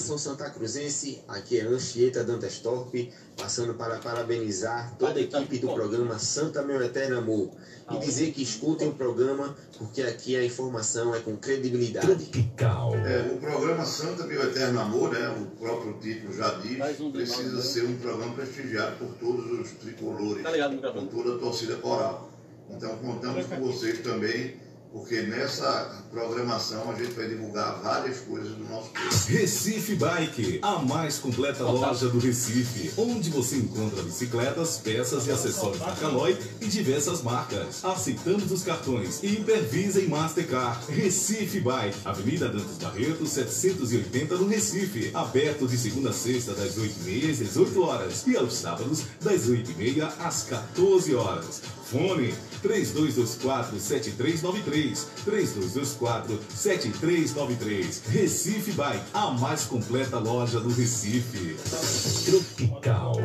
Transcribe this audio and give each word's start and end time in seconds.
Nação 0.01 0.17
Santa 0.17 0.49
Cruzense, 0.49 1.21
aqui 1.29 1.59
é 1.59 1.63
Anchieta 1.63 2.25
Dantas 2.25 2.59
Torpe, 2.59 3.13
passando 3.37 3.75
para 3.75 3.99
parabenizar 3.99 4.97
toda 4.99 5.19
a 5.19 5.23
equipe 5.23 5.59
do 5.59 5.75
programa 5.75 6.19
Santa 6.19 6.63
Meu 6.63 6.83
Eterno 6.83 7.19
Amor 7.19 7.51
e 7.93 7.99
dizer 7.99 8.33
que 8.33 8.43
escutem 8.43 8.89
o 8.89 8.95
programa 8.95 9.55
porque 9.77 10.01
aqui 10.01 10.37
a 10.37 10.43
informação 10.43 11.15
é 11.15 11.21
com 11.21 11.37
credibilidade. 11.37 12.07
Tropical. 12.07 12.95
É, 12.95 13.31
o 13.31 13.37
programa 13.37 13.85
Santa 13.85 14.25
Meu 14.25 14.43
Eterno 14.43 14.81
Amor, 14.81 15.13
né, 15.13 15.37
o 15.39 15.45
próprio 15.59 15.93
título 16.01 16.33
já 16.33 16.49
diz, 16.55 16.79
precisa 17.13 17.57
né? 17.57 17.63
ser 17.63 17.85
um 17.85 17.99
programa 17.99 18.33
prestigiado 18.33 18.97
por 18.97 19.09
todos 19.19 19.61
os 19.61 19.71
tricolores, 19.73 20.43
Tá 20.43 20.51
por 20.51 20.71
microfone? 20.71 21.09
toda 21.09 21.35
a 21.35 21.39
torcida 21.39 21.77
coral. 21.77 22.31
Então 22.71 22.97
contamos 22.97 23.45
com 23.45 23.61
vocês 23.61 23.99
também, 23.99 24.57
porque 24.93 25.23
nessa 25.23 26.05
programação 26.11 26.91
a 26.91 26.95
gente 26.95 27.13
vai 27.13 27.29
divulgar 27.29 27.81
várias 27.81 28.19
coisas 28.21 28.51
do 28.53 28.65
nosso 28.65 28.91
povo. 28.91 29.27
Recife 29.29 29.95
Bike, 29.95 30.59
a 30.63 30.79
mais 30.79 31.19
completa 31.19 31.65
loja 31.65 32.09
do 32.09 32.19
Recife, 32.19 32.93
onde 32.97 33.31
você 33.31 33.57
encontra 33.57 34.03
bicicletas, 34.03 34.79
peças 34.79 35.27
e 35.27 35.31
acessórios 35.31 35.79
da 35.79 35.93
Caloi 35.93 36.37
e 36.61 36.67
diversas 36.67 37.23
marcas. 37.23 37.85
Aceitamos 37.85 38.51
os 38.51 38.63
cartões 38.63 39.23
Hipervisa 39.23 40.01
e 40.01 40.09
Mastercard. 40.09 40.93
Recife 40.93 41.61
Bike, 41.61 41.97
Avenida 42.05 42.49
Dantas 42.49 42.79
Barreto, 42.79 43.27
780 43.27 44.37
no 44.37 44.49
Recife. 44.49 45.11
Aberto 45.15 45.69
de 45.69 45.79
segunda 45.79 46.11
a 46.11 46.13
sexta, 46.13 46.53
das 46.55 46.77
8h30 46.77 47.31
às 47.31 47.39
18 47.39 47.83
horas 47.83 48.27
e 48.27 48.37
aos 48.37 48.55
sábados, 48.55 49.05
das 49.21 49.49
8h30 49.49 50.11
às 50.19 50.43
14 50.45 51.15
horas. 51.15 51.63
Fone 51.85 52.35
3224-7393. 52.63 55.07
3224-7393. 55.27 58.03
Recife 58.09 58.73
Bike, 58.73 59.05
a 59.13 59.31
mais 59.33 59.65
completa 59.65 60.19
loja 60.19 60.59
do 60.61 60.71
Recife. 60.71 61.57
Tropical. 62.25 63.17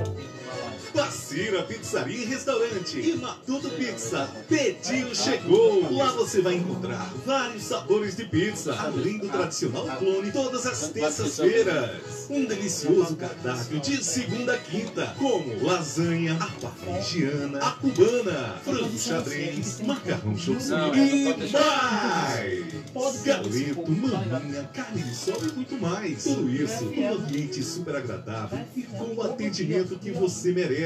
Passira 0.95 1.61
Pizzaria 1.63 2.21
e 2.21 2.23
Restaurante 2.23 2.97
e 2.97 3.17
Matuto 3.17 3.69
Pizza. 3.71 4.29
Pediu, 4.47 5.13
chegou. 5.13 5.93
Lá 5.93 6.13
você 6.13 6.39
vai 6.41 6.53
encontrar 6.55 7.13
vários 7.25 7.63
sabores 7.63 8.15
de 8.15 8.23
pizza, 8.23 8.73
além 8.79 9.17
do 9.17 9.27
tradicional 9.27 9.85
clone 9.97 10.31
todas 10.31 10.65
as 10.65 10.87
terças-feiras. 10.87 12.27
Um 12.29 12.45
delicioso 12.45 13.17
cardápio 13.17 13.81
de 13.81 14.01
segunda 14.01 14.53
a 14.53 14.57
quinta, 14.57 15.13
como 15.19 15.61
lasanha, 15.65 16.37
a 16.39 16.47
parmegiana, 16.47 17.59
a 17.59 17.71
cubana, 17.71 18.55
frango 18.63 18.97
xadrez, 18.97 19.81
macarrão 19.81 20.37
chouriço 20.37 20.73
e 20.73 21.51
mais. 21.51 23.23
Galeto, 23.25 23.91
maminha, 23.91 24.69
carne 24.73 25.03
de 25.03 25.13
sol 25.13 25.41
e 25.43 25.51
muito 25.51 25.77
mais. 25.81 26.23
Tudo 26.23 26.49
isso 26.49 26.85
num 26.85 27.13
ambiente 27.15 27.61
super 27.61 27.97
agradável 27.97 28.59
e 28.73 28.83
com 28.83 29.13
o 29.13 29.21
atendimento 29.21 29.99
que 29.99 30.11
você 30.11 30.53
merece. 30.53 30.84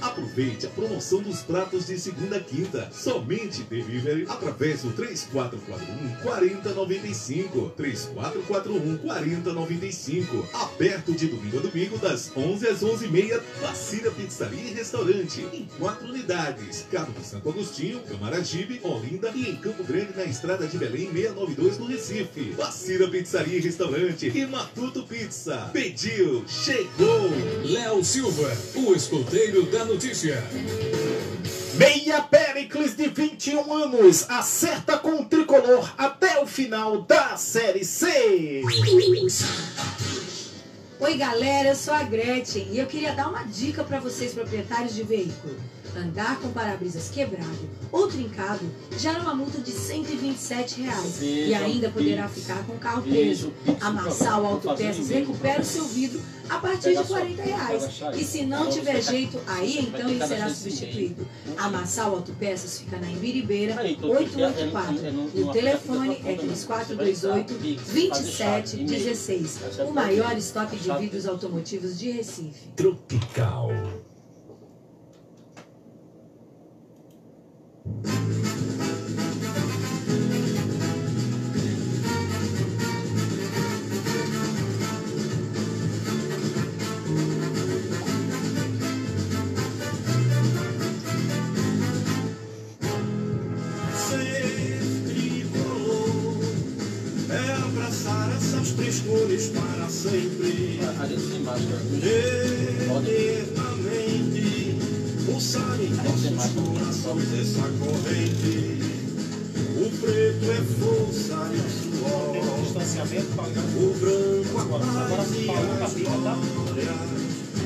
Aproveite 0.00 0.66
a 0.66 0.70
promoção 0.70 1.22
dos 1.22 1.42
pratos 1.42 1.86
de 1.86 1.98
segunda 1.98 2.36
a 2.36 2.40
quinta. 2.40 2.90
Somente 2.92 3.62
delivery 3.62 4.26
através 4.28 4.82
do 4.82 4.90
3441 4.92 6.16
4095. 6.22 7.72
3441 7.76 8.98
4095. 8.98 10.48
Aberto 10.52 11.12
de 11.12 11.28
domingo 11.28 11.58
a 11.58 11.62
domingo 11.62 11.98
das 11.98 12.32
11 12.36 12.66
às 12.66 12.80
11h30. 12.82 13.40
Vacina 13.60 14.10
Pizzaria 14.10 14.70
e 14.70 14.74
Restaurante. 14.74 15.46
Em 15.52 15.68
quatro 15.78 16.08
unidades. 16.08 16.86
Cabo 16.90 17.12
de 17.12 17.24
Santo 17.24 17.48
Agostinho, 17.48 18.00
Camaragibe, 18.00 18.80
Olinda 18.82 19.30
e 19.34 19.50
em 19.50 19.56
Campo 19.56 19.84
Grande 19.84 20.16
na 20.16 20.24
Estrada 20.24 20.66
de 20.66 20.76
Belém 20.78 21.12
692 21.12 21.78
no 21.78 21.86
Recife. 21.86 22.52
Vacina 22.56 23.08
Pizzaria 23.08 23.58
e 23.58 23.60
Restaurante 23.60 24.32
e 24.34 24.46
Matuto 24.46 25.04
Pizza. 25.04 25.70
Pediu, 25.72 26.44
chegou. 26.48 27.30
Léo 27.64 28.04
Silva, 28.04 28.50
o 28.74 28.94
escoteiro 29.28 29.66
da 29.66 29.84
notícia. 29.84 30.42
Meia 31.74 32.22
Pericles 32.22 32.96
de 32.96 33.08
21 33.08 33.72
anos 33.72 34.24
acerta 34.28 34.96
com 34.96 35.20
o 35.20 35.24
tricolor 35.26 35.92
até 35.98 36.40
o 36.42 36.46
final 36.46 37.02
da 37.02 37.36
Série 37.36 37.84
C. 37.84 38.62
Oi 41.00 41.16
galera, 41.16 41.68
eu 41.68 41.76
sou 41.76 41.94
a 41.94 42.02
Gretchen 42.02 42.70
e 42.72 42.78
eu 42.78 42.86
queria 42.86 43.14
dar 43.14 43.28
uma 43.28 43.44
dica 43.44 43.84
para 43.84 44.00
vocês 44.00 44.34
proprietários 44.34 44.96
de 44.96 45.04
veículo. 45.04 45.54
Andar 45.96 46.38
com 46.40 46.50
para-brisas 46.50 47.08
quebrado 47.08 47.70
ou 47.90 48.08
trincado 48.08 48.60
gera 48.96 49.20
uma 49.20 49.34
multa 49.34 49.58
de 49.58 49.70
127 49.70 50.82
reais 50.82 51.18
e 51.22 51.54
ainda 51.54 51.88
poderá 51.88 52.28
ficar 52.28 52.62
com 52.66 52.74
o 52.74 52.78
carro 52.78 53.02
preso. 53.02 53.52
A 53.80 53.90
Massal 53.90 54.44
Autopeças 54.44 55.08
recupera 55.08 55.62
o 55.62 55.64
seu 55.64 55.84
vidro 55.84 56.20
a 56.48 56.58
partir 56.58 56.96
de 56.96 57.04
40 57.04 57.42
reais. 57.42 58.00
E 58.16 58.24
se 58.24 58.44
não 58.44 58.70
tiver 58.70 59.02
jeito, 59.02 59.40
aí 59.46 59.78
então 59.78 60.08
ele 60.08 60.26
será 60.26 60.48
substituído. 60.48 61.26
A 61.56 61.68
Massal 61.68 62.14
Autopeças 62.14 62.78
fica 62.78 62.96
na 62.98 63.10
Imbiribeira 63.10 63.80
884 63.82 64.96
e 65.34 65.42
o 65.42 65.52
telefone 65.52 66.20
é 66.24 66.34
3428 66.34 67.54
2716. 67.54 69.58
O 69.88 69.92
maior 69.92 70.36
estoque 70.36 70.76
de 70.76 70.87
vidros 70.96 71.26
automotivos 71.26 71.98
de 71.98 72.12
Recife. 72.12 72.68
Tropical. 72.76 73.70
Sempre. 100.10 100.80
A 100.98 101.06
gente 101.06 101.26
tem 101.28 101.40
máscara. 101.40 101.82
Eternamente 102.98 103.88
pulsar 105.26 105.78
em 105.80 105.90
nossos 105.90 106.32
corações 106.54 107.32
essa 107.38 107.68
corrente. 107.78 108.78
O 109.76 109.90
preto 110.00 110.50
é 110.50 110.60
força 110.80 111.38
e 111.52 111.56
suor. 111.70 112.32
Distanciamento, 112.62 113.30
O 113.76 113.94
branco 114.00 114.58
Agora 114.60 114.84
paz 114.84 115.30
e 115.36 115.44
falou 115.44 115.62
a 115.62 115.78
na 115.78 115.86
tá? 115.86 116.36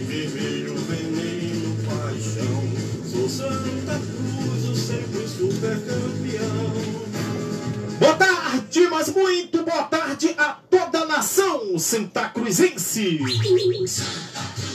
Vermelho, 0.06 0.74
veneno, 0.76 1.70
paixão. 1.86 2.62
Sou 3.10 3.28
Santa 3.28 3.96
Cruz, 3.98 4.62
o 4.68 4.74
sempre 4.74 5.28
super 5.28 5.78
campeão. 5.80 6.72
Boa 7.98 8.14
tarde, 8.14 8.88
mas 8.90 9.08
muito 9.14 9.62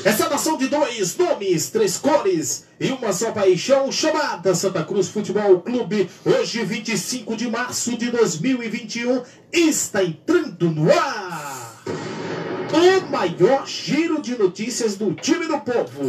Essa 0.03 0.29
nação 0.29 0.57
de 0.57 0.67
dois 0.67 1.15
nomes, 1.17 1.69
três 1.69 1.97
cores 1.97 2.65
e 2.79 2.89
uma 2.89 3.11
só 3.13 3.31
paixão, 3.31 3.91
chamada 3.91 4.53
Santa 4.53 4.83
Cruz 4.83 5.07
Futebol 5.07 5.59
Clube, 5.61 6.09
hoje 6.25 6.63
25 6.63 7.35
de 7.35 7.49
março 7.49 7.97
de 7.97 8.11
2021, 8.11 9.21
está 9.51 10.03
entrando 10.03 10.69
no 10.69 10.91
ar. 10.91 11.83
O 12.73 13.11
maior 13.11 13.65
giro 13.65 14.21
de 14.21 14.37
notícias 14.37 14.95
do 14.95 15.13
time 15.13 15.47
do 15.47 15.59
povo. 15.59 16.03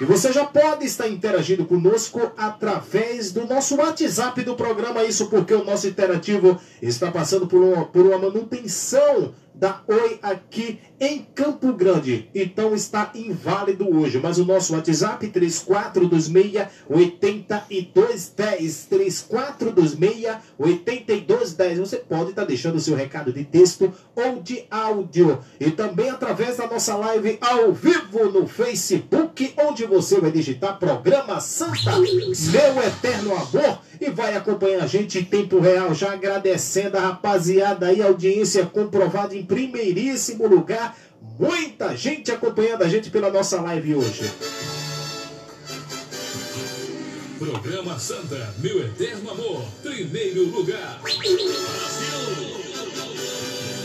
E 0.00 0.04
você 0.04 0.32
já 0.32 0.44
pode 0.44 0.84
estar 0.84 1.06
interagindo 1.08 1.64
conosco 1.64 2.32
através 2.36 3.30
do 3.30 3.46
nosso 3.46 3.76
WhatsApp 3.76 4.42
do 4.42 4.56
programa. 4.56 5.04
Isso 5.04 5.26
porque 5.26 5.54
o 5.54 5.64
nosso 5.64 5.86
interativo 5.86 6.60
está 6.80 7.10
passando 7.10 7.46
por 7.46 7.62
uma, 7.62 7.84
por 7.84 8.06
uma 8.06 8.18
manutenção 8.18 9.32
da 9.54 9.82
Oi 9.86 10.18
aqui 10.22 10.80
em 10.98 11.26
Campo 11.34 11.72
Grande. 11.72 12.28
Então 12.34 12.74
está 12.74 13.10
inválido 13.14 13.88
hoje. 13.88 14.18
Mas 14.22 14.38
o 14.38 14.44
nosso 14.44 14.74
WhatsApp 14.74 15.26
3426-8210. 15.28 16.68
3426-8210. 20.58 21.78
Você 21.78 21.96
pode 21.96 22.30
estar 22.30 22.44
deixando 22.44 22.76
o 22.76 22.80
seu 22.80 22.94
recado 22.94 23.32
de 23.32 23.44
texto 23.44 23.92
ou 24.14 24.40
de 24.42 24.64
áudio. 24.70 25.38
E 25.58 25.70
também 25.70 26.10
através 26.10 26.56
da 26.56 26.66
nossa 26.66 26.96
live 26.96 27.38
ao 27.40 27.72
vivo 27.72 28.30
no 28.30 28.46
Facebook, 28.46 29.54
onde 29.58 29.84
você 29.86 30.20
vai 30.20 30.30
digitar 30.30 30.78
Programa 30.78 31.40
Santa, 31.40 31.98
Meu 31.98 32.82
Eterno 32.82 33.34
Amor, 33.34 33.80
e 34.00 34.10
vai 34.10 34.36
acompanhar 34.36 34.84
a 34.84 34.86
gente 34.86 35.18
em 35.18 35.24
tempo 35.24 35.60
real, 35.60 35.94
já 35.94 36.12
agradecendo 36.12 36.96
a 36.96 37.00
rapaziada 37.00 37.86
aí, 37.86 38.02
audiência 38.02 38.66
comprovada 38.66 39.34
em 39.36 39.41
primeiríssimo 39.44 40.46
lugar. 40.46 40.96
Muita 41.38 41.96
gente 41.96 42.30
acompanhando 42.32 42.82
a 42.82 42.88
gente 42.88 43.10
pela 43.10 43.30
nossa 43.30 43.60
live 43.60 43.94
hoje. 43.94 44.30
Programa 47.38 47.98
Santa, 47.98 48.54
meu 48.58 48.84
eterno 48.84 49.30
amor, 49.30 49.64
primeiro 49.82 50.44
lugar. 50.46 51.00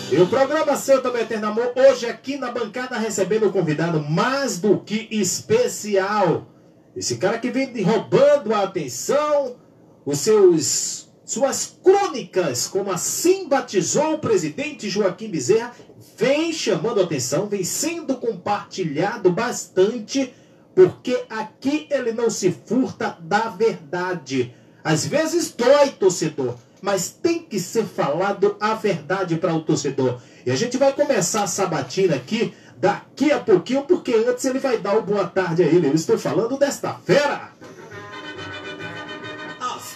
E 0.09 0.17
o 0.21 0.27
programa 0.27 0.77
Santa 0.77 1.11
Meu 1.11 1.21
Eterno 1.21 1.47
Amor, 1.47 1.73
hoje 1.75 2.05
aqui 2.05 2.37
na 2.37 2.49
bancada 2.49 2.97
recebendo 2.97 3.47
um 3.47 3.51
convidado 3.51 3.99
mais 3.99 4.57
do 4.57 4.79
que 4.79 5.05
especial. 5.11 6.47
Esse 6.95 7.17
cara 7.17 7.37
que 7.37 7.51
vem 7.51 7.83
roubando 7.83 8.53
a 8.53 8.63
atenção, 8.63 9.57
os 10.05 10.19
seus 10.19 11.06
suas 11.27 11.77
crônicas, 11.83 12.67
como 12.67 12.89
assim 12.89 13.49
batizou 13.49 14.13
o 14.13 14.19
presidente 14.19 14.89
Joaquim 14.89 15.27
Bezerra, 15.27 15.73
vem 16.17 16.53
chamando 16.53 17.01
atenção, 17.01 17.47
vem 17.47 17.65
sendo 17.65 18.15
compartilhado 18.15 19.29
bastante, 19.29 20.33
porque 20.73 21.25
aqui 21.29 21.85
ele 21.91 22.13
não 22.13 22.29
se 22.29 22.49
furta 22.65 23.17
da 23.19 23.49
verdade. 23.49 24.55
Às 24.81 25.05
vezes 25.05 25.51
dói, 25.51 25.89
torcedor, 25.89 26.55
mas 26.81 27.09
tem 27.09 27.39
que 27.39 27.59
ser 27.59 27.83
falado 27.83 28.55
a 28.57 28.73
verdade 28.75 29.35
para 29.35 29.53
o 29.53 29.61
torcedor. 29.61 30.21
E 30.45 30.49
a 30.49 30.55
gente 30.55 30.77
vai 30.77 30.93
começar 30.93 31.43
a 31.43 31.47
sabatina 31.47 32.15
aqui 32.15 32.53
daqui 32.77 33.33
a 33.33 33.39
pouquinho, 33.39 33.83
porque 33.83 34.13
antes 34.13 34.45
ele 34.45 34.59
vai 34.59 34.77
dar 34.77 34.97
o 34.97 35.01
boa 35.01 35.27
tarde 35.27 35.61
a 35.61 35.65
ele. 35.65 35.87
Eu 35.87 35.93
estou 35.93 36.17
falando 36.17 36.57
desta 36.57 36.93
fera. 36.93 37.51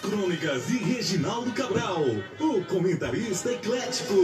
As 0.02 0.10
crônicas 0.10 0.66
de 0.66 0.78
Reginaldo 0.78 1.52
Cabral, 1.52 2.04
o 2.40 2.64
comentarista 2.66 3.52
eclético. 3.52 4.16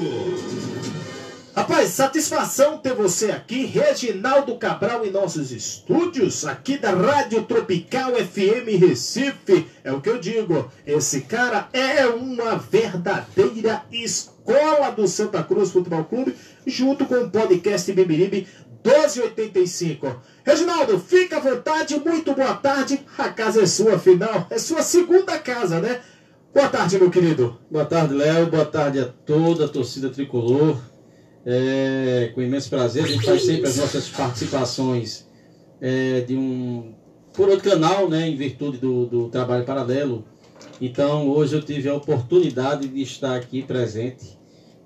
Rapaz, 1.56 1.90
satisfação 1.90 2.80
ter 2.80 2.94
você 2.96 3.32
aqui, 3.32 3.66
Reginaldo 3.66 4.58
Cabral, 4.58 5.06
em 5.06 5.12
nossos 5.12 5.52
estúdios, 5.52 6.46
aqui 6.46 6.78
da 6.78 6.92
Rádio 6.92 7.44
Tropical 7.44 8.14
FM 8.16 8.80
Recife. 8.80 9.68
É 9.84 9.92
o 9.92 10.02
que 10.02 10.10
eu 10.10 10.20
digo, 10.20 10.72
esse 10.86 11.22
cara 11.22 11.70
é 11.72 12.08
uma 12.08 12.56
verdadeira 12.58 13.84
escola 13.92 14.90
do 14.92 15.08
Santa 15.08 15.44
Cruz 15.44 15.72
Futebol 15.72 16.06
Clube, 16.06 16.36
junto 16.66 17.06
com 17.06 17.16
o 17.16 17.30
podcast 17.30 17.92
Bibiribe 17.92 18.48
1285. 18.88 20.22
Reginaldo, 20.46 20.98
fica 20.98 21.38
à 21.38 21.40
vontade, 21.40 22.00
muito 22.00 22.34
boa 22.34 22.54
tarde. 22.56 23.00
A 23.18 23.30
casa 23.30 23.62
é 23.62 23.66
sua, 23.66 23.96
afinal, 23.96 24.48
é 24.50 24.58
sua 24.58 24.82
segunda 24.82 25.38
casa, 25.38 25.82
né? 25.82 26.00
Boa 26.54 26.70
tarde, 26.70 26.98
meu 26.98 27.12
querido. 27.12 27.60
Boa 27.70 27.86
tarde, 27.86 28.14
Léo. 28.14 28.48
Boa 28.48 28.66
tarde 28.66 29.00
a 29.00 29.06
toda 29.06 29.66
a 29.66 29.68
torcida 29.68 30.10
tricolor. 30.10 30.78
É, 31.46 32.32
com 32.34 32.42
imenso 32.42 32.70
prazer, 32.70 33.04
a 33.04 33.08
gente 33.08 33.26
faz 33.26 33.46
sempre 33.46 33.68
as 33.70 33.78
nossas 33.78 34.10
participações 34.10 35.26
é, 35.82 36.22
de 36.22 36.36
um 36.36 36.94
por 37.34 37.48
outro 37.50 37.70
canal, 37.70 38.10
né, 38.10 38.28
em 38.28 38.36
virtude 38.36 38.80
do, 38.80 39.06
do 39.06 39.30
trabalho 39.30 39.64
paralelo. 39.64 40.26
Então, 40.82 41.30
hoje 41.30 41.56
eu 41.56 41.62
tive 41.62 41.88
a 41.88 41.94
oportunidade 41.94 42.88
de 42.88 43.02
estar 43.02 43.36
aqui 43.36 43.62
presente 43.62 44.38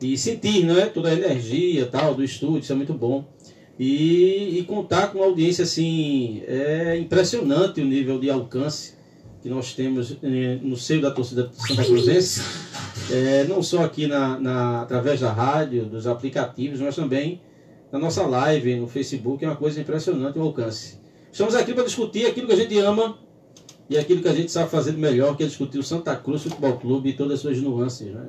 e 0.02 0.18
sentir, 0.18 0.66
né, 0.66 0.88
toda 0.88 1.10
a 1.10 1.14
energia 1.14 1.86
tal 1.86 2.14
do 2.14 2.24
estúdio, 2.24 2.60
isso 2.60 2.74
é 2.74 2.76
muito 2.76 2.94
bom. 2.94 3.26
E, 3.84 4.60
e 4.60 4.64
contar 4.66 5.08
com 5.08 5.18
uma 5.18 5.26
audiência 5.26 5.64
assim, 5.64 6.44
é 6.46 6.96
impressionante 7.00 7.82
o 7.82 7.84
nível 7.84 8.20
de 8.20 8.30
alcance 8.30 8.94
que 9.42 9.50
nós 9.50 9.74
temos 9.74 10.18
eh, 10.22 10.60
no 10.62 10.78
seio 10.78 11.02
da 11.02 11.10
torcida 11.10 11.50
Santa 11.52 11.84
Cruzense, 11.84 12.44
é, 13.12 13.44
não 13.46 13.64
só 13.64 13.84
aqui 13.84 14.06
na, 14.06 14.40
na, 14.40 14.82
através 14.84 15.20
da 15.20 15.34
rádio, 15.34 15.86
dos 15.86 16.06
aplicativos, 16.06 16.80
mas 16.80 16.96
também 16.96 17.42
na 17.92 17.98
nossa 17.98 18.22
live 18.22 18.76
no 18.76 18.88
Facebook, 18.88 19.44
é 19.44 19.48
uma 19.48 19.56
coisa 19.56 19.82
impressionante 19.82 20.38
o 20.38 20.44
alcance. 20.44 21.00
Estamos 21.32 21.56
aqui 21.56 21.74
para 21.74 21.84
discutir 21.84 22.28
aquilo 22.28 22.46
que 22.46 22.54
a 22.54 22.58
gente 22.58 22.78
ama 22.78 23.18
e 23.90 23.98
aquilo 23.98 24.22
que 24.22 24.28
a 24.28 24.34
gente 24.34 24.52
sabe 24.52 24.70
fazer 24.70 24.92
melhor, 24.92 25.36
que 25.36 25.42
é 25.42 25.48
discutir 25.48 25.80
o 25.80 25.84
Santa 25.84 26.16
Cruz 26.16 26.44
Futebol 26.44 26.78
Clube 26.78 27.10
e 27.10 27.14
todas 27.14 27.34
as 27.34 27.40
suas 27.40 27.58
nuances. 27.60 28.14
Né? 28.14 28.28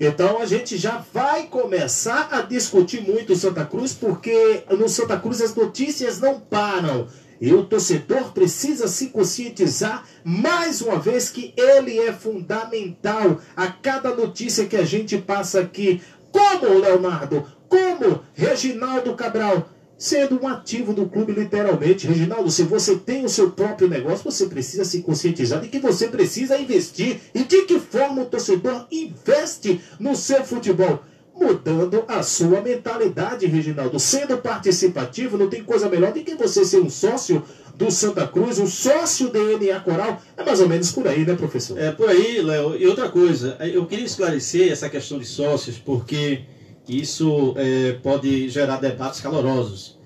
Então 0.00 0.40
a 0.40 0.46
gente 0.46 0.76
já 0.76 1.04
vai 1.12 1.46
começar 1.46 2.28
a 2.30 2.42
discutir 2.42 3.00
muito 3.02 3.32
o 3.32 3.36
Santa 3.36 3.64
Cruz, 3.64 3.92
porque 3.92 4.64
no 4.70 4.88
Santa 4.88 5.18
Cruz 5.18 5.40
as 5.40 5.54
notícias 5.54 6.20
não 6.20 6.40
param. 6.40 7.06
E 7.40 7.52
o 7.52 7.64
torcedor 7.64 8.32
precisa 8.32 8.88
se 8.88 9.08
conscientizar 9.08 10.04
mais 10.24 10.80
uma 10.80 10.98
vez 10.98 11.30
que 11.30 11.52
ele 11.56 11.98
é 11.98 12.12
fundamental 12.12 13.40
a 13.56 13.66
cada 13.66 14.14
notícia 14.14 14.66
que 14.66 14.76
a 14.76 14.84
gente 14.84 15.18
passa 15.18 15.60
aqui. 15.60 16.00
Como 16.32 16.78
Leonardo, 16.78 17.46
como 17.68 18.22
Reginaldo 18.34 19.14
Cabral, 19.14 19.68
sendo 19.96 20.40
um 20.42 20.48
ativo 20.48 20.92
do 20.92 21.06
clube 21.06 21.32
literalmente. 21.32 22.06
Reginaldo, 22.06 22.50
se 22.50 22.62
você 22.62 22.96
tem 22.96 23.24
o 23.24 23.28
seu 23.28 23.50
próprio 23.50 23.88
negócio, 23.88 24.30
você 24.30 24.46
precisa 24.46 24.84
se 24.84 25.02
conscientizar 25.02 25.60
de 25.60 25.68
que 25.68 25.78
você 25.78 26.08
precisa 26.08 26.58
investir 26.58 27.20
e 27.34 27.44
de 27.44 27.62
que 27.62 27.78
forma 27.78 28.22
o 28.22 28.26
torcedor 28.26 28.86
investe 28.90 29.80
no 29.98 30.14
seu 30.14 30.44
futebol 30.44 31.02
mudando 31.38 32.04
a 32.06 32.22
sua 32.22 32.60
mentalidade, 32.60 33.46
Reginaldo. 33.46 33.98
Sendo 33.98 34.38
participativo, 34.38 35.36
não 35.36 35.48
tem 35.48 35.64
coisa 35.64 35.88
melhor 35.88 36.12
do 36.12 36.22
que 36.22 36.34
você 36.34 36.64
ser 36.64 36.80
um 36.80 36.88
sócio 36.88 37.42
do 37.74 37.90
Santa 37.90 38.26
Cruz, 38.26 38.58
um 38.58 38.66
sócio 38.66 39.30
DNA 39.30 39.80
Coral. 39.80 40.22
É 40.36 40.44
mais 40.44 40.60
ou 40.60 40.68
menos 40.68 40.92
por 40.92 41.08
aí, 41.08 41.26
né, 41.26 41.34
professor? 41.34 41.78
É 41.78 41.90
por 41.90 42.08
aí, 42.08 42.40
Léo. 42.40 42.76
E 42.76 42.86
outra 42.86 43.08
coisa, 43.08 43.56
eu 43.60 43.84
queria 43.86 44.04
esclarecer 44.04 44.70
essa 44.70 44.88
questão 44.88 45.18
de 45.18 45.24
sócios, 45.24 45.76
porque 45.76 46.42
isso 46.88 47.54
é, 47.56 47.92
pode 48.02 48.48
gerar 48.48 48.76
debates 48.76 49.20
calorosos. 49.20 49.98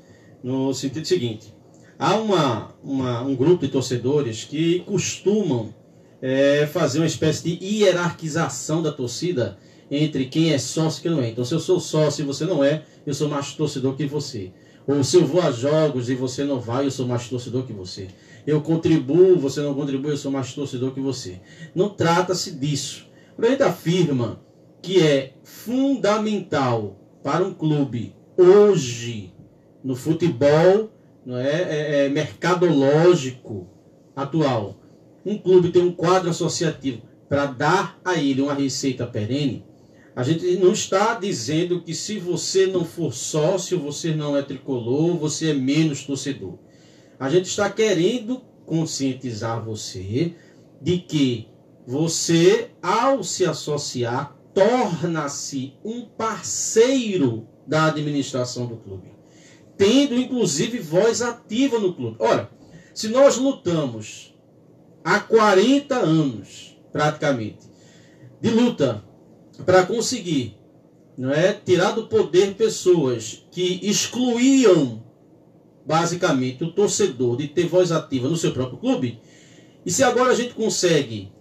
No 0.43 0.73
sentido 0.73 1.07
seguinte: 1.07 1.53
há 1.99 2.15
uma, 2.17 2.75
uma 2.83 3.23
um 3.23 3.35
grupo 3.35 3.67
de 3.67 3.73
torcedores 3.73 4.45
que 4.45 4.81
costumam 4.81 5.75
é, 6.23 6.67
fazer 6.67 6.99
uma 6.99 7.07
espécie 7.07 7.43
de 7.43 7.65
hierarquização 7.65 8.83
da 8.83 8.93
torcida 8.93 9.59
entre 9.91 10.27
quem 10.27 10.53
é 10.53 10.59
sócio 10.59 11.01
e 11.01 11.03
quem 11.03 11.11
não 11.11 11.23
é. 11.23 11.31
Então, 11.31 11.45
se 11.45 11.55
eu 11.55 11.61
sou 11.61 11.81
sócio 11.81 12.23
e 12.23 12.27
você 12.27 12.45
não 12.45 12.63
é, 12.63 12.85
eu 13.07 13.15
sou 13.15 13.29
mais 13.29 13.53
torcedor 13.53 13.95
que 13.95 14.07
você. 14.07 14.53
Ou 14.87 15.05
se 15.05 15.17
eu 15.17 15.27
vou 15.27 15.43
a 15.43 15.51
jogos 15.51 16.09
e 16.09 16.15
você 16.15 16.45
não 16.45 16.61
vai, 16.61 16.87
eu 16.87 16.91
sou 16.91 17.07
mais 17.07 17.29
torcedor 17.29 17.65
que 17.67 17.73
você. 17.73 18.09
Eu 18.47 18.63
contribuo, 18.63 19.37
você 19.39 19.61
não 19.61 19.75
contribui, 19.75 20.13
eu 20.13 20.17
sou 20.17 20.31
mais 20.31 20.53
torcedor 20.55 20.93
que 20.93 21.01
você. 21.01 21.41
Não 21.75 21.91
trata-se 21.91 22.53
disso. 22.53 23.07
Quando 23.37 23.49
a 23.49 23.51
gente 23.51 23.63
afirma 23.63 24.41
que 24.83 25.03
é 25.03 25.35
fundamental 25.43 26.97
para 27.23 27.45
um 27.45 27.53
clube 27.53 28.15
hoje 28.37 29.33
no 29.83 29.97
futebol 29.97 30.91
não 31.25 31.37
é, 31.37 31.51
é, 31.51 32.07
é 32.07 32.09
mercadológico 32.09 33.69
atual. 34.15 34.77
Um 35.25 35.37
clube 35.37 35.71
tem 35.71 35.83
um 35.83 35.93
quadro 35.93 36.31
associativo 36.31 37.03
para 37.29 37.47
dar 37.47 38.01
a 38.05 38.17
ele 38.17 38.41
uma 38.41 38.55
receita 38.55 39.07
perene. 39.07 39.65
A 40.17 40.23
gente 40.23 40.57
não 40.57 40.73
está 40.73 41.15
dizendo 41.15 41.83
que 41.83 41.95
se 41.95 42.19
você 42.19 42.67
não 42.67 42.85
for 42.85 43.13
sócio, 43.13 43.79
você 43.79 44.15
não 44.15 44.37
é 44.37 44.43
tricolor, 44.43 45.17
você 45.17 45.51
é 45.51 45.55
menos 45.55 46.03
torcedor. 46.05 46.55
A 47.21 47.29
gente 47.29 47.47
está 47.47 47.71
querendo 47.71 48.41
conscientizar 48.65 49.63
você 49.63 50.35
de 50.81 50.99
que 50.99 51.49
você, 51.87 52.71
ao 52.83 53.23
se 53.23 53.45
associar, 53.45 54.38
torna-se 54.59 55.75
um 55.85 56.05
parceiro 56.05 57.47
da 57.65 57.85
administração 57.85 58.67
do 58.67 58.77
clube, 58.77 59.13
tendo 59.77 60.17
inclusive 60.17 60.81
voz 60.81 61.23
ativa 61.23 61.79
no 61.79 61.95
clube. 61.95 62.17
Ora, 62.19 62.51
se 62.93 63.09
nós 63.09 63.37
lutamos 63.37 64.35
há 65.05 65.21
40 65.21 65.95
anos, 65.95 66.77
praticamente, 66.91 67.71
de 68.41 68.51
luta 68.51 69.05
para 69.65 69.87
conseguir 69.87 70.57
não 71.17 71.33
é, 71.33 71.53
tirar 71.53 71.93
do 71.93 72.07
poder 72.07 72.55
pessoas 72.55 73.47
que 73.51 73.81
excluíam 73.83 75.05
basicamente 75.85 76.63
o 76.63 76.73
torcedor 76.73 77.37
de 77.37 77.49
ter 77.49 77.67
voz 77.67 77.91
ativa 77.91 78.29
no 78.29 78.37
seu 78.37 78.53
próprio 78.53 78.79
clube, 78.79 79.21
e 79.87 79.91
se 79.91 80.05
agora 80.05 80.31
a 80.31 80.35
gente 80.35 80.55
consegue, 80.55 81.33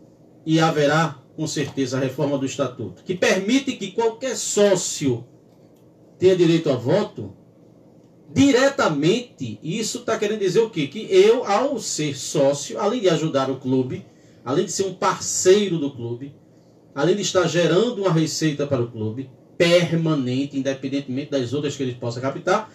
e 0.45 0.59
haverá 0.59 1.21
com 1.37 1.45
certeza 1.45 1.97
a 1.97 1.99
reforma 1.99 2.35
do 2.35 2.47
estatuto, 2.47 3.03
que 3.03 3.13
permite 3.13 3.73
que 3.73 3.91
qualquer 3.91 4.35
sócio 4.35 5.23
tenha 6.17 6.35
direito 6.35 6.67
a 6.71 6.75
voto, 6.75 7.31
diretamente, 8.33 9.59
isso 9.61 9.99
está 9.99 10.17
querendo 10.17 10.39
dizer 10.39 10.61
o 10.61 10.71
quê? 10.71 10.87
Que 10.87 11.07
eu, 11.11 11.45
ao 11.45 11.77
ser 11.77 12.17
sócio, 12.17 12.79
além 12.79 13.01
de 13.01 13.09
ajudar 13.09 13.51
o 13.51 13.57
clube, 13.57 14.03
além 14.43 14.65
de 14.65 14.71
ser 14.71 14.87
um 14.87 14.95
parceiro 14.95 15.77
do 15.77 15.91
clube, 15.91 16.33
além 16.95 17.15
de 17.15 17.21
estar 17.21 17.45
gerando 17.45 18.01
uma 18.01 18.11
receita 18.11 18.65
para 18.65 18.81
o 18.81 18.89
clube, 18.89 19.29
permanente, 19.55 20.57
independentemente 20.57 21.29
das 21.29 21.53
outras 21.53 21.77
que 21.77 21.83
ele 21.83 21.93
possa 21.93 22.19
captar, 22.19 22.73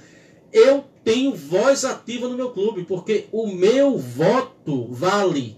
eu 0.53 0.85
tenho 1.03 1.35
voz 1.35 1.85
ativa 1.85 2.29
no 2.29 2.37
meu 2.37 2.51
clube, 2.51 2.85
porque 2.85 3.27
o 3.33 3.49
meu 3.49 3.99
voto 3.99 4.87
vale 4.89 5.57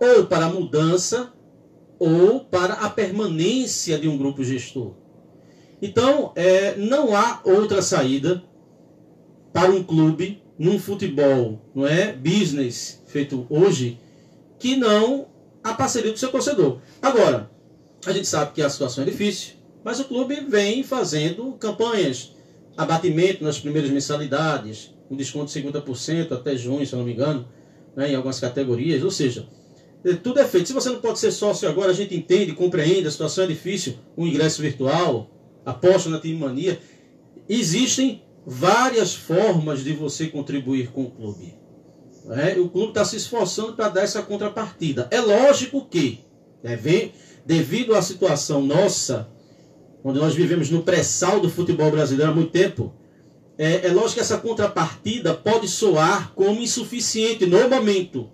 ou 0.00 0.26
para 0.26 0.48
mudança 0.48 1.32
ou 2.00 2.40
para 2.40 2.74
a 2.74 2.88
permanência 2.88 3.98
de 3.98 4.08
um 4.08 4.16
grupo 4.16 4.42
gestor. 4.42 4.94
Então, 5.82 6.32
é, 6.34 6.74
não 6.76 7.14
há 7.14 7.42
outra 7.44 7.82
saída 7.82 8.42
para 9.52 9.70
um 9.70 9.84
clube 9.84 10.42
num 10.58 10.78
futebol, 10.78 11.60
não 11.74 11.86
é, 11.86 12.12
business 12.12 13.02
feito 13.06 13.46
hoje, 13.50 13.98
que 14.58 14.76
não 14.76 15.28
a 15.62 15.74
parceria 15.74 16.12
do 16.12 16.18
seu 16.18 16.30
torcedor. 16.30 16.78
Agora, 17.02 17.50
a 18.06 18.12
gente 18.12 18.26
sabe 18.26 18.52
que 18.52 18.62
a 18.62 18.70
situação 18.70 19.04
é 19.04 19.06
difícil, 19.06 19.54
mas 19.84 20.00
o 20.00 20.04
clube 20.04 20.40
vem 20.40 20.82
fazendo 20.82 21.52
campanhas, 21.52 22.32
abatimento 22.76 23.44
nas 23.44 23.58
primeiras 23.58 23.90
mensalidades, 23.90 24.94
um 25.10 25.16
desconto 25.16 25.52
de 25.52 25.62
50% 25.62 26.32
até 26.32 26.56
junho, 26.56 26.86
se 26.86 26.94
eu 26.94 26.98
não 26.98 27.06
me 27.06 27.12
engano, 27.12 27.46
né, 27.94 28.10
em 28.10 28.14
algumas 28.14 28.40
categorias, 28.40 29.02
ou 29.02 29.10
seja, 29.10 29.46
tudo 30.22 30.40
é 30.40 30.44
feito. 30.44 30.68
Se 30.68 30.72
você 30.72 30.88
não 30.88 31.00
pode 31.00 31.18
ser 31.18 31.30
sócio 31.30 31.68
agora, 31.68 31.90
a 31.90 31.94
gente 31.94 32.14
entende, 32.16 32.52
compreende, 32.52 33.06
a 33.06 33.10
situação 33.10 33.44
é 33.44 33.46
difícil, 33.46 33.96
um 34.16 34.26
ingresso 34.26 34.62
virtual, 34.62 35.30
aposta 35.64 36.08
na 36.08 36.18
Team 36.18 36.38
Mania. 36.38 36.80
Existem 37.48 38.22
várias 38.46 39.14
formas 39.14 39.84
de 39.84 39.92
você 39.92 40.26
contribuir 40.26 40.90
com 40.90 41.02
o 41.02 41.10
clube. 41.10 41.54
É, 42.30 42.58
o 42.58 42.68
clube 42.68 42.88
está 42.90 43.04
se 43.04 43.16
esforçando 43.16 43.74
para 43.74 43.88
dar 43.88 44.02
essa 44.02 44.22
contrapartida. 44.22 45.08
É 45.10 45.20
lógico 45.20 45.86
que, 45.86 46.20
né, 46.62 46.76
vem, 46.76 47.12
devido 47.44 47.94
à 47.94 48.02
situação 48.02 48.62
nossa, 48.62 49.28
onde 50.04 50.18
nós 50.18 50.34
vivemos 50.34 50.70
no 50.70 50.82
pré-sal 50.82 51.40
do 51.40 51.50
futebol 51.50 51.90
brasileiro 51.90 52.30
há 52.30 52.34
muito 52.34 52.52
tempo, 52.52 52.94
é, 53.58 53.86
é 53.86 53.92
lógico 53.92 54.14
que 54.14 54.20
essa 54.20 54.38
contrapartida 54.38 55.34
pode 55.34 55.68
soar 55.68 56.32
como 56.34 56.60
insuficiente 56.60 57.44
no 57.44 57.68
momento. 57.68 58.30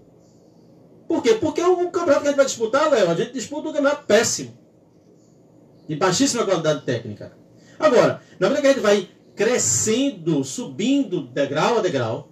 Por 1.07 1.23
quê? 1.23 1.35
Porque 1.35 1.63
o 1.63 1.91
campeonato 1.91 2.23
que 2.23 2.27
a 2.27 2.31
gente 2.31 2.37
vai 2.37 2.47
disputar, 2.47 2.91
Léo, 2.91 3.11
a 3.11 3.15
gente 3.15 3.33
disputa 3.33 3.69
um 3.69 3.73
campeonato 3.73 4.07
péssimo 4.07 4.57
de 5.89 5.95
baixíssima 5.95 6.45
qualidade 6.45 6.85
técnica. 6.85 7.33
Agora, 7.79 8.21
na 8.41 8.49
medida 8.49 8.63
que 8.63 8.67
a 8.67 8.73
gente 8.73 8.83
vai 8.83 9.09
crescendo, 9.35 10.43
subindo 10.43 11.27
degrau 11.29 11.79
a 11.79 11.81
degrau, 11.81 12.29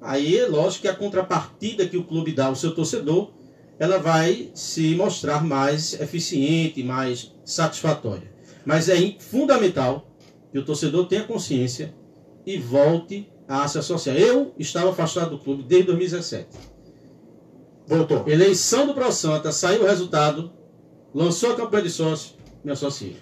aí 0.00 0.38
é 0.38 0.46
lógico 0.46 0.82
que 0.82 0.88
a 0.88 0.94
contrapartida 0.94 1.86
que 1.86 1.96
o 1.96 2.04
clube 2.04 2.32
dá 2.32 2.46
ao 2.46 2.54
seu 2.54 2.74
torcedor, 2.74 3.32
ela 3.78 3.98
vai 3.98 4.50
se 4.54 4.94
mostrar 4.94 5.44
mais 5.44 6.00
eficiente, 6.00 6.82
mais 6.82 7.34
satisfatória. 7.44 8.32
Mas 8.64 8.88
é 8.88 8.96
fundamental 9.18 10.10
que 10.50 10.58
o 10.58 10.64
torcedor 10.64 11.06
tenha 11.06 11.24
consciência 11.24 11.94
e 12.46 12.56
volte 12.56 13.30
a 13.46 13.68
se 13.68 13.78
associar. 13.78 14.16
Eu 14.16 14.54
estava 14.58 14.90
afastado 14.90 15.30
do 15.30 15.38
clube 15.38 15.62
desde 15.64 15.88
2017. 15.88 16.75
Voltou. 17.86 18.24
Eleição 18.26 18.86
do 18.86 18.94
Pro 18.94 19.12
Santa, 19.12 19.52
saiu 19.52 19.82
o 19.82 19.86
resultado, 19.86 20.50
lançou 21.14 21.52
a 21.52 21.56
campanha 21.56 21.84
de 21.84 21.90
sócio, 21.90 22.32
me 22.64 22.72
associei. 22.72 23.16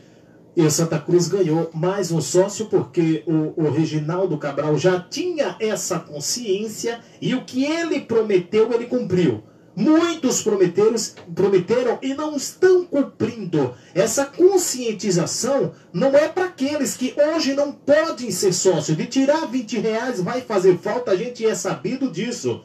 E 0.56 0.62
o 0.62 0.70
Santa 0.70 0.98
Cruz 0.98 1.28
ganhou 1.28 1.68
mais 1.74 2.10
um 2.10 2.20
sócio 2.20 2.66
porque 2.66 3.24
o, 3.26 3.62
o 3.62 3.70
Reginaldo 3.70 4.38
Cabral 4.38 4.78
já 4.78 5.00
tinha 5.00 5.56
essa 5.58 5.98
consciência 5.98 7.00
e 7.20 7.34
o 7.34 7.44
que 7.44 7.64
ele 7.64 8.00
prometeu, 8.00 8.72
ele 8.72 8.86
cumpriu. 8.86 9.42
Muitos 9.76 10.40
prometeram, 10.40 10.94
prometeram 11.34 11.98
e 12.00 12.14
não 12.14 12.36
estão 12.36 12.84
cumprindo. 12.84 13.74
Essa 13.92 14.24
conscientização 14.24 15.72
não 15.92 16.16
é 16.16 16.28
para 16.28 16.44
aqueles 16.44 16.96
que 16.96 17.12
hoje 17.16 17.54
não 17.54 17.72
podem 17.72 18.30
ser 18.30 18.52
sócio. 18.52 18.94
De 18.94 19.06
tirar 19.06 19.46
20 19.46 19.78
reais 19.80 20.20
vai 20.20 20.40
fazer 20.40 20.78
falta, 20.78 21.10
a 21.10 21.16
gente 21.16 21.44
é 21.44 21.54
sabido 21.56 22.08
disso. 22.08 22.62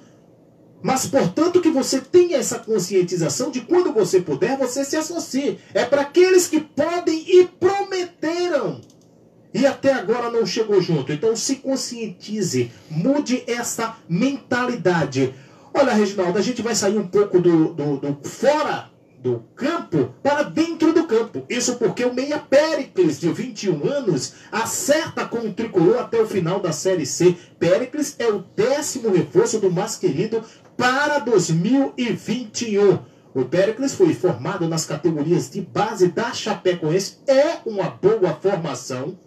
Mas, 0.82 1.06
portanto, 1.06 1.62
que 1.62 1.70
você 1.70 2.00
tenha 2.00 2.38
essa 2.38 2.60
conscientização 2.60 3.52
de 3.52 3.62
quando 3.62 3.92
você 3.92 4.22
puder, 4.22 4.58
você 4.58 4.86
se 4.86 4.96
associe. 4.96 5.60
É 5.74 5.84
para 5.86 6.02
aqueles 6.02 6.48
que 6.48 6.60
podem 6.60 7.24
e 7.28 7.46
prometeram. 7.46 8.82
E 9.54 9.66
até 9.66 9.92
agora 9.94 10.30
não 10.30 10.46
chegou 10.46 10.82
junto. 10.82 11.12
Então 11.12 11.36
se 11.36 11.58
conscientize, 11.58 12.72
mude 12.90 13.44
essa 13.48 13.98
mentalidade. 14.08 15.34
Olha, 15.74 15.94
Reginaldo, 15.94 16.38
a 16.38 16.42
gente 16.42 16.62
vai 16.62 16.76
sair 16.76 16.98
um 16.98 17.08
pouco 17.08 17.40
do, 17.40 17.74
do, 17.74 17.98
do 17.98 18.20
fora 18.28 18.90
do 19.22 19.44
campo 19.56 20.14
para 20.24 20.44
dentro 20.44 20.94
do 20.94 21.06
campo. 21.06 21.46
Isso 21.50 21.76
porque 21.76 22.06
o 22.06 22.14
Meia 22.14 22.40
Péricles, 22.40 23.20
de 23.20 23.32
21 23.32 23.88
anos, 23.88 24.34
acerta 24.52 25.26
com 25.26 25.40
o 25.40 25.54
tricolor 25.54 26.00
até 26.00 26.22
o 26.22 26.28
final 26.28 26.60
da 26.60 26.72
Série 26.72 27.06
C. 27.06 27.36
Péricles 27.60 28.16
é 28.20 28.28
o 28.28 28.44
décimo 28.56 29.12
reforço 29.12 29.60
do 29.60 29.72
mais 29.72 29.96
querido 29.96 30.44
para 30.78 31.20
2021. 31.20 33.00
O 33.34 33.46
Péricles 33.46 33.94
foi 33.94 34.14
formado 34.14 34.68
nas 34.68 34.86
categorias 34.86 35.50
de 35.50 35.62
base 35.62 36.08
da 36.08 36.34
Chapecoense. 36.34 37.18
É 37.28 37.60
uma 37.66 37.90
boa 37.90 38.34
formação. 38.42 39.18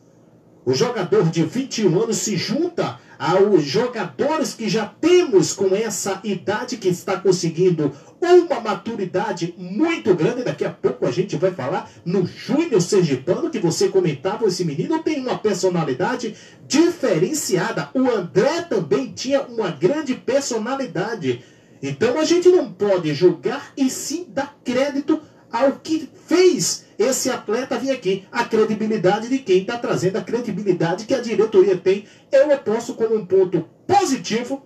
O 0.65 0.75
jogador 0.75 1.29
de 1.29 1.43
21 1.43 2.03
anos 2.03 2.19
se 2.19 2.37
junta 2.37 3.01
aos 3.19 3.65
jogadores 3.65 4.55
que 4.55 4.69
já 4.69 4.87
temos 4.87 5.53
com 5.53 5.75
essa 5.75 6.21
idade 6.23 6.77
que 6.77 6.89
está 6.89 7.17
conseguindo 7.17 7.93
uma 8.21 8.61
maturidade 8.61 9.55
muito 9.59 10.15
grande. 10.15 10.45
Daqui 10.45 10.65
a 10.65 10.71
pouco 10.71 11.05
a 11.05 11.11
gente 11.11 11.37
vai 11.37 11.51
falar 11.51 11.91
no 12.05 12.25
Júnior 12.27 12.81
Sergipano, 12.81 13.51
que 13.51 13.59
você 13.59 13.89
comentava, 13.89 14.47
esse 14.47 14.65
menino 14.65 15.03
tem 15.03 15.21
uma 15.21 15.37
personalidade 15.37 16.35
diferenciada. 16.67 17.91
O 17.93 18.09
André 18.09 18.63
também 18.63 19.13
tinha 19.13 19.43
uma 19.43 19.71
grande 19.71 20.15
personalidade. 20.15 21.45
Então 21.83 22.21
a 22.21 22.25
gente 22.25 22.49
não 22.49 22.73
pode 22.73 23.13
julgar 23.15 23.73
e 23.77 23.91
sim 23.91 24.27
dar 24.29 24.57
crédito 24.63 25.21
ao 25.51 25.73
que 25.73 26.09
fez 26.27 26.87
esse 27.03 27.31
atleta 27.31 27.79
vir 27.79 27.91
aqui. 27.91 28.27
A 28.31 28.45
credibilidade 28.45 29.29
de 29.29 29.39
quem 29.39 29.59
está 29.59 29.79
trazendo, 29.79 30.17
a 30.17 30.23
credibilidade 30.23 31.05
que 31.05 31.15
a 31.15 31.21
diretoria 31.21 31.77
tem, 31.77 32.05
eu 32.31 32.57
posso 32.59 32.95
como 32.95 33.17
um 33.17 33.27
ponto 33.27 33.69
positivo 33.87 34.63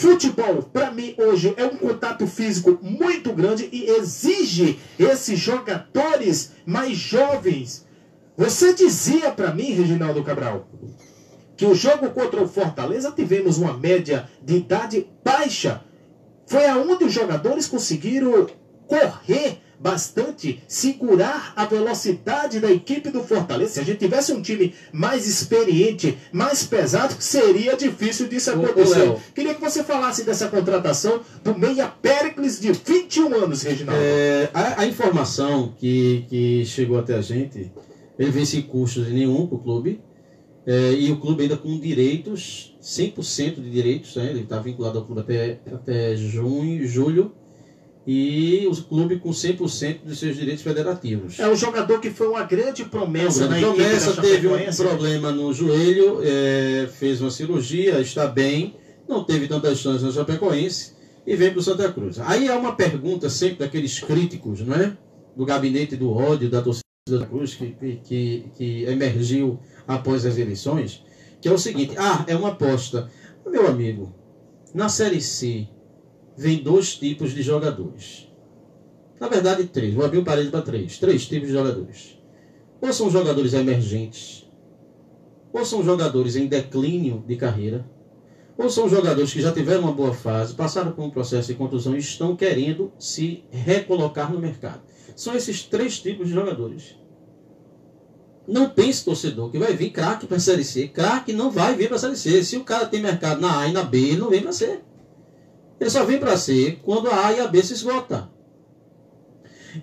Futebol, 0.00 0.62
para 0.62 0.90
mim, 0.90 1.14
hoje 1.18 1.52
é 1.58 1.64
um 1.66 1.76
contato 1.76 2.26
físico 2.26 2.78
muito 2.80 3.34
grande 3.34 3.68
e 3.70 3.84
exige 3.84 4.78
esses 4.98 5.38
jogadores 5.38 6.52
mais 6.64 6.96
jovens. 6.96 7.86
Você 8.34 8.72
dizia 8.72 9.30
para 9.30 9.52
mim, 9.52 9.72
Reginaldo 9.72 10.24
Cabral, 10.24 10.66
que 11.54 11.66
o 11.66 11.74
jogo 11.74 12.08
contra 12.12 12.42
o 12.42 12.48
Fortaleza 12.48 13.12
tivemos 13.12 13.58
uma 13.58 13.76
média 13.76 14.26
de 14.42 14.56
idade 14.56 15.06
baixa. 15.22 15.84
Foi 16.46 16.66
aonde 16.66 17.04
os 17.04 17.12
jogadores 17.12 17.66
conseguiram 17.66 18.46
correr 18.86 19.60
bastante 19.80 20.62
segurar 20.68 21.54
a 21.56 21.64
velocidade 21.64 22.60
da 22.60 22.70
equipe 22.70 23.08
do 23.08 23.22
Fortaleza. 23.24 23.72
Se 23.72 23.80
a 23.80 23.84
gente 23.84 23.98
tivesse 23.98 24.30
um 24.32 24.42
time 24.42 24.74
mais 24.92 25.26
experiente, 25.26 26.18
mais 26.30 26.64
pesado, 26.64 27.14
seria 27.18 27.74
difícil 27.74 28.28
disso 28.28 28.50
acontecer. 28.50 29.16
Queria 29.34 29.54
que 29.54 29.60
você 29.60 29.82
falasse 29.82 30.22
dessa 30.22 30.48
contratação 30.48 31.20
do 31.42 31.58
Meia 31.58 31.88
Pericles 31.88 32.60
de 32.60 32.72
21 32.72 33.34
anos, 33.34 33.62
Reginaldo. 33.62 34.02
É, 34.02 34.50
a, 34.52 34.82
a, 34.82 34.86
informação 34.86 35.74
que, 35.78 36.26
que 36.28 36.64
chegou 36.66 36.98
até 36.98 37.14
a 37.14 37.22
gente, 37.22 37.72
ele 38.18 38.30
vem 38.30 38.44
sem 38.44 38.60
custos 38.60 39.08
nenhum 39.08 39.46
para 39.46 39.56
o 39.56 39.60
clube. 39.60 40.00
É, 40.66 40.92
e 40.92 41.10
o 41.10 41.18
clube 41.18 41.44
ainda 41.44 41.56
com 41.56 41.80
direitos, 41.80 42.76
100% 42.82 43.54
de 43.54 43.70
direitos, 43.70 44.14
né? 44.14 44.28
ele 44.28 44.42
está 44.42 44.58
vinculado 44.60 44.98
ao 44.98 45.06
clube 45.06 45.22
até, 45.22 45.58
até 45.72 46.14
junho, 46.14 46.86
julho, 46.86 47.32
e 48.06 48.66
o 48.66 48.74
clube 48.84 49.18
com 49.18 49.30
100% 49.30 50.04
dos 50.04 50.18
seus 50.18 50.36
direitos 50.36 50.62
federativos. 50.62 51.38
É 51.38 51.48
um 51.48 51.54
jogador 51.54 52.00
que 52.00 52.10
foi 52.10 52.28
uma 52.28 52.44
grande 52.44 52.84
promessa. 52.84 53.46
Uma 53.46 53.58
grande 53.58 53.76
promessa, 53.76 54.20
teve 54.20 54.48
um 54.48 54.76
problema 54.76 55.30
no 55.30 55.52
joelho, 55.52 56.20
é, 56.22 56.88
fez 56.88 57.20
uma 57.20 57.30
cirurgia, 57.30 58.00
está 58.00 58.26
bem, 58.26 58.74
não 59.08 59.24
teve 59.24 59.46
tantas 59.46 59.78
chances 59.78 60.02
na 60.02 60.12
Chapecoense 60.12 60.94
e 61.26 61.36
vem 61.36 61.50
para 61.50 61.60
o 61.60 61.62
Santa 61.62 61.92
Cruz. 61.92 62.18
Aí 62.20 62.48
há 62.48 62.56
uma 62.56 62.74
pergunta 62.74 63.28
sempre 63.28 63.58
daqueles 63.58 64.00
críticos, 64.00 64.60
não 64.60 64.74
é? 64.74 64.96
Do 65.36 65.44
gabinete 65.44 65.94
do 65.96 66.12
ódio 66.12 66.48
da 66.48 66.62
torcida 66.62 66.84
da 67.10 67.26
Cruz 67.26 67.54
que, 67.54 68.00
que, 68.04 68.44
que 68.54 68.84
emergiu 68.84 69.58
após 69.86 70.24
as 70.24 70.38
eleições, 70.38 71.04
que 71.40 71.48
é 71.48 71.52
o 71.52 71.58
seguinte: 71.58 71.94
ah, 71.98 72.24
é 72.26 72.34
uma 72.34 72.48
aposta. 72.48 73.10
Meu 73.46 73.66
amigo, 73.66 74.14
na 74.74 74.88
Série 74.88 75.20
C 75.20 75.68
vem 76.40 76.62
dois 76.62 76.96
tipos 76.96 77.34
de 77.34 77.42
jogadores. 77.42 78.26
Na 79.20 79.28
verdade, 79.28 79.64
três. 79.66 79.92
Vou 79.92 80.06
abrir 80.06 80.18
o 80.18 80.24
parede 80.24 80.48
para 80.48 80.62
três. 80.62 80.96
Três 80.98 81.26
tipos 81.26 81.48
de 81.48 81.54
jogadores. 81.54 82.18
Ou 82.80 82.90
são 82.94 83.10
jogadores 83.10 83.52
emergentes, 83.52 84.50
ou 85.52 85.66
são 85.66 85.84
jogadores 85.84 86.36
em 86.36 86.46
declínio 86.46 87.22
de 87.26 87.36
carreira, 87.36 87.84
ou 88.56 88.70
são 88.70 88.88
jogadores 88.88 89.30
que 89.34 89.42
já 89.42 89.52
tiveram 89.52 89.82
uma 89.82 89.92
boa 89.92 90.14
fase, 90.14 90.54
passaram 90.54 90.92
por 90.92 91.04
um 91.04 91.10
processo 91.10 91.48
de 91.48 91.58
contusão 91.58 91.94
e 91.94 91.98
estão 91.98 92.34
querendo 92.34 92.90
se 92.98 93.44
recolocar 93.50 94.32
no 94.32 94.40
mercado. 94.40 94.80
São 95.14 95.34
esses 95.34 95.62
três 95.62 95.98
tipos 96.00 96.28
de 96.28 96.34
jogadores. 96.34 96.96
Não 98.48 98.70
pense, 98.70 99.04
torcedor, 99.04 99.50
que 99.50 99.58
vai 99.58 99.76
vir 99.76 99.90
craque 99.90 100.26
para 100.26 100.38
a 100.38 100.40
Série 100.40 100.64
C. 100.64 100.88
Craque 100.88 101.34
não 101.34 101.50
vai 101.50 101.76
vir 101.76 101.88
para 101.88 101.96
a 101.96 102.00
Série 102.00 102.16
C. 102.16 102.42
Se 102.42 102.56
o 102.56 102.64
cara 102.64 102.86
tem 102.86 103.02
mercado 103.02 103.42
na 103.42 103.60
A 103.60 103.68
e 103.68 103.72
na 103.72 103.82
B, 103.82 103.98
ele 103.98 104.16
não 104.16 104.30
vem 104.30 104.40
para 104.40 104.52
C. 104.52 104.80
Ele 105.80 105.90
só 105.90 106.04
vem 106.04 106.18
para 106.18 106.36
C 106.36 106.78
quando 106.84 107.08
a 107.08 107.26
A 107.26 107.32
e 107.32 107.40
a 107.40 107.46
B 107.48 107.62
se 107.62 107.72
esgotam. 107.72 108.28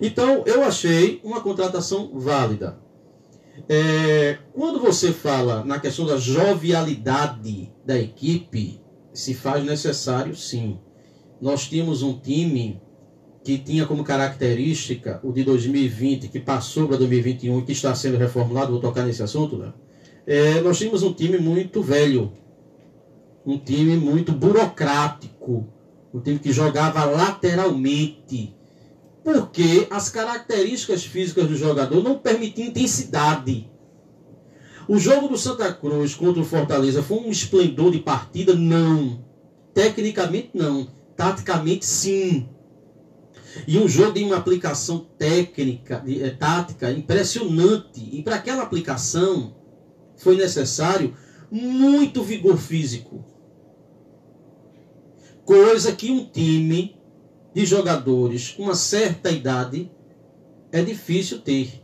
Então, 0.00 0.44
eu 0.46 0.62
achei 0.62 1.20
uma 1.24 1.40
contratação 1.40 2.10
válida. 2.14 2.78
É, 3.68 4.38
quando 4.52 4.78
você 4.78 5.12
fala 5.12 5.64
na 5.64 5.80
questão 5.80 6.06
da 6.06 6.16
jovialidade 6.16 7.72
da 7.84 7.98
equipe, 7.98 8.80
se 9.12 9.34
faz 9.34 9.64
necessário, 9.64 10.36
sim. 10.36 10.78
Nós 11.40 11.66
tínhamos 11.68 12.02
um 12.02 12.16
time 12.16 12.80
que 13.42 13.58
tinha 13.58 13.86
como 13.86 14.04
característica 14.04 15.20
o 15.24 15.32
de 15.32 15.42
2020, 15.42 16.28
que 16.28 16.38
passou 16.38 16.86
para 16.86 16.98
2021 16.98 17.58
e 17.58 17.62
que 17.62 17.72
está 17.72 17.94
sendo 17.94 18.18
reformulado, 18.18 18.72
vou 18.72 18.80
tocar 18.80 19.04
nesse 19.04 19.22
assunto, 19.22 19.56
né? 19.56 19.72
É, 20.26 20.60
nós 20.60 20.78
tínhamos 20.78 21.02
um 21.02 21.12
time 21.12 21.38
muito 21.38 21.82
velho, 21.82 22.32
um 23.46 23.58
time 23.58 23.96
muito 23.96 24.32
burocrático, 24.32 25.66
um 26.12 26.20
time 26.20 26.38
que 26.38 26.52
jogava 26.52 27.04
lateralmente, 27.04 28.54
porque 29.22 29.86
as 29.90 30.08
características 30.08 31.04
físicas 31.04 31.46
do 31.46 31.56
jogador 31.56 32.02
não 32.02 32.18
permitiam 32.18 32.68
intensidade. 32.68 33.70
O 34.88 34.98
jogo 34.98 35.28
do 35.28 35.36
Santa 35.36 35.70
Cruz 35.72 36.14
contra 36.14 36.40
o 36.40 36.46
Fortaleza 36.46 37.02
foi 37.02 37.18
um 37.18 37.30
esplendor 37.30 37.90
de 37.90 37.98
partida? 37.98 38.54
Não. 38.54 39.22
Tecnicamente, 39.74 40.50
não. 40.54 40.88
Taticamente, 41.14 41.84
sim. 41.84 42.48
E 43.66 43.78
um 43.78 43.86
jogo 43.86 44.12
de 44.12 44.24
uma 44.24 44.36
aplicação 44.36 45.06
técnica, 45.18 46.00
de, 46.00 46.22
é, 46.22 46.30
tática 46.30 46.90
impressionante. 46.90 48.00
E 48.00 48.22
para 48.22 48.36
aquela 48.36 48.62
aplicação 48.62 49.56
foi 50.16 50.36
necessário 50.36 51.14
muito 51.50 52.22
vigor 52.22 52.56
físico. 52.56 53.24
Coisa 55.48 55.92
que 55.92 56.10
um 56.10 56.26
time 56.26 56.94
de 57.54 57.64
jogadores 57.64 58.50
com 58.50 58.64
uma 58.64 58.74
certa 58.74 59.30
idade 59.30 59.90
é 60.70 60.82
difícil 60.82 61.38
ter. 61.38 61.82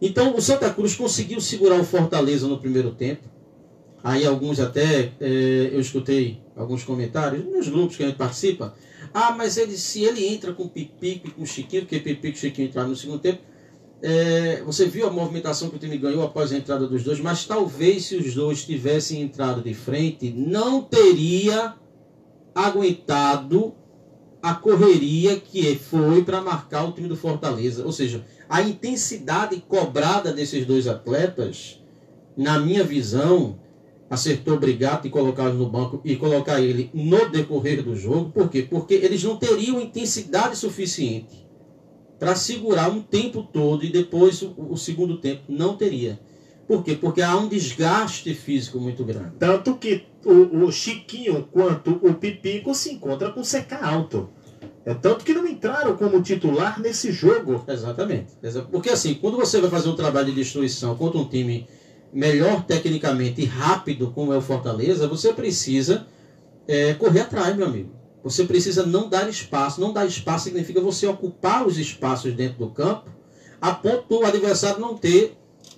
Então 0.00 0.34
o 0.34 0.40
Santa 0.40 0.70
Cruz 0.70 0.96
conseguiu 0.96 1.38
segurar 1.38 1.78
o 1.78 1.84
Fortaleza 1.84 2.48
no 2.48 2.58
primeiro 2.58 2.92
tempo. 2.94 3.28
Aí 4.02 4.24
alguns 4.24 4.58
até, 4.58 5.12
é, 5.20 5.68
eu 5.70 5.80
escutei 5.80 6.40
alguns 6.56 6.82
comentários 6.82 7.44
nos 7.44 7.68
grupos 7.68 7.94
que 7.94 8.04
a 8.04 8.06
gente 8.06 8.16
participa, 8.16 8.74
ah, 9.12 9.32
mas 9.32 9.58
ele, 9.58 9.76
se 9.76 10.04
ele 10.04 10.26
entra 10.26 10.54
com 10.54 10.66
Pipico 10.66 11.28
e 11.28 11.30
com 11.30 11.44
Chiquinho, 11.44 11.82
porque 11.82 12.00
Pipico 12.00 12.38
e 12.38 12.40
Chiquinho 12.40 12.68
entraram 12.68 12.88
no 12.88 12.96
segundo 12.96 13.18
tempo, 13.18 13.42
é, 14.00 14.62
você 14.64 14.86
viu 14.86 15.06
a 15.06 15.10
movimentação 15.10 15.68
que 15.68 15.76
o 15.76 15.78
time 15.78 15.98
ganhou 15.98 16.22
após 16.22 16.50
a 16.50 16.56
entrada 16.56 16.88
dos 16.88 17.04
dois, 17.04 17.20
mas 17.20 17.44
talvez 17.44 18.06
se 18.06 18.16
os 18.16 18.34
dois 18.34 18.64
tivessem 18.64 19.20
entrado 19.20 19.60
de 19.60 19.74
frente, 19.74 20.30
não 20.30 20.80
teria 20.80 21.76
aguentado 22.54 23.74
a 24.42 24.54
correria 24.54 25.38
que 25.38 25.76
foi 25.76 26.24
para 26.24 26.40
marcar 26.40 26.84
o 26.84 26.92
time 26.92 27.08
do 27.08 27.16
Fortaleza. 27.16 27.84
Ou 27.84 27.92
seja, 27.92 28.24
a 28.48 28.60
intensidade 28.60 29.56
cobrada 29.68 30.32
desses 30.32 30.66
dois 30.66 30.88
atletas, 30.88 31.80
na 32.36 32.58
minha 32.58 32.82
visão, 32.82 33.58
acertou 34.10 34.54
obrigado 34.54 35.04
de 35.04 35.10
colocá-lo 35.10 35.54
no 35.54 35.70
banco 35.70 36.00
e 36.04 36.16
colocar 36.16 36.60
ele 36.60 36.90
no 36.92 37.30
decorrer 37.30 37.82
do 37.82 37.96
jogo. 37.96 38.30
Por 38.30 38.50
quê? 38.50 38.60
Porque 38.60 38.94
eles 38.94 39.22
não 39.22 39.36
teriam 39.36 39.80
intensidade 39.80 40.56
suficiente 40.56 41.46
para 42.18 42.34
segurar 42.34 42.90
um 42.90 43.00
tempo 43.00 43.42
todo 43.42 43.84
e 43.84 43.90
depois 43.90 44.42
o, 44.42 44.76
segundo 44.76 45.16
tempo 45.16 45.42
não 45.48 45.76
teria. 45.76 46.20
Por 46.66 46.82
quê? 46.84 46.94
Porque 46.94 47.20
há 47.20 47.36
um 47.36 47.48
desgaste 47.48 48.34
físico 48.34 48.78
muito 48.78 49.04
grande. 49.04 49.32
Tanto 49.38 49.76
que 49.76 50.04
o, 50.24 50.64
o 50.64 50.72
Chiquinho 50.72 51.48
quanto 51.50 51.98
o 52.02 52.14
Pipico 52.14 52.74
se 52.74 52.92
encontram 52.92 53.32
com 53.32 53.42
CK 53.42 53.74
alto. 53.82 54.30
É 54.84 54.94
tanto 54.94 55.24
que 55.24 55.32
não 55.32 55.46
entraram 55.46 55.96
como 55.96 56.22
titular 56.22 56.80
nesse 56.80 57.12
jogo. 57.12 57.64
Exatamente. 57.68 58.32
Porque 58.70 58.90
assim, 58.90 59.14
quando 59.14 59.36
você 59.36 59.60
vai 59.60 59.70
fazer 59.70 59.88
um 59.88 59.96
trabalho 59.96 60.26
de 60.26 60.34
destruição 60.34 60.96
contra 60.96 61.20
um 61.20 61.28
time 61.28 61.68
melhor 62.12 62.64
tecnicamente 62.64 63.40
e 63.40 63.44
rápido 63.44 64.10
como 64.10 64.32
é 64.32 64.36
o 64.36 64.42
Fortaleza, 64.42 65.08
você 65.08 65.32
precisa 65.32 66.06
é, 66.66 66.94
correr 66.94 67.20
atrás, 67.20 67.56
meu 67.56 67.66
amigo. 67.66 67.90
Você 68.24 68.44
precisa 68.44 68.84
não 68.84 69.08
dar 69.08 69.28
espaço. 69.28 69.80
Não 69.80 69.92
dar 69.92 70.06
espaço 70.06 70.44
significa 70.44 70.80
você 70.80 71.06
ocupar 71.06 71.66
os 71.66 71.78
espaços 71.78 72.32
dentro 72.34 72.58
do 72.58 72.70
campo 72.70 73.10
a 73.60 73.72
ponto 73.72 74.18
do 74.18 74.26
adversário 74.26 74.80
não 74.80 74.96
ter 74.96 75.36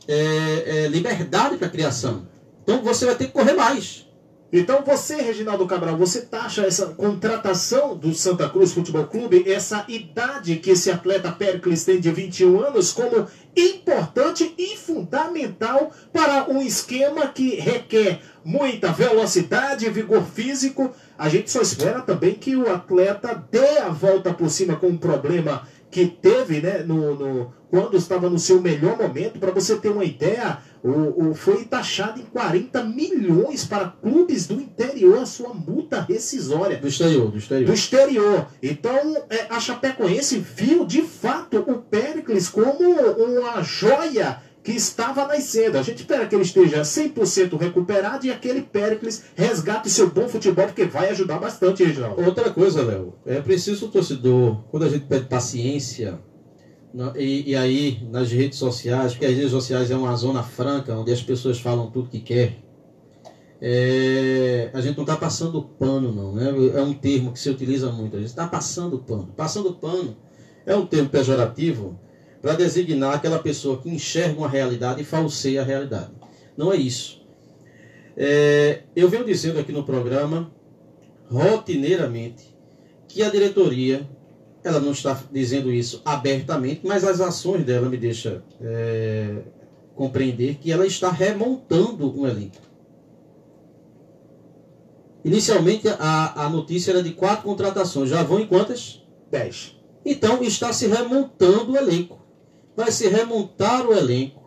é, 0.08 0.84
é, 0.84 0.88
liberdade 0.88 1.56
para 1.56 1.68
criação. 1.68 2.26
Então 2.62 2.82
você 2.82 3.06
vai 3.06 3.14
ter 3.14 3.26
que 3.26 3.32
correr 3.32 3.54
mais. 3.54 4.04
Então 4.56 4.84
você, 4.86 5.16
Reginaldo 5.16 5.66
Cabral, 5.66 5.96
você 5.96 6.20
taxa 6.20 6.62
essa 6.62 6.86
contratação 6.86 7.96
do 7.96 8.14
Santa 8.14 8.48
Cruz 8.48 8.72
Futebol 8.72 9.04
Clube, 9.04 9.50
essa 9.50 9.84
idade 9.88 10.56
que 10.56 10.70
esse 10.70 10.92
atleta 10.92 11.32
Pericles 11.32 11.84
tem 11.84 11.98
de 11.98 12.08
21 12.12 12.60
anos, 12.60 12.92
como 12.92 13.26
importante 13.56 14.54
e 14.56 14.76
fundamental 14.76 15.90
para 16.12 16.48
um 16.48 16.62
esquema 16.62 17.26
que 17.26 17.56
requer 17.56 18.20
muita 18.44 18.92
velocidade 18.92 19.90
vigor 19.90 20.22
físico. 20.22 20.94
A 21.18 21.28
gente 21.28 21.50
só 21.50 21.60
espera 21.60 22.00
também 22.00 22.34
que 22.34 22.54
o 22.54 22.72
atleta 22.72 23.34
dê 23.50 23.78
a 23.78 23.88
volta 23.88 24.32
por 24.32 24.48
cima 24.50 24.76
com 24.76 24.86
um 24.86 24.96
problema 24.96 25.66
que 25.90 26.06
teve 26.06 26.60
né, 26.60 26.78
no, 26.78 27.14
no, 27.14 27.52
quando 27.74 27.96
estava 27.96 28.30
no 28.30 28.38
seu 28.38 28.60
melhor 28.60 28.96
momento. 28.96 29.40
Para 29.40 29.50
você 29.50 29.74
ter 29.74 29.88
uma 29.88 30.04
ideia, 30.04 30.58
o, 30.80 31.30
o, 31.30 31.34
foi 31.34 31.64
taxado 31.64 32.20
em 32.20 32.24
40 32.24 32.84
milhões 32.84 33.64
para 33.64 33.88
clubes 33.88 34.46
do 34.46 34.54
interior 34.54 35.18
a 35.18 35.26
sua 35.26 35.52
multa 35.52 36.00
rescisória. 36.00 36.76
Do 36.76 36.86
exterior, 36.86 37.32
do 37.32 37.36
exterior. 37.36 37.66
Do 37.66 37.74
exterior. 37.74 38.46
Então, 38.62 39.16
é, 39.28 39.46
a 39.50 39.58
Chapecoense 39.58 40.38
viu 40.38 40.86
de 40.86 41.02
fato 41.02 41.58
o 41.66 41.78
Péricles 41.78 42.48
como 42.48 42.92
uma 42.92 43.60
joia 43.64 44.40
que 44.62 44.70
estava 44.70 45.26
nascendo. 45.26 45.76
A 45.76 45.82
gente 45.82 45.98
espera 45.98 46.28
que 46.28 46.34
ele 46.36 46.44
esteja 46.44 46.82
100% 46.82 47.58
recuperado 47.58 48.24
e 48.24 48.30
aquele 48.30 48.62
Péricles 48.62 49.24
resgate 49.34 49.90
seu 49.90 50.08
bom 50.10 50.28
futebol, 50.28 50.66
porque 50.66 50.84
vai 50.84 51.08
ajudar 51.08 51.40
bastante, 51.40 51.82
Reginaldo. 51.82 52.24
Outra 52.24 52.50
coisa, 52.50 52.84
Léo, 52.84 53.14
é 53.26 53.40
preciso 53.40 53.86
o 53.86 53.90
torcedor, 53.90 54.62
quando 54.70 54.84
a 54.84 54.88
gente 54.88 55.06
pede 55.06 55.26
paciência, 55.26 56.20
e, 57.16 57.50
e, 57.50 57.56
aí 57.56 58.06
nas 58.10 58.30
redes 58.30 58.58
sociais, 58.58 59.12
porque 59.12 59.26
as 59.26 59.34
redes 59.34 59.50
sociais 59.50 59.90
é 59.90 59.96
uma 59.96 60.14
zona 60.14 60.42
franca, 60.42 60.94
onde 60.96 61.12
as 61.12 61.22
pessoas 61.22 61.58
falam 61.58 61.90
tudo 61.90 62.08
que 62.08 62.20
quer, 62.20 62.56
é, 63.60 64.70
a 64.72 64.80
gente 64.80 64.96
não 64.96 65.04
está 65.04 65.16
passando 65.16 65.62
pano, 65.62 66.12
não. 66.12 66.32
Né? 66.34 66.52
É 66.74 66.82
um 66.82 66.92
termo 66.92 67.32
que 67.32 67.38
se 67.38 67.48
utiliza 67.48 67.90
muito. 67.90 68.16
A 68.16 68.20
gente 68.20 68.28
está 68.28 68.46
passando 68.46 68.98
pano. 68.98 69.28
Passando 69.36 69.72
pano 69.72 70.16
é 70.66 70.76
um 70.76 70.86
termo 70.86 71.08
pejorativo 71.08 71.98
para 72.40 72.54
designar 72.54 73.14
aquela 73.14 73.38
pessoa 73.38 73.80
que 73.80 73.88
enxerga 73.88 74.38
uma 74.38 74.48
realidade 74.48 75.00
e 75.00 75.04
falseia 75.04 75.62
a 75.62 75.64
realidade. 75.64 76.10
Não 76.56 76.72
é 76.72 76.76
isso. 76.76 77.22
É, 78.16 78.82
eu 78.94 79.08
venho 79.08 79.24
dizendo 79.24 79.58
aqui 79.58 79.72
no 79.72 79.82
programa, 79.82 80.52
rotineiramente, 81.30 82.54
que 83.08 83.22
a 83.22 83.30
diretoria, 83.30 84.08
ela 84.64 84.80
não 84.80 84.92
está 84.92 85.22
dizendo 85.30 85.72
isso 85.72 86.00
abertamente, 86.04 86.80
mas 86.82 87.04
as 87.04 87.20
ações 87.20 87.64
dela 87.64 87.88
me 87.88 87.96
deixam 87.96 88.42
é, 88.60 89.42
compreender 89.94 90.56
que 90.56 90.72
ela 90.72 90.86
está 90.86 91.10
remontando 91.10 92.18
um 92.18 92.26
elenco. 92.26 92.56
Inicialmente 95.24 95.88
a, 95.88 96.44
a 96.44 96.48
notícia 96.48 96.90
era 96.90 97.02
de 97.02 97.12
quatro 97.12 97.44
contratações, 97.44 98.10
já 98.10 98.22
vão 98.22 98.40
em 98.40 98.46
quantas? 98.46 99.02
Dez. 99.30 99.76
Então 100.04 100.42
está 100.42 100.72
se 100.72 100.86
remontando 100.86 101.72
o 101.72 101.76
elenco. 101.76 102.18
Vai 102.76 102.90
se 102.90 103.08
remontar 103.08 103.86
o 103.86 103.92
elenco 103.92 104.44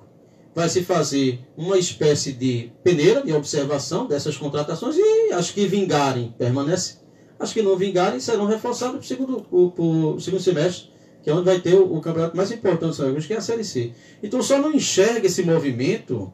vai 0.58 0.68
se 0.68 0.84
fazer 0.84 1.40
uma 1.56 1.78
espécie 1.78 2.32
de 2.32 2.72
peneira 2.84 3.22
de 3.22 3.32
observação 3.32 4.08
dessas 4.08 4.36
contratações 4.36 4.96
e 4.98 5.32
as 5.32 5.52
que 5.52 5.68
vingarem 5.68 6.34
permanecem. 6.36 6.98
As 7.40 7.54
que 7.54 7.62
não 7.62 7.78
vingarem 7.78 8.20
serão 8.20 8.46
reforçadas 8.46 8.96
para 8.96 9.08
segundo, 9.08 9.46
o, 9.52 10.16
o 10.16 10.20
segundo 10.20 10.42
semestre, 10.42 10.90
que 11.22 11.30
é 11.30 11.34
onde 11.34 11.46
vai 11.46 11.60
ter 11.60 11.76
o, 11.76 11.96
o 11.96 12.02
campeonato 12.02 12.36
mais 12.36 12.52
importante 12.52 13.02
dos 13.02 13.26
que 13.26 13.34
é 13.34 13.38
a 13.38 13.42
Série 13.42 13.64
C. 13.64 13.92
Então 14.24 14.42
só 14.42 14.58
não 14.58 14.74
enxerga 14.74 15.28
esse 15.28 15.44
movimento 15.44 16.32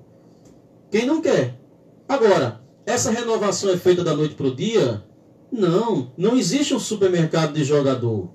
quem 0.94 1.08
não 1.08 1.20
quer. 1.22 1.60
Agora, 2.08 2.62
essa 2.86 3.10
renovação 3.10 3.72
é 3.72 3.78
feita 3.78 4.04
da 4.04 4.16
noite 4.16 4.36
para 4.36 4.46
o 4.46 4.56
dia? 4.56 5.04
Não, 5.52 6.12
não 6.16 6.38
existe 6.38 6.76
um 6.76 6.80
supermercado 6.80 7.54
de 7.54 7.64
jogador. 7.64 8.30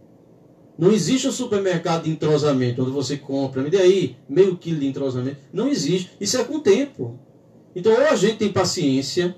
Não 0.77 0.91
existe 0.91 1.29
um 1.29 1.33
supermercado 1.33 2.05
de 2.05 2.11
entrosamento 2.11 2.83
onde 2.83 2.91
você 2.91 3.17
compra, 3.17 3.63
me 3.63 3.71
dê 3.71 3.79
aí 3.79 4.17
meio 4.29 4.57
quilo 4.57 4.81
de 4.81 4.89
entrosamento. 4.89 5.37
Não 5.53 5.69
existe. 5.69 6.11
Isso 6.21 6.37
é 6.37 6.43
com 6.43 6.57
o 6.57 6.61
tempo. 6.61 7.21
Então, 7.77 7.93
ou 7.93 8.09
a 8.09 8.17
gente 8.17 8.39
tem 8.39 8.53
paciência, 8.53 9.37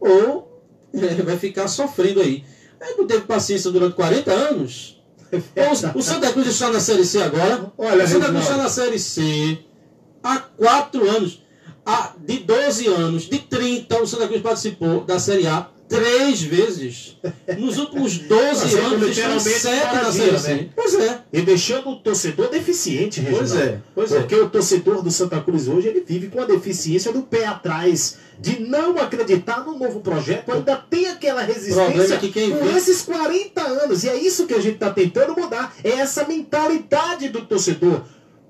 ou 0.00 0.64
vai 1.24 1.38
ficar 1.38 1.68
sofrendo 1.68 2.20
aí. 2.20 2.44
É, 2.80 2.94
não 2.96 3.06
teve 3.06 3.22
paciência 3.22 3.70
durante 3.70 3.94
40 3.94 4.30
anos. 4.30 5.02
o, 5.32 5.98
o 5.98 6.02
Santa 6.02 6.32
Cruz 6.32 6.46
está 6.46 6.70
na 6.70 6.80
Série 6.80 7.04
C 7.04 7.22
agora. 7.22 7.72
Olha, 7.76 8.04
o 8.04 8.08
Santa 8.08 8.28
Cruz 8.28 8.42
está 8.42 8.56
na 8.56 8.68
Série 8.68 8.98
C 8.98 9.58
há 10.22 10.38
4 10.38 11.10
anos. 11.10 11.42
Há, 11.84 12.12
de 12.18 12.38
12 12.40 12.86
anos, 12.86 13.22
de 13.24 13.38
30, 13.38 14.02
o 14.02 14.06
Santa 14.06 14.28
Cruz 14.28 14.42
participou 14.42 15.04
da 15.04 15.18
Série 15.18 15.46
A 15.46 15.70
três 15.88 16.42
vezes. 16.42 17.16
Nos 17.56 17.78
últimos 17.78 18.18
12 18.18 18.78
anos, 18.78 19.08
estão 19.08 19.40
sete 19.40 19.94
na 19.94 20.12
Série 20.12 20.38
C. 20.38 20.54
Né? 20.54 20.68
Pois 20.76 20.94
é. 20.94 21.20
E 21.32 21.40
deixando 21.40 21.90
o 21.90 21.96
torcedor 21.96 22.50
deficiente, 22.50 23.20
Reginaldo. 23.20 23.48
Pois 23.48 23.60
é. 23.60 23.80
Pois 23.94 24.12
é. 24.12 24.18
Porque 24.20 24.34
é. 24.34 24.38
o 24.38 24.50
torcedor 24.50 25.02
do 25.02 25.10
Santa 25.10 25.40
Cruz 25.40 25.66
hoje, 25.66 25.88
ele 25.88 26.04
vive 26.06 26.28
com 26.28 26.40
a 26.40 26.44
deficiência 26.44 27.12
do 27.12 27.22
pé 27.22 27.46
atrás. 27.46 28.18
De 28.40 28.60
não 28.60 28.96
acreditar 28.98 29.64
no 29.64 29.76
novo 29.76 29.98
projeto, 30.00 30.52
ainda 30.52 30.76
tem 30.76 31.08
aquela 31.08 31.42
resistência 31.42 32.14
é 32.14 32.18
que 32.18 32.30
quem 32.30 32.50
com 32.50 32.64
vê... 32.64 32.76
esses 32.76 33.02
40 33.02 33.60
anos. 33.60 34.04
E 34.04 34.08
é 34.08 34.14
isso 34.14 34.46
que 34.46 34.54
a 34.54 34.60
gente 34.60 34.74
está 34.74 34.90
tentando 34.90 35.34
mudar. 35.34 35.74
É 35.82 35.90
essa 35.90 36.24
mentalidade 36.24 37.30
do 37.30 37.44
torcedor. 37.44 38.02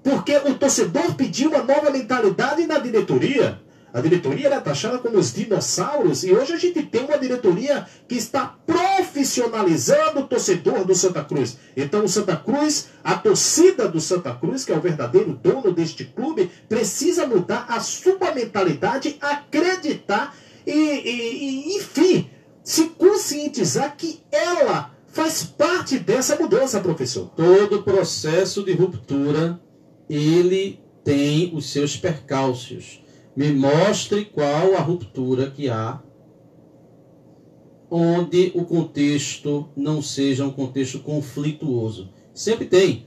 Porque 0.03 0.37
o 0.37 0.55
torcedor 0.55 1.15
pediu 1.15 1.49
uma 1.49 1.63
nova 1.63 1.91
mentalidade 1.91 2.67
na 2.67 2.79
diretoria. 2.79 3.59
A 3.93 4.01
diretoria 4.01 4.47
era 4.47 4.61
taxada 4.61 4.99
como 4.99 5.19
os 5.19 5.33
dinossauros 5.33 6.23
e 6.23 6.33
hoje 6.33 6.53
a 6.53 6.59
gente 6.59 6.83
tem 6.83 7.05
uma 7.05 7.19
diretoria 7.19 7.87
que 8.07 8.17
está 8.17 8.55
profissionalizando 8.67 10.21
o 10.21 10.27
torcedor 10.27 10.85
do 10.85 10.95
Santa 10.95 11.25
Cruz. 11.25 11.57
Então 11.77 12.05
o 12.05 12.09
Santa 12.09 12.37
Cruz, 12.37 12.89
a 13.03 13.15
torcida 13.15 13.89
do 13.89 14.01
Santa 14.01 14.35
Cruz, 14.35 14.65
que 14.65 14.73
é 14.73 14.77
o 14.77 14.81
verdadeiro 14.81 15.33
dono 15.33 15.73
deste 15.73 16.05
clube, 16.05 16.51
precisa 16.69 17.27
mudar 17.27 17.67
a 17.69 17.81
sua 17.81 18.35
mentalidade, 18.35 19.17
acreditar 19.21 20.37
e, 20.67 20.73
e, 20.73 21.73
e 21.73 21.77
enfim, 21.79 22.29
se 22.63 22.89
conscientizar 22.91 23.97
que 23.97 24.21
ela 24.31 24.93
faz 25.07 25.43
parte 25.43 25.99
dessa 25.99 26.37
mudança, 26.37 26.81
professor. 26.81 27.31
Todo 27.35 27.83
processo 27.83 28.63
de 28.63 28.73
ruptura, 28.73 29.59
ele 30.09 30.79
tem 31.03 31.57
os 31.57 31.73
seus 31.73 31.97
percalços 31.97 33.03
me 33.39 33.53
mostre 33.53 34.25
qual 34.25 34.75
a 34.75 34.81
ruptura 34.81 35.49
que 35.49 35.69
há 35.69 36.03
onde 37.89 38.51
o 38.53 38.65
contexto 38.65 39.69
não 39.77 40.03
seja 40.03 40.45
um 40.45 40.51
contexto 40.51 40.99
conflituoso. 40.99 42.11
Sempre 42.35 42.67
tem. 42.67 43.07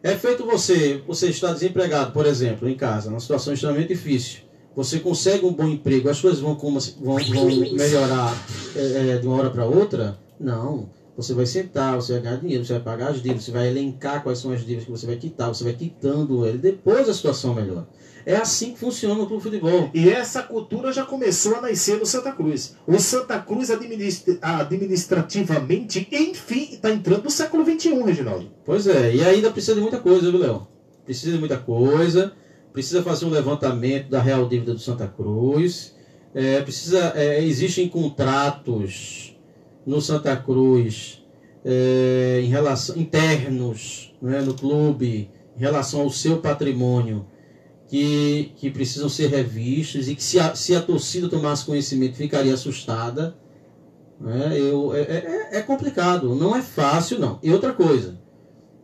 É 0.00 0.14
feito 0.14 0.46
você, 0.46 1.02
você 1.04 1.30
está 1.30 1.52
desempregado, 1.52 2.12
por 2.12 2.24
exemplo, 2.24 2.68
em 2.68 2.76
casa, 2.76 3.10
numa 3.10 3.18
situação 3.18 3.52
extremamente 3.52 3.88
difícil. 3.88 4.42
Você 4.76 5.00
consegue 5.00 5.44
um 5.44 5.52
bom 5.52 5.66
emprego, 5.66 6.08
as 6.08 6.20
coisas 6.20 6.38
vão, 6.38 6.56
vão, 6.56 6.78
vão 7.00 7.46
melhorar 7.72 8.32
é, 8.76 9.08
é, 9.08 9.18
de 9.18 9.26
uma 9.26 9.38
hora 9.38 9.50
para 9.50 9.66
outra? 9.66 10.16
Não. 10.38 10.88
Você 11.16 11.34
vai 11.34 11.46
sentar, 11.46 11.96
você 11.96 12.12
vai 12.12 12.22
ganhar 12.22 12.36
dinheiro, 12.36 12.64
você 12.64 12.74
vai 12.74 12.82
pagar 12.82 13.08
as 13.08 13.16
dívidas, 13.16 13.42
você 13.42 13.50
vai 13.50 13.66
elencar 13.66 14.22
quais 14.22 14.38
são 14.38 14.52
as 14.52 14.60
dívidas 14.60 14.84
que 14.84 14.90
você 14.92 15.04
vai 15.04 15.16
quitar, 15.16 15.48
você 15.48 15.64
vai 15.64 15.72
quitando 15.72 16.46
ele. 16.46 16.58
Depois 16.58 17.08
a 17.08 17.12
situação 17.12 17.54
melhora. 17.54 17.88
É 18.28 18.36
assim 18.36 18.72
que 18.72 18.78
funciona 18.78 19.22
o 19.22 19.26
clube 19.26 19.42
de 19.42 19.58
futebol. 19.58 19.90
E 19.94 20.10
essa 20.10 20.42
cultura 20.42 20.92
já 20.92 21.02
começou 21.02 21.56
a 21.56 21.62
nascer 21.62 21.98
no 21.98 22.04
Santa 22.04 22.30
Cruz. 22.30 22.76
O 22.86 22.98
Santa 22.98 23.38
Cruz 23.38 23.70
administra 23.70 24.36
administrativamente, 24.42 26.06
enfim, 26.12 26.68
está 26.72 26.90
entrando 26.90 27.24
no 27.24 27.30
século 27.30 27.64
XXI, 27.64 28.02
Reginaldo. 28.02 28.50
Pois 28.66 28.86
é, 28.86 29.14
e 29.14 29.24
ainda 29.24 29.50
precisa 29.50 29.76
de 29.76 29.80
muita 29.80 29.98
coisa, 29.98 30.30
viu, 30.30 30.40
Léo? 30.40 30.68
Precisa 31.06 31.32
de 31.32 31.38
muita 31.38 31.56
coisa. 31.56 32.34
Precisa 32.70 33.02
fazer 33.02 33.24
um 33.24 33.30
levantamento 33.30 34.10
da 34.10 34.20
real 34.20 34.46
dívida 34.46 34.74
do 34.74 34.78
Santa 34.78 35.08
Cruz. 35.08 35.94
É, 36.34 36.60
precisa, 36.60 37.14
é, 37.16 37.42
existem 37.42 37.88
contratos 37.88 39.34
no 39.86 40.02
Santa 40.02 40.36
Cruz 40.36 41.24
é, 41.64 42.42
em 42.44 42.48
relação 42.48 42.94
internos 42.94 44.14
né, 44.20 44.42
no 44.42 44.52
clube 44.52 45.30
em 45.56 45.60
relação 45.60 46.02
ao 46.02 46.10
seu 46.10 46.42
patrimônio 46.42 47.24
que, 47.88 48.52
que 48.56 48.70
precisam 48.70 49.08
ser 49.08 49.28
revistos 49.28 50.08
e 50.08 50.14
que 50.14 50.22
se 50.22 50.38
a, 50.38 50.54
se 50.54 50.76
a 50.76 50.82
torcida 50.82 51.28
tomasse 51.28 51.64
conhecimento 51.64 52.16
ficaria 52.16 52.52
assustada. 52.52 53.36
Né? 54.20 54.58
Eu, 54.58 54.94
é, 54.94 55.00
é, 55.00 55.58
é 55.58 55.62
complicado, 55.62 56.34
não 56.34 56.54
é 56.54 56.60
fácil 56.60 57.18
não. 57.18 57.38
E 57.42 57.50
outra 57.50 57.72
coisa, 57.72 58.20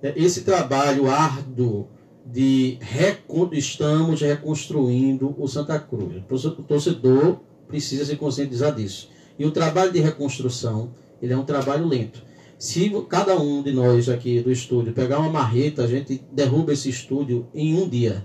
é, 0.03 0.14
esse 0.17 0.43
trabalho 0.43 1.11
árduo 1.11 1.88
de 2.25 2.79
recon, 2.81 3.51
estamos 3.53 4.23
reconstruindo 4.23 5.35
o 5.38 5.47
Santa 5.47 5.79
Cruz. 5.79 6.23
O 6.31 6.62
torcedor 6.62 7.40
precisa 7.69 8.07
se 8.07 8.17
conscientizar 8.17 8.75
disso. 8.75 9.11
E 9.38 9.45
o 9.45 9.51
trabalho 9.51 9.93
de 9.93 10.01
reconstrução, 10.01 10.93
ele 11.21 11.35
é 11.35 11.37
um 11.37 11.45
trabalho 11.45 11.87
lento. 11.87 12.23
Se 12.57 12.90
cada 13.11 13.38
um 13.38 13.62
de 13.62 13.73
nós 13.73 14.09
aqui 14.09 14.40
do 14.40 14.51
estúdio 14.51 14.95
pegar 14.95 15.19
uma 15.19 15.29
marreta, 15.29 15.83
a 15.83 15.87
gente 15.87 16.25
derruba 16.33 16.73
esse 16.73 16.88
estúdio 16.88 17.47
em 17.53 17.75
um 17.75 17.87
dia. 17.87 18.25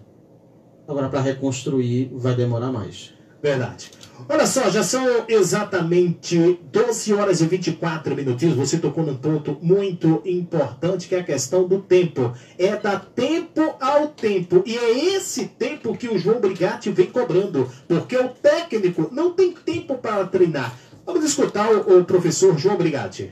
Agora, 0.89 1.07
para 1.07 1.21
reconstruir, 1.21 2.09
vai 2.15 2.33
demorar 2.33 2.71
mais. 2.71 3.13
Verdade. 3.43 3.91
Olha 4.27 4.47
só, 4.47 4.71
já 4.71 4.81
são 4.81 5.23
exatamente 5.27 6.59
12 6.63 7.13
horas 7.13 7.41
e 7.41 7.45
24 7.45 8.15
minutinhos. 8.15 8.55
Você 8.55 8.79
tocou 8.79 9.05
num 9.05 9.15
ponto 9.15 9.55
muito 9.61 10.23
importante 10.25 11.07
que 11.07 11.13
é 11.13 11.19
a 11.19 11.23
questão 11.23 11.67
do 11.67 11.79
tempo. 11.79 12.33
É 12.57 12.75
dar 12.75 13.05
tempo 13.05 13.75
ao 13.79 14.07
tempo. 14.07 14.63
E 14.65 14.75
é 14.75 15.15
esse 15.15 15.45
tempo 15.45 15.95
que 15.95 16.09
o 16.09 16.17
João 16.17 16.41
Brigatti 16.41 16.89
vem 16.89 17.11
cobrando. 17.11 17.71
Porque 17.87 18.17
o 18.17 18.29
técnico 18.29 19.09
não 19.11 19.31
tem 19.33 19.51
tempo 19.51 19.95
para 19.95 20.25
treinar. 20.25 20.75
Vamos 21.05 21.23
escutar 21.23 21.71
o, 21.71 21.99
o 21.99 22.03
professor 22.03 22.57
João 22.57 22.77
Brigatti. 22.77 23.31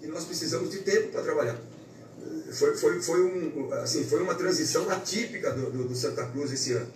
E 0.00 0.06
nós 0.06 0.24
precisamos 0.24 0.70
de 0.70 0.78
tempo 0.78 1.08
para 1.08 1.22
trabalhar 1.22 1.56
foi, 2.52 2.76
foi, 2.76 3.00
foi, 3.02 3.22
um, 3.22 3.72
assim, 3.74 4.04
foi 4.04 4.22
uma 4.22 4.34
transição 4.34 4.88
atípica 4.90 5.52
do, 5.52 5.70
do, 5.70 5.88
do 5.88 5.94
Santa 5.94 6.24
Cruz 6.26 6.52
esse 6.52 6.72
ano. 6.72 6.88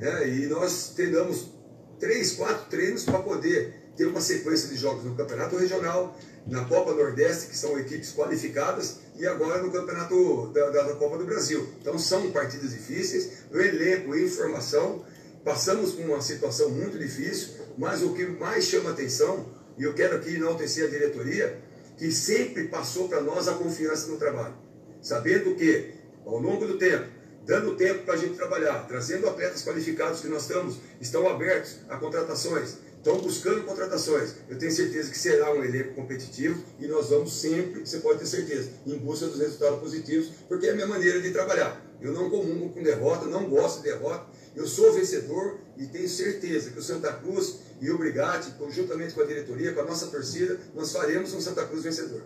É, 0.00 0.28
e 0.28 0.46
nós 0.46 0.92
treinamos 0.94 1.50
três, 1.98 2.32
quatro 2.32 2.66
treinos 2.70 3.04
para 3.04 3.18
poder 3.18 3.74
ter 3.96 4.06
uma 4.06 4.20
sequência 4.20 4.68
de 4.68 4.76
jogos 4.76 5.04
no 5.04 5.16
Campeonato 5.16 5.56
Regional, 5.56 6.16
na 6.46 6.64
Copa 6.64 6.94
Nordeste, 6.94 7.48
que 7.48 7.56
são 7.56 7.78
equipes 7.78 8.12
qualificadas, 8.12 8.98
e 9.16 9.26
agora 9.26 9.60
no 9.60 9.72
Campeonato 9.72 10.52
da, 10.54 10.70
da, 10.70 10.94
Copa 10.94 11.18
do 11.18 11.26
Brasil. 11.26 11.68
Então 11.80 11.98
são 11.98 12.30
partidas 12.30 12.70
difíceis, 12.70 13.42
o 13.52 13.58
elenco 13.58 14.14
e 14.14 14.24
informação, 14.24 15.04
passamos 15.44 15.92
por 15.92 16.04
uma 16.04 16.22
situação 16.22 16.70
muito 16.70 16.96
difícil, 16.96 17.54
mas 17.76 18.02
o 18.02 18.14
que 18.14 18.24
mais 18.24 18.64
chama 18.64 18.90
atenção, 18.90 19.46
e 19.76 19.82
eu 19.82 19.92
quero 19.94 20.16
aqui 20.16 20.36
enaltecer 20.36 20.86
a 20.86 20.90
diretoria, 20.90 21.60
que 21.98 22.12
sempre 22.12 22.68
passou 22.68 23.08
para 23.08 23.20
nós 23.20 23.48
a 23.48 23.54
confiança 23.54 24.06
no 24.06 24.16
trabalho 24.16 24.67
sabendo 25.08 25.54
que, 25.54 25.94
ao 26.26 26.38
longo 26.38 26.66
do 26.66 26.76
tempo, 26.76 27.06
dando 27.46 27.76
tempo 27.76 28.04
para 28.04 28.12
a 28.12 28.16
gente 28.18 28.34
trabalhar, 28.34 28.86
trazendo 28.86 29.26
atletas 29.26 29.64
qualificados 29.64 30.20
que 30.20 30.28
nós 30.28 30.42
estamos, 30.42 30.76
estão 31.00 31.26
abertos 31.26 31.76
a 31.88 31.96
contratações. 31.96 32.76
estão 32.98 33.16
buscando 33.18 33.64
contratações. 33.64 34.34
Eu 34.48 34.58
tenho 34.58 34.72
certeza 34.72 35.10
que 35.10 35.16
será 35.16 35.54
um 35.54 35.64
elenco 35.64 35.94
competitivo 35.94 36.62
e 36.78 36.86
nós 36.86 37.08
vamos 37.08 37.32
sempre, 37.32 37.80
você 37.80 37.98
pode 38.00 38.18
ter 38.18 38.26
certeza, 38.26 38.70
em 38.84 38.98
busca 38.98 39.26
dos 39.28 39.38
resultados 39.38 39.78
positivos, 39.78 40.30
porque 40.46 40.66
é 40.66 40.72
a 40.72 40.74
minha 40.74 40.86
maneira 40.86 41.22
de 41.22 41.30
trabalhar. 41.30 41.80
Eu 42.02 42.12
não 42.12 42.28
comungo 42.28 42.68
com 42.70 42.82
derrota, 42.82 43.24
não 43.26 43.48
gosto 43.48 43.78
de 43.78 43.84
derrota. 43.84 44.26
Eu 44.54 44.66
sou 44.66 44.92
vencedor 44.92 45.58
e 45.76 45.86
tenho 45.86 46.08
certeza 46.08 46.70
que 46.70 46.78
o 46.78 46.82
Santa 46.82 47.12
Cruz 47.14 47.60
e 47.80 47.90
o 47.90 47.96
Brigatti, 47.96 48.50
conjuntamente 48.58 49.14
com 49.14 49.22
a 49.22 49.24
diretoria, 49.24 49.72
com 49.72 49.80
a 49.80 49.84
nossa 49.84 50.08
torcida, 50.08 50.58
nós 50.74 50.92
faremos 50.92 51.32
um 51.32 51.40
Santa 51.40 51.64
Cruz 51.64 51.84
vencedor. 51.84 52.22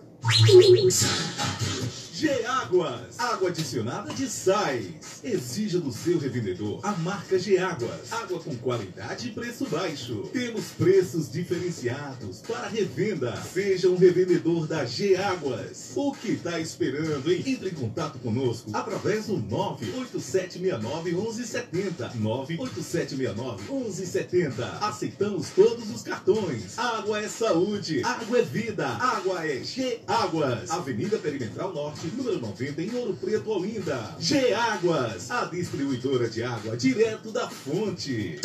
Geáguas, 2.23 3.19
água 3.19 3.49
adicionada 3.49 4.13
de 4.13 4.29
sais. 4.29 5.19
Exija 5.21 5.77
do 5.77 5.91
seu 5.91 6.17
revendedor 6.17 6.79
a 6.81 6.93
marca 6.93 7.37
Geáguas. 7.37 8.13
Água 8.13 8.39
com 8.39 8.55
qualidade 8.55 9.27
e 9.27 9.31
preço 9.33 9.65
baixo. 9.65 10.29
Temos 10.31 10.67
preços 10.67 11.29
diferenciados 11.29 12.39
para 12.39 12.69
revenda. 12.69 13.35
Seja 13.35 13.89
um 13.89 13.97
revendedor 13.97 14.65
da 14.67 14.85
Geáguas. 14.85 15.91
O 15.95 16.13
que 16.13 16.31
está 16.31 16.61
esperando, 16.61 17.29
hein? 17.29 17.43
Entre 17.45 17.71
em 17.71 17.73
contato 17.73 18.17
conosco 18.19 18.71
através 18.73 19.27
do 19.27 19.35
98769-1170. 19.43 22.13
98769-1170. 22.21 24.77
Aceitamos 24.79 25.49
todos 25.49 25.93
os 25.93 26.01
cartões. 26.03 26.79
Água 26.79 27.19
é 27.19 27.27
saúde. 27.27 28.01
Água 28.01 28.39
é 28.39 28.43
vida. 28.43 28.87
Água 28.87 29.45
é 29.45 29.61
Geáguas. 29.61 30.71
Avenida 30.71 31.17
Perimetral 31.17 31.73
Norte, 31.73 32.12
número 32.13 32.39
90, 32.39 32.81
em 32.81 32.95
Ouro 32.95 33.13
Preto, 33.13 33.49
Olinda. 33.49 34.15
G 34.19 34.53
Águas, 34.53 35.29
a 35.31 35.45
distribuidora 35.45 36.29
de 36.29 36.43
água 36.43 36.77
direto 36.77 37.31
da 37.31 37.49
fonte. 37.49 38.39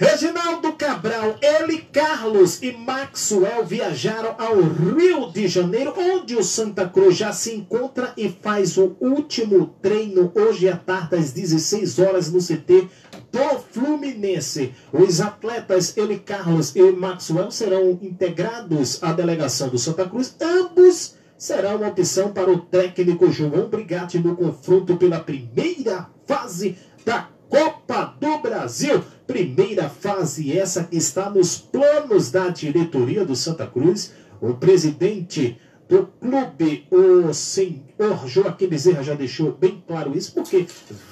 Reginaldo 0.00 0.74
Cabral, 0.74 1.36
ele, 1.42 1.78
Carlos 1.92 2.62
e 2.62 2.70
Maxwell 2.70 3.66
viajaram 3.66 4.36
ao 4.38 4.62
Rio 4.62 5.32
de 5.32 5.48
Janeiro, 5.48 5.92
onde 5.96 6.36
o 6.36 6.44
Santa 6.44 6.88
Cruz 6.88 7.16
já 7.16 7.32
se 7.32 7.52
encontra 7.52 8.12
e 8.16 8.28
faz 8.28 8.78
o 8.78 8.96
último 9.00 9.74
treino 9.82 10.30
hoje 10.36 10.68
à 10.68 10.76
tarde 10.76 11.16
às 11.16 11.32
16 11.32 11.98
horas 11.98 12.30
no 12.30 12.38
CT 12.38 12.88
do 13.32 13.58
Fluminense. 13.72 14.72
Os 14.92 15.20
atletas 15.20 15.96
ele, 15.96 16.20
Carlos 16.20 16.76
e 16.76 16.92
Maxwell 16.92 17.50
serão 17.50 17.98
integrados 18.00 19.02
à 19.02 19.12
delegação 19.12 19.68
do 19.68 19.80
Santa 19.80 20.08
Cruz, 20.08 20.32
ambos 20.40 21.17
será 21.38 21.76
uma 21.76 21.88
opção 21.88 22.32
para 22.32 22.50
o 22.50 22.58
técnico 22.58 23.30
João 23.30 23.68
Brigatti 23.68 24.18
no 24.18 24.36
confronto 24.36 24.96
pela 24.96 25.20
primeira 25.20 26.10
fase 26.26 26.76
da 27.04 27.28
Copa 27.48 28.16
do 28.20 28.38
Brasil. 28.38 29.02
Primeira 29.26 29.88
fase 29.88 30.58
essa 30.58 30.84
que 30.84 30.96
está 30.96 31.30
nos 31.30 31.56
planos 31.56 32.30
da 32.30 32.48
diretoria 32.48 33.24
do 33.24 33.36
Santa 33.36 33.66
Cruz. 33.66 34.12
O 34.40 34.54
presidente 34.54 35.58
do 35.88 36.06
clube, 36.20 36.86
o 36.90 37.32
senhor 37.32 38.26
Joaquim 38.26 38.66
Bezerra 38.66 39.02
já 39.02 39.14
deixou 39.14 39.52
bem 39.52 39.82
claro 39.86 40.16
isso, 40.16 40.34
porque 40.34 40.66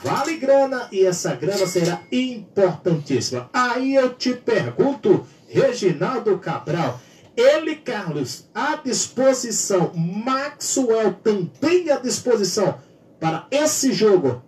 vale 0.05 0.37
grana 0.37 0.89
e 0.93 1.05
essa 1.05 1.35
grana 1.35 1.67
será 1.67 2.03
importantíssima. 2.12 3.49
Aí 3.55 3.95
eu 3.95 4.12
te 4.12 4.35
pergunto, 4.35 5.27
Reginaldo 5.49 6.39
Cabral, 6.39 7.01
ele, 7.37 7.77
Carlos, 7.77 8.49
à 8.55 8.77
disposição, 8.77 9.92
Maxwell 9.94 11.12
também 11.22 11.90
à 11.90 11.99
disposição 11.99 12.79
para 13.20 13.46
esse 13.51 13.92
jogo, 13.92 14.42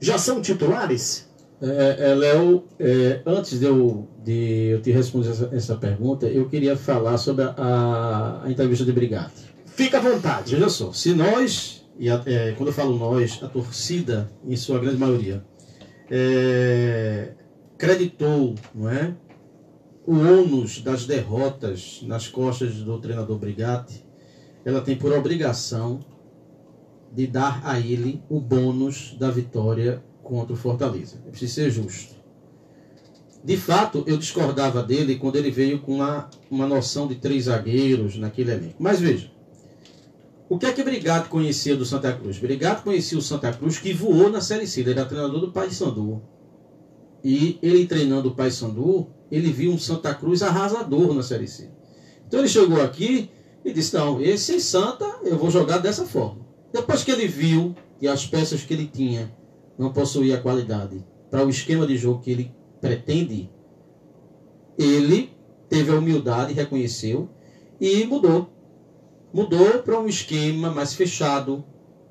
já 0.00 0.18
são 0.18 0.40
titulares? 0.42 1.26
É, 1.60 2.10
é, 2.10 2.14
Léo, 2.14 2.64
é, 2.78 3.22
antes 3.24 3.58
de 3.58 3.64
eu, 3.64 4.08
de 4.22 4.68
eu 4.72 4.82
te 4.82 4.90
responder 4.90 5.30
essa, 5.30 5.50
essa 5.52 5.76
pergunta, 5.76 6.26
eu 6.26 6.48
queria 6.48 6.76
falar 6.76 7.16
sobre 7.16 7.44
a, 7.44 8.42
a 8.44 8.50
entrevista 8.50 8.84
de 8.84 8.92
Brigatti. 8.92 9.46
Fica 9.64 9.98
à 9.98 10.00
vontade. 10.00 10.54
Veja 10.54 10.68
só, 10.68 10.92
se 10.92 11.14
nós, 11.14 11.86
e 11.98 12.10
a, 12.10 12.22
é, 12.26 12.52
quando 12.52 12.68
eu 12.68 12.74
falo 12.74 12.98
nós, 12.98 13.40
a 13.42 13.48
torcida, 13.48 14.30
em 14.46 14.56
sua 14.56 14.78
grande 14.78 14.98
maioria, 14.98 15.42
é, 16.10 17.32
creditou 17.78 18.54
não 18.74 18.90
é, 18.90 19.14
o 20.06 20.14
ônus 20.14 20.80
das 20.80 21.04
derrotas 21.04 22.00
nas 22.04 22.28
costas 22.28 22.74
do 22.76 22.98
treinador 22.98 23.38
Brigatti, 23.38 24.04
ela 24.64 24.80
tem 24.80 24.96
por 24.96 25.12
obrigação 25.12 26.00
de 27.12 27.26
dar 27.26 27.60
a 27.64 27.80
ele 27.80 28.22
o 28.28 28.40
bônus 28.40 29.16
da 29.18 29.30
vitória 29.30 30.02
contra 30.22 30.52
o 30.52 30.56
Fortaleza. 30.56 31.16
É 31.26 31.30
preciso 31.30 31.54
ser 31.54 31.70
justo. 31.70 32.14
De 33.42 33.56
fato, 33.56 34.02
eu 34.06 34.16
discordava 34.16 34.82
dele 34.82 35.16
quando 35.16 35.36
ele 35.36 35.50
veio 35.50 35.80
com 35.80 35.96
uma, 35.96 36.28
uma 36.50 36.66
noção 36.66 37.06
de 37.06 37.14
três 37.16 37.44
zagueiros 37.44 38.16
naquele 38.16 38.50
elenco. 38.50 38.76
Mas 38.78 39.00
veja, 39.00 39.30
o 40.48 40.58
que 40.58 40.66
é 40.66 40.72
que 40.72 40.82
Brigatti 40.82 41.28
conhecia 41.28 41.76
do 41.76 41.84
Santa 41.84 42.12
Cruz? 42.12 42.38
Brigatti 42.38 42.82
conhecia 42.82 43.18
o 43.18 43.22
Santa 43.22 43.52
Cruz 43.52 43.78
que 43.78 43.92
voou 43.92 44.30
na 44.30 44.40
Série 44.40 44.66
C. 44.66 44.80
Ele 44.80 44.90
era 44.90 45.04
treinador 45.04 45.40
do 45.40 45.52
Paysandu. 45.52 46.22
E 47.22 47.58
ele 47.62 47.86
treinando 47.86 48.28
o 48.28 48.34
Paysandu, 48.34 49.08
ele 49.30 49.52
viu 49.52 49.72
um 49.72 49.78
Santa 49.78 50.14
Cruz 50.14 50.42
arrasador 50.42 51.12
na 51.12 51.22
Série 51.22 51.48
C. 51.48 51.70
Então 52.26 52.40
ele 52.40 52.48
chegou 52.48 52.80
aqui 52.80 53.30
e 53.64 53.72
disse: 53.72 53.94
Não, 53.94 54.20
esse 54.20 54.60
Santa 54.60 55.04
eu 55.22 55.36
vou 55.36 55.50
jogar 55.50 55.78
dessa 55.78 56.04
forma. 56.04 56.46
Depois 56.72 57.02
que 57.02 57.10
ele 57.10 57.26
viu 57.26 57.74
que 57.98 58.06
as 58.06 58.26
peças 58.26 58.62
que 58.62 58.74
ele 58.74 58.86
tinha 58.86 59.34
não 59.78 59.92
possuíam 59.92 60.36
a 60.36 60.40
qualidade 60.40 61.04
para 61.30 61.44
o 61.44 61.50
esquema 61.50 61.86
de 61.86 61.96
jogo 61.96 62.20
que 62.20 62.30
ele 62.30 62.54
pretende, 62.80 63.50
ele 64.78 65.30
teve 65.68 65.90
a 65.90 65.98
humildade, 65.98 66.52
reconheceu 66.52 67.28
e 67.80 68.04
mudou. 68.04 68.50
Mudou 69.32 69.82
para 69.82 69.98
um 69.98 70.06
esquema 70.06 70.70
mais 70.70 70.94
fechado, 70.94 71.64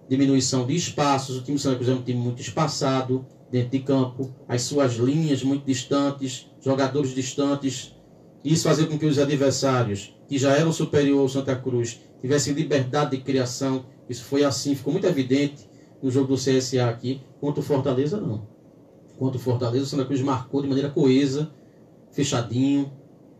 diminuição 0.09 0.65
de 0.65 0.75
espaços. 0.75 1.37
O 1.37 1.41
time 1.43 1.57
Santa 1.57 1.77
Cruz 1.77 1.89
é 1.89 1.93
um 1.93 2.01
time 2.01 2.19
muito 2.19 2.41
espaçado 2.41 3.25
dentro 3.51 3.71
de 3.71 3.79
campo, 3.79 4.33
as 4.47 4.63
suas 4.63 4.93
linhas 4.93 5.43
muito 5.43 5.65
distantes, 5.65 6.49
jogadores 6.61 7.13
distantes. 7.13 7.95
Isso 8.43 8.67
fazia 8.67 8.85
com 8.85 8.97
que 8.97 9.05
os 9.05 9.17
adversários, 9.17 10.15
que 10.27 10.37
já 10.37 10.53
eram 10.53 10.71
superior 10.71 11.21
ao 11.21 11.29
Santa 11.29 11.55
Cruz, 11.55 11.99
tivessem 12.21 12.53
liberdade 12.53 13.17
de 13.17 13.23
criação. 13.23 13.85
Isso 14.09 14.23
foi 14.23 14.43
assim, 14.43 14.75
ficou 14.75 14.93
muito 14.93 15.07
evidente 15.07 15.67
no 16.01 16.11
jogo 16.11 16.27
do 16.27 16.35
CSA 16.35 16.89
aqui. 16.89 17.21
Contra 17.39 17.61
o 17.61 17.63
Fortaleza, 17.63 18.19
não. 18.19 18.47
Contra 19.17 19.37
o 19.37 19.41
Fortaleza, 19.41 19.85
o 19.85 19.87
Santa 19.87 20.05
Cruz 20.05 20.21
marcou 20.21 20.61
de 20.61 20.67
maneira 20.67 20.89
coesa, 20.89 21.51
fechadinho, 22.11 22.91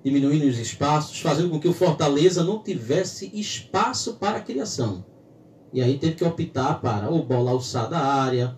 diminuindo 0.04 0.46
os 0.46 0.60
espaços, 0.60 1.20
fazendo 1.20 1.50
com 1.50 1.60
que 1.60 1.68
o 1.68 1.74
Fortaleza 1.74 2.44
não 2.44 2.62
tivesse 2.62 3.32
espaço 3.34 4.14
para 4.14 4.40
criação. 4.40 5.04
E 5.74 5.82
aí 5.82 5.98
teve 5.98 6.14
que 6.14 6.24
optar 6.24 6.76
para 6.76 7.10
ou 7.10 7.26
bola 7.26 7.52
alçada 7.52 7.98
à 7.98 8.24
área, 8.24 8.56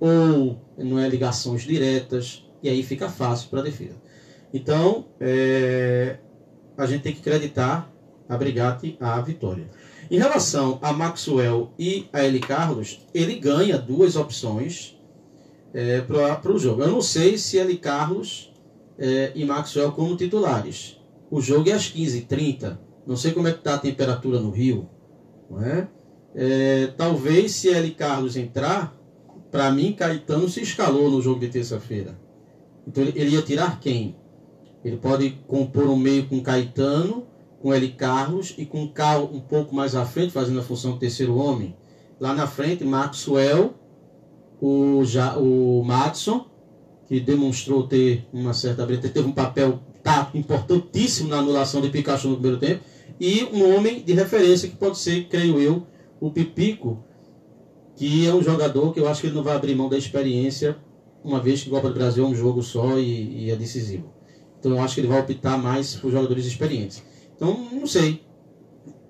ou 0.00 0.60
não 0.76 0.98
é 0.98 1.08
ligações 1.08 1.62
diretas, 1.62 2.44
e 2.62 2.68
aí 2.68 2.82
fica 2.82 3.08
fácil 3.08 3.48
para 3.50 3.60
a 3.60 3.64
defesa. 3.64 3.96
Então, 4.52 5.06
é, 5.20 6.18
a 6.76 6.86
gente 6.86 7.02
tem 7.02 7.12
que 7.12 7.20
acreditar 7.20 7.92
a 8.28 8.36
Brigatti 8.36 8.96
a 9.00 9.20
vitória. 9.20 9.68
Em 10.10 10.18
relação 10.18 10.78
a 10.80 10.92
Maxwell 10.92 11.72
e 11.78 12.08
a 12.12 12.24
Eli 12.24 12.40
Carlos, 12.40 13.00
ele 13.12 13.36
ganha 13.36 13.76
duas 13.76 14.16
opções 14.16 14.98
é, 15.74 16.00
para 16.00 16.52
o 16.52 16.58
jogo. 16.58 16.82
Eu 16.82 16.90
não 16.90 17.02
sei 17.02 17.36
se 17.36 17.58
Eli 17.58 17.76
Carlos 17.76 18.52
é, 18.98 19.32
e 19.34 19.44
Maxwell 19.44 19.92
como 19.92 20.16
titulares. 20.16 20.98
O 21.30 21.40
jogo 21.40 21.68
é 21.68 21.72
às 21.72 21.92
15h30. 21.92 22.78
Não 23.06 23.16
sei 23.16 23.32
como 23.32 23.48
é 23.48 23.52
que 23.52 23.58
está 23.58 23.74
a 23.74 23.78
temperatura 23.78 24.40
no 24.40 24.50
Rio. 24.50 24.88
Não 25.50 25.62
é? 25.62 25.88
É, 26.34 26.86
talvez 26.96 27.52
se 27.52 27.68
Eli 27.68 27.90
Carlos 27.90 28.36
entrar, 28.36 28.97
para 29.50 29.70
mim, 29.70 29.92
Caetano 29.92 30.48
se 30.48 30.60
escalou 30.60 31.10
no 31.10 31.20
jogo 31.20 31.40
de 31.40 31.48
terça-feira. 31.48 32.18
Então 32.86 33.02
ele 33.04 33.30
ia 33.30 33.42
tirar 33.42 33.80
quem? 33.80 34.16
Ele 34.84 34.96
pode 34.96 35.30
compor 35.46 35.88
um 35.88 35.96
meio 35.96 36.26
com 36.26 36.40
Caetano, 36.40 37.26
com 37.60 37.74
Eli 37.74 37.88
Carlos 37.88 38.54
e 38.56 38.64
com 38.64 38.88
Cal 38.88 39.24
um 39.24 39.40
pouco 39.40 39.74
mais 39.74 39.94
à 39.94 40.04
frente, 40.04 40.32
fazendo 40.32 40.60
a 40.60 40.62
função 40.62 40.92
de 40.92 41.00
terceiro 41.00 41.36
homem. 41.36 41.76
Lá 42.20 42.32
na 42.34 42.46
frente, 42.46 42.84
Maxwell, 42.84 43.74
o, 44.60 45.04
ja, 45.04 45.36
o 45.36 45.82
Matson, 45.84 46.46
que 47.06 47.20
demonstrou 47.20 47.86
ter 47.86 48.26
uma 48.32 48.52
certa 48.52 48.82
habilidade, 48.82 49.12
teve 49.12 49.28
um 49.28 49.32
papel 49.32 49.80
tá, 50.02 50.30
importantíssimo 50.34 51.28
na 51.28 51.38
anulação 51.38 51.80
de 51.80 51.88
Pikachu 51.88 52.28
no 52.28 52.34
primeiro 52.34 52.58
tempo, 52.58 52.82
e 53.20 53.44
um 53.52 53.74
homem 53.74 54.02
de 54.02 54.12
referência 54.12 54.68
que 54.68 54.76
pode 54.76 54.98
ser, 54.98 55.26
creio 55.28 55.60
eu, 55.60 55.86
o 56.20 56.30
Pipico, 56.30 57.02
que 57.98 58.24
é 58.28 58.32
um 58.32 58.40
jogador 58.40 58.94
que 58.94 59.00
eu 59.00 59.08
acho 59.08 59.20
que 59.20 59.26
ele 59.26 59.34
não 59.34 59.42
vai 59.42 59.56
abrir 59.56 59.74
mão 59.74 59.88
da 59.88 59.98
experiência, 59.98 60.76
uma 61.24 61.40
vez 61.40 61.64
que 61.64 61.68
o 61.68 61.72
Copa 61.72 61.88
do 61.88 61.94
Brasil 61.94 62.24
é 62.24 62.28
um 62.28 62.34
jogo 62.34 62.62
só 62.62 62.96
e, 62.96 63.46
e 63.46 63.50
é 63.50 63.56
decisivo. 63.56 64.14
Então 64.60 64.70
eu 64.70 64.80
acho 64.80 64.94
que 64.94 65.00
ele 65.00 65.08
vai 65.08 65.18
optar 65.18 65.58
mais 65.58 65.96
por 65.96 66.12
jogadores 66.12 66.46
experientes. 66.46 67.02
Então, 67.34 67.68
não 67.72 67.88
sei. 67.88 68.22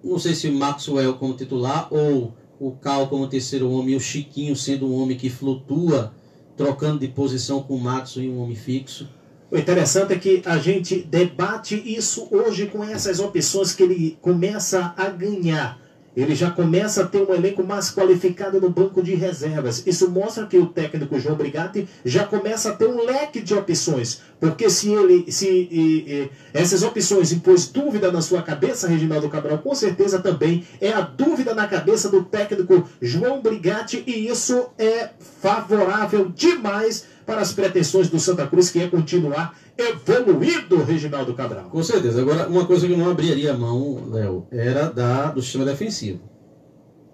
Não 0.02 0.18
sei 0.18 0.34
se 0.34 0.48
o 0.48 0.54
Maxwell 0.54 1.14
como 1.14 1.34
titular 1.34 1.92
ou 1.92 2.32
o 2.58 2.72
Cal 2.72 3.08
como 3.08 3.28
terceiro 3.28 3.70
homem 3.70 3.92
e 3.92 3.96
o 3.96 4.00
Chiquinho 4.00 4.56
sendo 4.56 4.86
um 4.86 5.02
homem 5.02 5.18
que 5.18 5.28
flutua, 5.28 6.14
trocando 6.56 7.00
de 7.00 7.08
posição 7.08 7.62
com 7.62 7.74
o 7.74 7.80
Maxwell 7.80 8.24
e 8.24 8.30
um 8.30 8.40
homem 8.40 8.56
fixo. 8.56 9.06
O 9.50 9.58
interessante 9.58 10.14
é 10.14 10.18
que 10.18 10.42
a 10.46 10.56
gente 10.56 11.02
debate 11.02 11.74
isso 11.74 12.26
hoje 12.30 12.68
com 12.68 12.82
essas 12.82 13.20
opções 13.20 13.74
que 13.74 13.82
ele 13.82 14.18
começa 14.22 14.94
a 14.96 15.10
ganhar. 15.10 15.78
Ele 16.16 16.34
já 16.34 16.50
começa 16.50 17.02
a 17.02 17.06
ter 17.06 17.22
um 17.22 17.32
elenco 17.32 17.62
mais 17.62 17.90
qualificado 17.90 18.60
no 18.60 18.70
banco 18.70 19.02
de 19.02 19.14
reservas. 19.14 19.86
Isso 19.86 20.10
mostra 20.10 20.46
que 20.46 20.58
o 20.58 20.66
técnico 20.66 21.18
João 21.18 21.36
Brigatti 21.36 21.88
já 22.04 22.24
começa 22.24 22.70
a 22.70 22.74
ter 22.74 22.86
um 22.86 23.04
leque 23.04 23.40
de 23.40 23.54
opções. 23.54 24.20
Porque 24.40 24.68
se 24.68 24.90
ele, 24.90 25.30
se 25.30 25.48
e, 25.48 26.04
e, 26.06 26.30
essas 26.52 26.82
opções 26.82 27.32
impôs 27.32 27.68
dúvida 27.68 28.10
na 28.10 28.20
sua 28.20 28.42
cabeça, 28.42 28.88
Reginaldo 28.88 29.28
Cabral, 29.28 29.58
com 29.58 29.74
certeza 29.74 30.18
também 30.18 30.64
é 30.80 30.92
a 30.92 31.00
dúvida 31.00 31.54
na 31.54 31.66
cabeça 31.66 32.08
do 32.08 32.24
técnico 32.24 32.88
João 33.00 33.40
Brigatti 33.40 34.02
e 34.06 34.28
isso 34.28 34.68
é 34.78 35.10
favorável 35.40 36.30
demais 36.34 37.04
para 37.28 37.42
as 37.42 37.52
pretensões 37.52 38.08
do 38.08 38.18
Santa 38.18 38.46
Cruz, 38.46 38.70
que 38.70 38.80
é 38.80 38.88
continuar 38.88 39.54
evoluindo, 39.76 40.82
Reginaldo 40.82 41.34
Cabral. 41.34 41.64
Com 41.64 41.82
certeza. 41.82 42.22
Agora, 42.22 42.48
uma 42.48 42.64
coisa 42.64 42.86
que 42.86 42.94
eu 42.94 42.96
não 42.96 43.10
abriria 43.10 43.52
a 43.52 43.56
mão, 43.56 44.08
Léo, 44.10 44.46
era 44.50 44.86
da, 44.86 45.30
do 45.30 45.42
sistema 45.42 45.66
defensivo. 45.66 46.20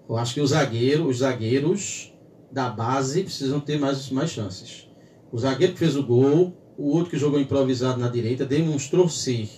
Eu 0.07 0.15
acho 0.15 0.33
que 0.33 0.39
o 0.39 0.47
zagueiro, 0.47 1.05
os 1.05 1.17
zagueiros 1.17 2.13
da 2.49 2.69
base 2.69 3.23
precisam 3.23 3.59
ter 3.59 3.77
mais, 3.77 4.09
mais 4.09 4.29
chances. 4.29 4.87
O 5.33 5.37
zagueiro 5.37 5.73
que 5.73 5.79
fez 5.79 5.97
o 5.97 6.03
gol, 6.03 6.55
o 6.77 6.91
outro 6.91 7.09
que 7.09 7.17
jogou 7.17 7.37
improvisado 7.37 7.99
na 7.99 8.07
direita, 8.07 8.45
demonstrou 8.45 9.09
ser 9.09 9.49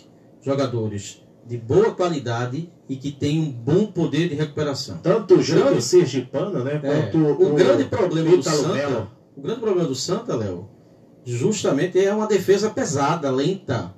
jogadores 0.42 1.22
de 1.46 1.56
boa 1.56 1.94
qualidade 1.94 2.68
e 2.90 2.96
que 2.96 3.12
tem 3.12 3.40
um 3.40 3.52
bom 3.52 3.86
poder 3.86 4.28
de 4.28 4.34
recuperação. 4.34 4.98
Tanto 5.04 5.36
o 5.36 5.38
grande 5.38 5.84
Sergipano, 5.84 6.64
né? 6.64 6.82
É, 6.84 7.02
Quanto 7.04 7.18
o, 7.20 7.54
o, 7.54 7.54
grande 7.54 7.84
problema 7.86 8.36
do 8.36 8.42
Santa, 8.42 8.74
Melo. 8.74 9.17
O 9.38 9.42
grande 9.42 9.60
problema 9.60 9.88
do 9.88 9.94
Santa, 9.94 10.36
Léo, 10.36 10.68
justamente 11.24 12.04
é 12.04 12.12
uma 12.12 12.26
defesa 12.26 12.72
pesada, 12.72 13.30
lenta, 13.30 13.94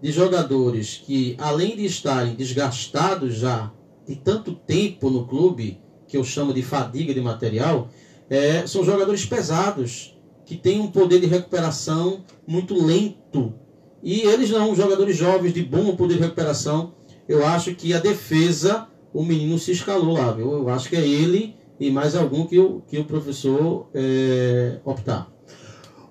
de 0.00 0.12
jogadores 0.12 1.02
que, 1.04 1.34
além 1.40 1.74
de 1.74 1.84
estarem 1.84 2.36
desgastados 2.36 3.34
já 3.34 3.72
de 4.06 4.14
tanto 4.14 4.54
tempo 4.54 5.10
no 5.10 5.26
clube, 5.26 5.80
que 6.06 6.16
eu 6.16 6.22
chamo 6.22 6.54
de 6.54 6.62
fadiga 6.62 7.12
de 7.12 7.20
material, 7.20 7.88
é, 8.30 8.64
são 8.64 8.84
jogadores 8.84 9.26
pesados, 9.26 10.16
que 10.44 10.54
têm 10.54 10.78
um 10.78 10.86
poder 10.86 11.20
de 11.20 11.26
recuperação 11.26 12.24
muito 12.46 12.74
lento. 12.80 13.54
E 14.00 14.20
eles 14.20 14.50
não, 14.50 14.76
jogadores 14.76 15.16
jovens 15.16 15.52
de 15.52 15.64
bom 15.64 15.96
poder 15.96 16.14
de 16.14 16.20
recuperação. 16.20 16.94
Eu 17.28 17.44
acho 17.44 17.74
que 17.74 17.92
a 17.92 17.98
defesa, 17.98 18.86
o 19.12 19.24
menino 19.24 19.58
se 19.58 19.72
escalou 19.72 20.12
lá, 20.12 20.30
viu? 20.30 20.52
Eu 20.52 20.68
acho 20.68 20.88
que 20.88 20.94
é 20.94 21.04
ele 21.04 21.55
e 21.78 21.90
mais 21.90 22.14
algum 22.14 22.46
que 22.46 22.58
o, 22.58 22.82
que 22.88 22.98
o 22.98 23.04
professor 23.04 23.88
é, 23.94 24.78
optar. 24.84 25.28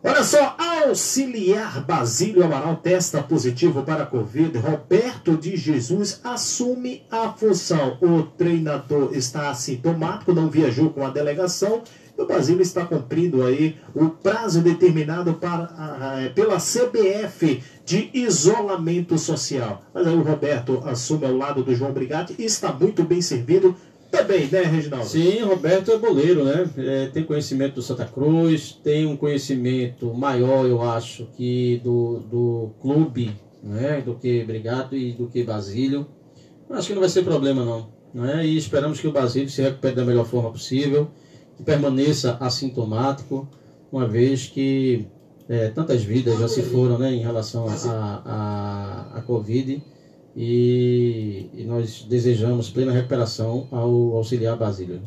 Olha 0.08 0.24
só, 0.24 0.56
auxiliar 0.86 1.84
Basílio 1.84 2.46
Amaral 2.46 2.76
testa 2.76 3.24
positivo 3.24 3.82
para 3.82 4.04
a 4.04 4.06
Covid. 4.06 4.56
Roberto 4.60 5.36
de 5.36 5.58
Jesus 5.58 6.22
assume 6.24 7.02
a 7.10 7.30
função. 7.32 7.98
O 8.00 8.22
treinador 8.22 9.16
está 9.16 9.50
assintomático, 9.50 10.32
não 10.32 10.48
viajou 10.48 10.92
com 10.92 11.04
a 11.04 11.10
delegação. 11.10 11.82
E 12.16 12.22
o 12.22 12.28
Basílio 12.28 12.62
está 12.62 12.86
cumprindo 12.86 13.44
aí 13.44 13.78
o 13.96 14.10
prazo 14.10 14.62
determinado 14.62 15.34
para, 15.34 15.64
ah, 15.76 16.32
pela 16.36 16.58
CBF 16.58 17.64
de 17.84 18.12
isolamento 18.14 19.18
social. 19.18 19.82
Mas 19.92 20.06
aí 20.06 20.14
o 20.14 20.22
Roberto 20.22 20.84
assume 20.86 21.26
ao 21.26 21.36
lado 21.36 21.64
do 21.64 21.74
João 21.74 21.92
Brigatti 21.92 22.36
e 22.38 22.46
está 22.46 22.72
muito 22.72 23.04
bem 23.04 23.24
servido 23.24 23.76
também, 24.18 24.48
né, 24.48 24.62
Reginaldo? 24.62 25.06
Sim, 25.06 25.40
Roberto 25.42 25.92
é 25.92 25.98
boleiro, 25.98 26.44
né? 26.44 26.70
É, 26.78 27.08
tem 27.08 27.24
conhecimento 27.24 27.76
do 27.76 27.82
Santa 27.82 28.06
Cruz, 28.06 28.80
tem 28.84 29.06
um 29.06 29.18
conhecimento 29.18 30.14
maior, 30.14 30.66
eu 30.66 30.82
acho, 30.82 31.28
que 31.36 31.80
do, 31.84 32.20
do 32.20 32.70
clube, 32.82 33.32
né? 33.64 34.02
Do 34.02 34.16
que 34.16 34.44
Brigado 34.44 34.96
e 34.96 35.14
do 35.14 35.28
que 35.28 35.44
Basílio. 35.44 36.08
Acho 36.70 36.88
que 36.88 36.94
não 36.94 37.02
vai 37.02 37.10
ser 37.10 37.24
problema, 37.24 37.64
não. 37.64 37.90
Né? 38.14 38.46
E 38.46 38.58
esperamos 38.58 39.00
que 39.00 39.08
o 39.08 39.12
Basílio 39.12 39.50
se 39.50 39.62
recupere 39.62 39.96
da 39.96 40.06
melhor 40.06 40.26
forma 40.26 40.52
possível, 40.52 41.10
que 41.58 41.64
permaneça 41.64 42.38
assintomático, 42.40 43.48
uma 43.92 44.08
vez 44.08 44.48
que 44.48 45.06
é, 45.48 45.70
tantas 45.70 46.04
vidas 46.04 46.40
já 46.40 46.48
se 46.48 46.64
foram 46.64 46.98
né, 46.98 47.14
em 47.14 47.20
relação 47.20 47.68
à 47.68 47.74
a, 47.74 48.22
a, 48.26 49.18
a 49.20 49.22
Covid 49.22 49.82
e, 50.36 51.50
e 51.54 51.64
nós 51.64 52.06
desejamos 52.10 52.70
plena 52.70 52.92
recuperação 52.92 53.68
ao 53.72 54.18
auxiliar 54.18 54.58
Basílio. 54.58 55.02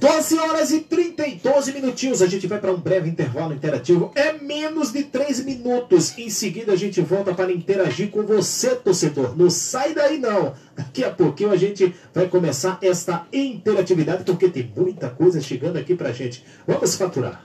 12 0.00 0.38
horas 0.38 0.70
e 0.70 0.80
30 0.80 1.26
e 1.26 1.34
12 1.36 1.72
minutinhos. 1.72 2.22
A 2.22 2.26
gente 2.26 2.46
vai 2.46 2.60
para 2.60 2.72
um 2.72 2.76
breve 2.76 3.08
intervalo 3.08 3.52
interativo. 3.52 4.12
É 4.14 4.32
menos 4.32 4.92
de 4.92 5.04
3 5.04 5.44
minutos. 5.44 6.16
Em 6.16 6.30
seguida, 6.30 6.72
a 6.72 6.76
gente 6.76 7.00
volta 7.00 7.34
para 7.34 7.50
interagir 7.52 8.10
com 8.10 8.22
você, 8.22 8.76
torcedor. 8.76 9.36
Não 9.36 9.50
sai 9.50 9.94
daí, 9.94 10.18
não. 10.18 10.54
Daqui 10.76 11.02
a 11.02 11.10
pouquinho 11.10 11.50
a 11.50 11.56
gente 11.56 11.92
vai 12.14 12.28
começar 12.28 12.78
esta 12.80 13.26
interatividade, 13.32 14.22
porque 14.24 14.48
tem 14.48 14.72
muita 14.76 15.08
coisa 15.10 15.40
chegando 15.40 15.76
aqui 15.76 15.94
para 15.94 16.12
gente. 16.12 16.44
Vamos 16.66 16.94
faturar. 16.94 17.44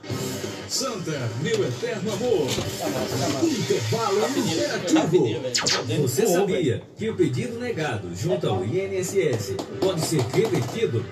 Santa, 0.68 1.30
meu 1.42 1.64
eterno 1.64 2.12
amor. 2.12 2.46
Intervalo 3.42 4.18
interativo. 4.38 6.02
Você 6.02 6.26
sabia 6.26 6.82
que 6.96 7.10
o 7.10 7.16
pedido 7.16 7.58
negado 7.58 8.14
junto 8.14 8.48
ao 8.48 8.64
INSS 8.64 9.56
pode 9.80 10.00
ser 10.00 10.20
revertido? 10.32 11.04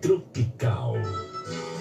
Tropical. 0.01 0.95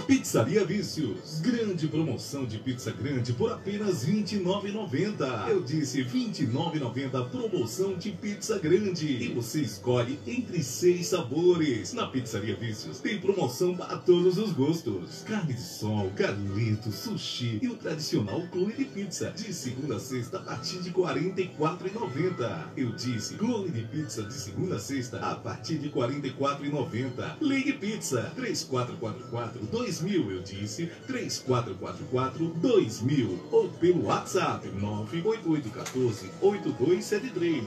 Pizzaria 0.09 0.65
Vícios. 0.65 1.39
Grande 1.43 1.87
promoção 1.87 2.47
de 2.47 2.57
pizza 2.57 2.91
grande 2.91 3.35
por 3.35 3.53
apenas 3.53 4.05
R$ 4.05 4.15
29,90. 4.15 5.51
Eu 5.51 5.63
disse 5.63 6.01
R$ 6.01 6.09
29,90 6.11 7.29
promoção 7.29 7.93
de 7.93 8.13
pizza 8.13 8.59
grande. 8.59 9.07
E 9.07 9.29
você 9.35 9.61
escolhe 9.61 10.19
entre 10.27 10.63
seis 10.63 11.09
sabores. 11.09 11.93
Na 11.93 12.07
Pizzaria 12.07 12.57
Vícios 12.57 13.01
tem 13.01 13.21
promoção 13.21 13.77
para 13.77 13.99
todos 13.99 14.39
os 14.39 14.51
gostos. 14.53 15.25
Carne 15.27 15.53
de 15.53 15.61
sol, 15.61 16.11
galeto, 16.17 16.91
sushi 16.91 17.59
e 17.61 17.69
o 17.69 17.77
tradicional 17.77 18.41
clone 18.51 18.73
de 18.73 18.87
pizza. 18.87 19.31
De 19.33 19.53
segunda 19.53 19.97
a 19.97 20.01
sexta 20.01 20.39
a 20.39 20.41
partir 20.41 20.81
de 20.81 20.89
R$ 20.89 20.95
44,90. 20.95 22.69
Eu 22.79 22.93
disse 22.93 23.35
clone 23.35 23.69
de 23.69 23.83
pizza 23.83 24.23
de 24.23 24.33
segunda 24.33 24.77
a 24.77 24.81
sexta 24.81 25.19
a 25.19 25.35
partir 25.35 25.77
de 25.77 25.89
R$ 25.89 25.93
44,90. 25.93 27.37
Ligue 27.43 27.75
Pizza 27.75 28.33
3444 28.35 29.67
2000. 30.01 30.31
Eu 30.31 30.43
disse 30.43 30.91
3444 31.07 32.47
2000 32.47 33.39
ou 33.51 33.69
pelo 33.69 34.07
WhatsApp 34.07 34.69
98814 34.69 36.31
8273. 36.41 37.65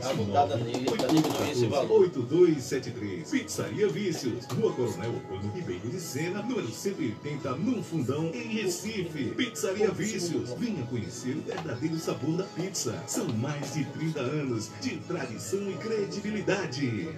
8273. 1.90 3.30
Pizzaria 3.30 3.88
Vícios, 3.90 4.46
Rua 4.46 4.74
Coronel 4.74 5.16
Ocano 5.16 5.52
Ribeiro 5.54 5.90
de 5.90 6.00
Sena, 6.00 6.42
número 6.42 6.72
180, 6.72 7.56
no 7.56 7.84
Fundão, 7.84 8.32
em 8.34 8.48
Recife. 8.56 9.34
Pizzaria 9.36 9.92
Vícios, 9.92 10.54
venha 10.58 10.84
conhecer 10.86 11.36
o 11.38 11.42
verdadeiro 11.42 11.98
sabor 11.98 12.38
da 12.38 12.44
pizza. 12.44 13.02
São 13.08 13.28
mais 13.28 13.74
de 13.74 13.84
30 13.86 14.20
anos 14.20 14.70
de 14.82 14.98
tradição 14.98 15.70
e 15.70 15.74
credibilidade. 15.76 17.10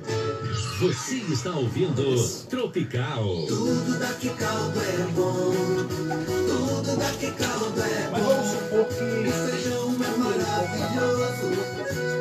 Você 0.79 1.15
está 1.15 1.51
ouvindo 1.51 2.03
Tropical. 2.49 3.23
Tudo 3.47 3.99
daqui 3.99 4.29
caldo 4.29 4.79
é 4.79 5.02
bom. 5.11 5.53
Tudo 6.47 6.97
daqui 6.97 7.31
caldo 7.31 7.81
é 7.81 8.07
bom. 8.07 8.11
Mas 8.11 8.23
vamos 8.23 8.47
supor 8.51 8.85
que 8.85 9.03
o 9.03 9.31
feijão 9.31 9.95
é 9.95 10.11
maravilhoso. 10.17 11.47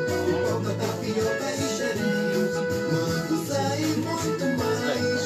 Pipoca, 0.07 0.71
tapioca 0.75 1.47
e 1.51 1.57
cheirinho. 1.77 2.43
Manguza 2.91 3.61
e 3.77 3.85
muito 3.97 4.45
mais. 4.57 5.23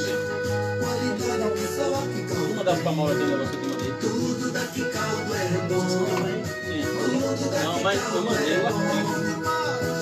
Qualidade 0.80 1.48
que 1.54 1.66
só 1.76 1.88
que 2.14 2.22
caldo. 2.34 2.54
Uma 2.54 2.64
das 2.64 2.80
famosas 2.80 3.18
dele, 3.18 3.36
você 3.36 3.58
tem 3.58 3.70
mandei. 3.70 3.92
Tudo 4.00 4.52
daqui 4.52 4.84
caldo 4.86 5.36
é 5.36 5.68
bom. 5.68 5.86
Tudo 7.06 7.50
daqui 7.50 7.64
Não, 7.64 7.84
mas 7.84 8.00
eu 8.14 8.22
mandei 8.22 8.58
o 8.58 8.68
artigo. 8.68 9.48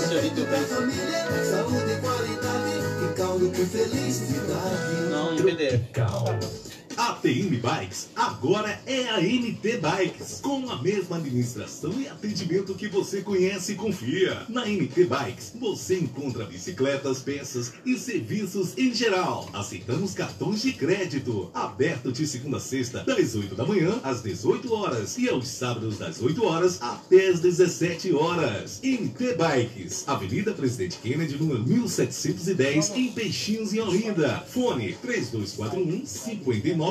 Seu 0.07 0.21
vídeo 0.21 0.45
da 0.45 0.57
família, 0.57 1.45
saúde 1.49 1.91
e 1.91 2.01
qualidade. 2.01 2.75
Que 2.99 3.13
caldo 3.15 3.47
com 3.49 3.65
felicidade. 3.65 4.95
Não, 5.09 5.33
em 5.33 5.41
PDF. 5.41 5.85
Tropical. 5.93 6.74
A 6.97 7.11
TM 7.11 7.57
Bikes 7.57 8.07
agora 8.15 8.79
é 8.85 9.09
a 9.09 9.19
NT 9.19 9.79
Bikes, 9.79 10.39
com 10.41 10.69
a 10.69 10.81
mesma 10.81 11.17
administração 11.17 11.91
e 11.99 12.07
atendimento 12.07 12.73
que 12.73 12.87
você 12.87 13.21
conhece 13.21 13.73
e 13.73 13.75
confia. 13.75 14.45
Na 14.47 14.65
NT 14.65 15.03
Bikes 15.03 15.51
você 15.59 15.99
encontra 15.99 16.45
bicicletas, 16.45 17.21
peças 17.21 17.73
e 17.85 17.97
serviços 17.97 18.77
em 18.77 18.93
geral. 18.93 19.49
Aceitamos 19.51 20.13
cartões 20.13 20.61
de 20.61 20.71
crédito. 20.71 21.51
Aberto 21.53 22.13
de 22.13 22.25
segunda 22.25 22.57
a 22.57 22.59
sexta, 22.61 23.03
das 23.03 23.35
8 23.35 23.55
da 23.55 23.65
manhã 23.65 23.99
às 24.01 24.23
18 24.23 24.73
horas 24.73 25.17
e 25.17 25.27
aos 25.27 25.49
sábados 25.49 25.97
das 25.97 26.21
8 26.21 26.45
horas 26.45 26.81
até 26.81 27.27
as 27.27 27.41
17 27.41 28.13
horas. 28.13 28.79
NT 28.81 29.35
Bikes, 29.35 30.07
Avenida 30.07 30.53
Presidente 30.53 30.97
Kennedy, 31.03 31.35
número 31.35 31.61
1710, 31.61 32.91
em 32.91 33.11
Peixinhos, 33.11 33.73
em 33.73 33.81
Olinda. 33.81 34.45
Fone 34.47 34.93
3241 35.01 36.05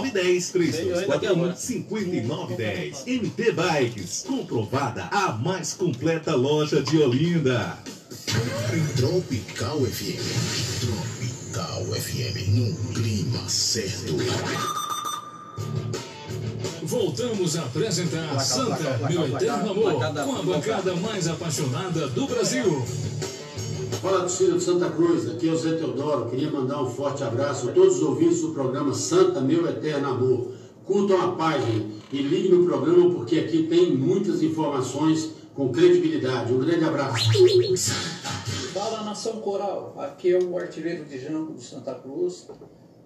5910 0.02 0.50
3241 0.50 1.56
5910. 1.56 3.04
MT 3.06 3.52
Bikes, 3.52 4.24
comprovada 4.26 5.04
a 5.04 5.32
mais 5.32 5.74
completa 5.74 6.34
loja 6.34 6.82
de 6.82 6.98
Olinda. 6.98 7.78
Tropical 8.96 9.80
FM. 9.86 10.80
Tropical 10.80 11.84
FM, 11.94 12.48
num 12.50 12.74
clima 12.92 13.48
certo. 13.48 14.16
Voltamos 16.82 17.56
a 17.56 17.62
apresentar 17.62 18.38
Santa, 18.40 18.98
meu 19.08 19.26
eterno 19.26 19.70
amor, 19.70 19.94
com 20.24 20.36
a 20.36 20.42
bancada 20.42 20.94
mais 20.96 21.28
apaixonada 21.28 22.08
do 22.08 22.26
Brasil. 22.26 22.84
Fala, 24.04 24.20
torcida 24.20 24.52
do 24.52 24.60
Santa 24.60 24.90
Cruz, 24.90 25.26
aqui 25.30 25.48
é 25.48 25.52
o 25.52 25.56
Zé 25.56 25.76
Teodoro. 25.76 26.28
Queria 26.28 26.50
mandar 26.50 26.82
um 26.82 26.90
forte 26.90 27.24
abraço 27.24 27.70
a 27.70 27.72
todos 27.72 27.96
os 27.96 28.02
ouvintes 28.02 28.42
do 28.42 28.52
programa 28.52 28.92
Santa, 28.92 29.40
meu 29.40 29.66
eterno 29.66 30.06
amor. 30.06 30.52
Curtam 30.84 31.22
a 31.22 31.34
página 31.34 31.86
e 32.12 32.20
liguem 32.20 32.50
no 32.50 32.66
programa 32.66 33.14
porque 33.14 33.38
aqui 33.38 33.66
tem 33.66 33.96
muitas 33.96 34.42
informações 34.42 35.30
com 35.54 35.72
credibilidade. 35.72 36.52
Um 36.52 36.58
grande 36.58 36.84
abraço. 36.84 37.30
Fala 38.74 39.04
nação 39.04 39.40
coral, 39.40 39.94
aqui 39.96 40.34
é 40.34 40.38
o 40.38 40.58
artilheiro 40.58 41.06
de 41.06 41.18
Jango 41.18 41.54
do 41.54 41.62
Santa 41.62 41.94
Cruz, 41.94 42.46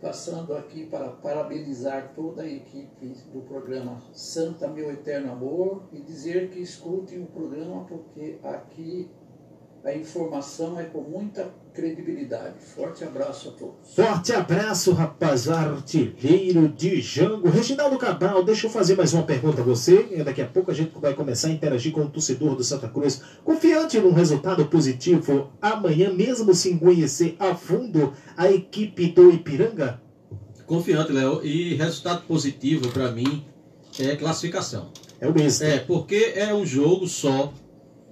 passando 0.02 0.52
aqui 0.52 0.84
para 0.84 1.10
parabenizar 1.10 2.12
toda 2.16 2.42
a 2.42 2.48
equipe 2.48 3.14
do 3.32 3.42
programa 3.42 4.02
Santa 4.12 4.66
Meu 4.66 4.90
Eterno 4.90 5.30
Amor 5.30 5.84
e 5.92 6.00
dizer 6.00 6.50
que 6.50 6.58
escutem 6.58 7.22
o 7.22 7.26
programa 7.26 7.84
porque 7.84 8.40
aqui 8.42 9.08
a 9.88 9.96
informação 9.96 10.78
é 10.78 10.84
com 10.84 11.00
muita 11.00 11.50
credibilidade. 11.72 12.56
Forte 12.74 13.04
abraço 13.04 13.48
a 13.48 13.52
todos. 13.52 13.94
Forte 13.94 14.32
abraço, 14.32 14.92
rapaz, 14.92 15.48
artilheiro 15.48 16.68
de 16.68 17.00
Jango. 17.00 17.48
Reginaldo 17.48 17.96
Cabral, 17.96 18.44
deixa 18.44 18.66
eu 18.66 18.70
fazer 18.70 18.96
mais 18.96 19.14
uma 19.14 19.22
pergunta 19.22 19.62
a 19.62 19.64
você. 19.64 20.08
E 20.10 20.22
daqui 20.22 20.42
a 20.42 20.46
pouco 20.46 20.70
a 20.70 20.74
gente 20.74 20.92
vai 21.00 21.14
começar 21.14 21.48
a 21.48 21.52
interagir 21.52 21.92
com 21.92 22.02
o 22.02 22.10
torcedor 22.10 22.54
do 22.54 22.62
Santa 22.62 22.86
Cruz. 22.88 23.22
Confiante 23.42 23.98
num 23.98 24.12
resultado 24.12 24.66
positivo 24.66 25.50
amanhã, 25.62 26.12
mesmo 26.12 26.54
sem 26.54 26.76
conhecer 26.76 27.34
a 27.38 27.54
fundo 27.54 28.12
a 28.36 28.50
equipe 28.50 29.06
do 29.06 29.30
Ipiranga? 29.30 30.02
Confiante, 30.66 31.12
Léo. 31.12 31.42
E 31.42 31.74
resultado 31.76 32.26
positivo 32.26 32.88
para 32.90 33.10
mim 33.10 33.42
é 33.98 34.14
classificação. 34.16 34.90
É 35.18 35.26
o 35.26 35.32
mesmo. 35.32 35.66
É, 35.66 35.78
porque 35.78 36.34
é 36.36 36.52
um 36.52 36.66
jogo 36.66 37.08
só 37.08 37.54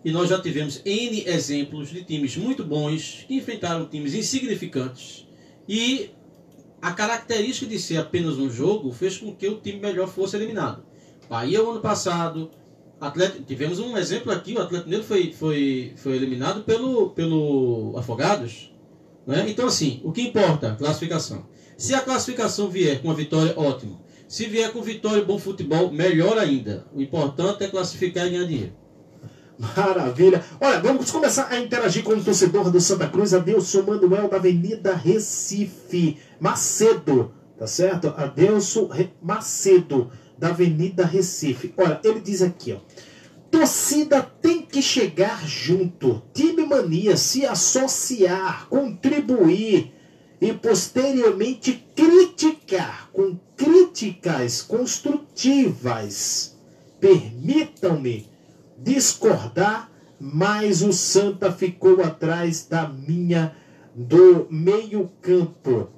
e 0.07 0.12
nós 0.12 0.30
já 0.30 0.40
tivemos 0.40 0.80
N 0.84 1.24
exemplos 1.26 1.88
de 1.88 2.04
times 2.04 2.36
muito 2.36 2.62
bons 2.62 3.24
que 3.26 3.34
enfrentaram 3.34 3.86
times 3.86 4.14
insignificantes. 4.14 5.26
E 5.68 6.11
a 6.80 6.92
característica 6.92 7.66
de 7.68 7.76
ser 7.76 7.96
apenas 7.96 8.38
um 8.38 8.48
jogo 8.48 8.92
fez 8.92 9.18
com 9.18 9.34
que 9.34 9.48
o 9.48 9.57
time 9.61 9.80
melhor 9.80 10.07
fosse 10.07 10.36
eliminado. 10.36 10.84
Bahia, 11.28 11.61
o 11.61 11.72
ano 11.72 11.80
passado, 11.80 12.52
tivemos 13.48 13.80
um 13.80 13.96
exemplo 13.96 14.30
aqui: 14.30 14.52
o 14.52 14.61
Atlético 14.61 14.88
Mineiro 14.88 15.04
foi, 15.04 15.32
foi, 15.32 15.92
foi 15.96 16.14
eliminado 16.14 16.62
pelo, 16.62 17.11
pelo 17.11 17.94
Afogados. 17.98 18.72
Né? 19.26 19.46
Então, 19.48 19.66
assim, 19.66 20.00
o 20.04 20.12
que 20.12 20.22
importa? 20.22 20.76
Classificação. 20.76 21.48
Se 21.76 21.94
a 21.94 22.00
classificação 22.00 22.70
vier 22.70 23.02
com 23.02 23.09
uma 23.09 23.14
vitória, 23.14 23.54
ótimo. 23.57 24.00
Se 24.28 24.46
vier 24.46 24.70
com 24.72 24.80
vitória 24.82 25.20
e 25.20 25.24
bom 25.24 25.36
futebol, 25.36 25.90
melhor 25.90 26.38
ainda. 26.38 26.86
O 26.94 27.02
importante 27.02 27.64
é 27.64 27.68
classificar 27.68 28.28
e 28.28 28.30
ganhar 28.30 28.46
dinheiro. 28.46 28.86
Maravilha. 29.59 30.44
Olha, 30.61 30.80
vamos 30.80 31.11
começar 31.11 31.48
a 31.50 31.59
interagir 31.59 32.02
com 32.02 32.12
o 32.12 32.22
torcedor 32.22 32.70
do 32.70 32.80
Santa 32.80 33.09
Cruz, 33.09 33.32
Adelson 33.32 33.82
Manuel 33.82 34.28
da 34.28 34.36
Avenida 34.36 34.94
Recife. 34.94 36.18
Macedo, 36.38 37.32
tá 37.59 37.66
certo? 37.66 38.09
Adelson. 38.16 38.90
Macedo 39.22 40.11
da 40.38 40.48
Avenida 40.48 41.07
Recife. 41.07 41.72
Olha, 41.76 41.98
ele 42.04 42.20
diz 42.20 42.42
aqui, 42.42 42.72
ó. 42.72 42.78
Torcida 43.50 44.22
tem 44.42 44.61
que 44.61 44.82
chegar 44.82 45.46
junto. 45.46 46.22
Time 46.34 46.66
Mania 46.66 47.16
se 47.16 47.46
associar, 47.46 48.68
contribuir 48.68 49.94
e 50.40 50.52
posteriormente 50.52 51.86
criticar 51.94 53.09
com 53.12 53.38
críticas 53.57 54.61
construtivas. 54.61 56.54
Permitam-me 57.00 58.36
discordar, 58.79 59.91
mas 60.18 60.83
o 60.83 60.93
Santa 60.93 61.53
ficou 61.53 62.03
atrás 62.03 62.66
da 62.68 62.89
minha 62.89 63.55
do 63.95 64.47
meio-campo. 64.51 65.89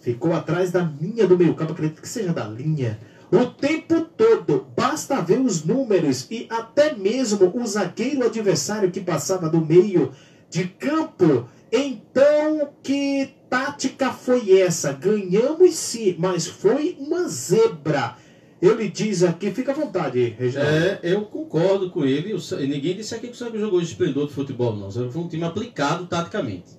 Ficou 0.00 0.32
atrás 0.32 0.70
da 0.70 0.84
minha 0.84 1.26
do 1.26 1.38
meio-campo, 1.38 1.72
acredito 1.72 2.02
que 2.02 2.08
seja 2.08 2.32
da 2.32 2.44
linha. 2.44 2.98
O 3.30 3.46
tempo 3.46 4.02
todo, 4.16 4.66
basta 4.76 5.20
ver 5.20 5.40
os 5.40 5.64
números 5.64 6.26
e 6.30 6.46
até 6.50 6.94
mesmo 6.94 7.50
o 7.56 7.66
zagueiro 7.66 8.26
adversário 8.26 8.90
que 8.90 9.00
passava 9.00 9.48
do 9.48 9.64
meio 9.64 10.12
de 10.50 10.66
campo. 10.66 11.48
Então, 11.72 12.68
que 12.82 13.34
tática 13.48 14.12
foi 14.12 14.60
essa? 14.60 14.92
Ganhamos 14.92 15.74
sim, 15.74 16.14
mas 16.18 16.46
foi 16.46 16.96
uma 17.00 17.26
zebra. 17.26 18.16
Ele 18.62 18.88
diz 18.88 19.24
aqui, 19.24 19.50
fica 19.50 19.72
à 19.72 19.74
vontade, 19.74 20.36
Reginaldo. 20.38 20.70
É, 20.70 21.00
eu 21.02 21.22
concordo 21.22 21.90
com 21.90 22.04
ele. 22.04 22.32
Ninguém 22.60 22.94
disse 22.94 23.12
aqui 23.12 23.26
que 23.26 23.32
o 23.32 23.36
Santa 23.36 23.58
jogou 23.58 23.80
de 23.80 23.86
esplendor 23.86 24.28
de 24.28 24.34
futebol, 24.34 24.76
não. 24.76 24.88
Foi 24.88 25.20
um 25.20 25.26
time 25.26 25.42
aplicado 25.42 26.06
taticamente. 26.06 26.78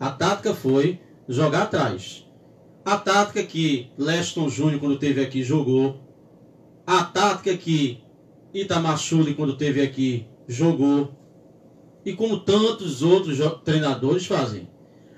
A 0.00 0.10
tática 0.10 0.52
foi 0.52 0.98
jogar 1.28 1.62
atrás. 1.62 2.26
A 2.84 2.96
tática 2.96 3.44
que 3.44 3.92
Leston 3.96 4.48
Júnior, 4.48 4.80
quando 4.80 4.98
teve 4.98 5.22
aqui, 5.22 5.44
jogou. 5.44 6.00
A 6.84 7.04
tática 7.04 7.56
que 7.56 8.02
Itamar 8.52 8.98
Chuli, 8.98 9.34
quando 9.34 9.56
teve 9.56 9.80
aqui, 9.80 10.26
jogou. 10.48 11.16
E 12.04 12.12
como 12.12 12.40
tantos 12.40 13.02
outros 13.02 13.38
treinadores 13.64 14.26
fazem. 14.26 14.68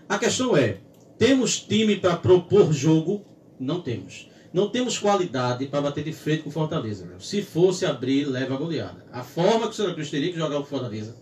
A 0.07 0.19
questão 0.19 0.55
é, 0.55 0.77
temos 1.17 1.59
time 1.59 1.97
para 1.97 2.17
propor 2.17 2.71
jogo? 2.71 3.25
Não 3.59 3.81
temos. 3.81 4.31
Não 4.53 4.69
temos 4.69 4.99
qualidade 4.99 5.67
para 5.67 5.81
bater 5.81 6.05
de 6.05 6.13
frente 6.13 6.43
com 6.43 6.51
o 6.51 6.53
Fortaleza. 6.53 7.09
Se 7.19 7.41
fosse 7.41 7.87
abrir, 7.87 8.27
leva 8.27 8.55
a 8.55 8.59
goleada. 8.59 9.07
A 9.11 9.23
forma 9.23 9.67
que 9.67 9.73
o 9.73 9.73
Santa 9.73 9.95
Cruz 9.95 10.11
teria 10.11 10.31
que 10.31 10.39
jogar 10.39 10.59
o 10.59 10.65
Fortaleza, 10.65 11.17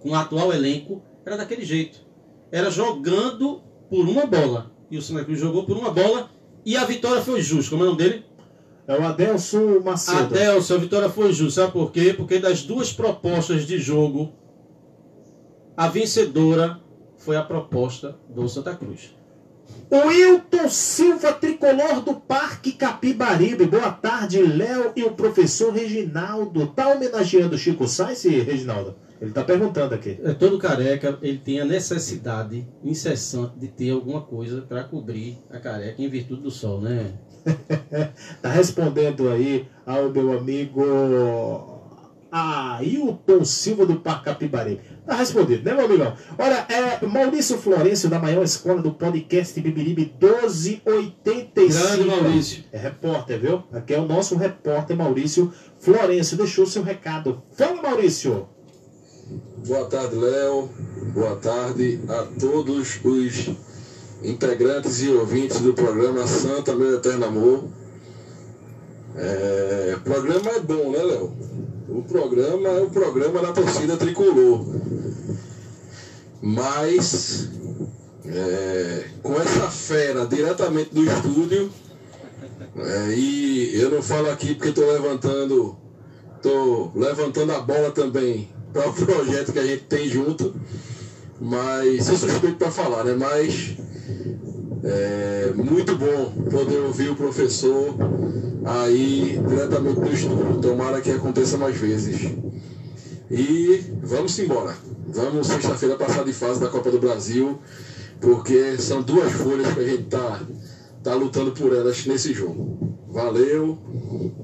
com 0.00 0.10
o 0.10 0.14
atual 0.14 0.52
elenco, 0.52 1.02
era 1.24 1.36
daquele 1.36 1.64
jeito. 1.64 2.04
Era 2.52 2.70
jogando 2.70 3.62
por 3.88 4.06
uma 4.06 4.26
bola. 4.26 4.70
E 4.90 4.98
o 4.98 5.02
Santa 5.02 5.24
Cruz 5.24 5.40
jogou 5.40 5.64
por 5.64 5.76
uma 5.76 5.90
bola 5.90 6.30
e 6.64 6.76
a 6.76 6.84
vitória 6.84 7.22
foi 7.22 7.40
justa. 7.40 7.70
Como 7.70 7.82
é 7.82 7.86
o 7.86 7.90
nome 7.90 8.02
dele? 8.02 8.24
É 8.86 8.96
o 8.96 9.04
Adelson 9.04 9.80
Macedo. 9.80 10.34
Adelson, 10.34 10.74
a 10.74 10.78
vitória 10.78 11.08
foi 11.08 11.32
justa. 11.32 11.62
Sabe 11.62 11.72
por 11.72 11.90
quê? 11.90 12.12
Porque 12.12 12.38
das 12.38 12.62
duas 12.62 12.92
propostas 12.92 13.66
de 13.66 13.78
jogo, 13.78 14.32
a 15.76 15.88
vencedora 15.88 16.78
foi 17.16 17.36
a 17.36 17.42
proposta 17.42 18.16
do 18.28 18.48
Santa 18.48 18.76
Cruz. 18.76 19.15
O 19.88 20.08
Wilton 20.08 20.68
Silva, 20.68 21.32
tricolor 21.32 22.00
do 22.02 22.14
Parque 22.14 22.72
Capibaribe. 22.72 23.66
Boa 23.66 23.92
tarde, 23.92 24.42
Léo 24.42 24.92
e 24.96 25.04
o 25.04 25.12
professor 25.12 25.72
Reginaldo. 25.72 26.66
Tá 26.68 26.88
homenageando 26.88 27.56
Chico 27.56 27.86
Sainz, 27.86 28.24
Reginaldo? 28.24 28.96
Ele 29.20 29.30
tá 29.30 29.42
perguntando 29.42 29.94
aqui. 29.94 30.18
É, 30.22 30.34
todo 30.34 30.58
careca, 30.58 31.18
ele 31.22 31.38
tem 31.38 31.60
a 31.60 31.64
necessidade 31.64 32.66
incessante 32.84 33.58
de 33.58 33.68
ter 33.68 33.90
alguma 33.90 34.20
coisa 34.20 34.60
para 34.62 34.84
cobrir 34.84 35.38
a 35.50 35.58
careca 35.58 36.02
em 36.02 36.08
virtude 36.08 36.42
do 36.42 36.50
sol, 36.50 36.80
né? 36.80 37.14
tá 38.42 38.50
respondendo 38.50 39.28
aí 39.30 39.68
ao 39.86 40.10
meu 40.10 40.36
amigo 40.36 40.82
Ailton 42.30 43.44
Silva 43.44 43.86
do 43.86 44.00
Parque 44.00 44.24
Capibaribe. 44.26 44.80
Tá 45.06 45.14
respondido, 45.14 45.64
né, 45.64 45.72
meu 45.72 45.84
amigão? 45.84 46.16
Olha, 46.36 46.66
é 46.68 47.06
Maurício 47.06 47.56
Florencio, 47.58 48.10
da 48.10 48.18
maior 48.18 48.42
escola 48.42 48.82
do 48.82 48.90
podcast 48.92 49.60
Bibiribe 49.60 50.12
1285. 50.20 51.54
Grande 51.54 52.04
Maurício. 52.04 52.64
É 52.72 52.78
repórter, 52.78 53.38
viu? 53.38 53.62
Aqui 53.72 53.94
é 53.94 54.00
o 54.00 54.04
nosso 54.06 54.34
repórter 54.36 54.96
Maurício 54.96 55.52
Florencio. 55.78 56.36
Deixou 56.36 56.66
seu 56.66 56.82
recado. 56.82 57.40
Fala, 57.56 57.80
Maurício. 57.80 58.48
Boa 59.64 59.84
tarde, 59.84 60.16
Léo. 60.16 60.68
Boa 61.14 61.36
tarde 61.36 62.00
a 62.08 62.26
todos 62.40 63.00
os 63.04 63.50
integrantes 64.24 65.02
e 65.02 65.10
ouvintes 65.10 65.60
do 65.60 65.72
programa 65.72 66.26
Santa 66.26 66.74
Meu 66.74 66.96
Eterno 66.96 67.26
Amor. 67.26 67.64
É, 69.14 69.94
o 69.96 70.00
programa 70.00 70.50
é 70.50 70.60
bom, 70.60 70.90
né, 70.90 70.98
Léo? 70.98 71.32
O 71.88 72.02
programa 72.02 72.68
é 72.68 72.80
o 72.82 72.90
programa 72.90 73.40
da 73.40 73.52
torcida 73.52 73.96
tricolor. 73.96 74.66
Mas 76.42 77.48
é, 78.24 79.04
com 79.22 79.34
essa 79.34 79.70
fera 79.70 80.26
diretamente 80.26 80.90
do 80.94 81.04
estúdio, 81.04 81.70
é, 82.76 83.14
e 83.14 83.80
eu 83.80 83.90
não 83.90 84.02
falo 84.02 84.30
aqui 84.30 84.54
porque 84.54 84.68
estou 84.68 84.86
levantando, 84.90 85.76
tô 86.42 86.90
levantando 86.94 87.52
a 87.52 87.60
bola 87.60 87.90
também 87.90 88.48
para 88.72 88.88
o 88.88 88.92
projeto 88.94 89.52
que 89.52 89.58
a 89.58 89.66
gente 89.66 89.84
tem 89.84 90.08
junto, 90.08 90.54
mas 91.40 92.04
sou 92.04 92.16
suspeito 92.16 92.56
para 92.56 92.70
falar, 92.70 93.04
né? 93.04 93.14
Mas 93.14 93.76
é 94.84 95.52
muito 95.54 95.96
bom 95.96 96.30
poder 96.50 96.78
ouvir 96.78 97.10
o 97.10 97.16
professor 97.16 97.94
aí 98.64 99.40
diretamente 99.48 100.00
do 100.00 100.12
estúdio. 100.12 100.60
Tomara 100.60 101.00
que 101.00 101.10
aconteça 101.10 101.56
mais 101.56 101.76
vezes. 101.76 102.32
E 103.30 103.84
vamos 104.02 104.38
embora. 104.38 104.74
Vamos 105.16 105.46
sexta-feira 105.46 105.96
passar 105.96 106.26
de 106.26 106.32
fase 106.34 106.60
da 106.60 106.68
Copa 106.68 106.90
do 106.90 107.00
Brasil, 107.00 107.58
porque 108.20 108.76
são 108.76 109.00
duas 109.00 109.32
folhas 109.32 109.72
que 109.72 109.80
a 109.80 109.88
gente 109.88 110.02
tá, 110.02 110.42
tá 111.02 111.14
lutando 111.14 111.52
por 111.52 111.74
elas 111.74 112.04
nesse 112.04 112.34
jogo. 112.34 112.98
Valeu 113.08 113.78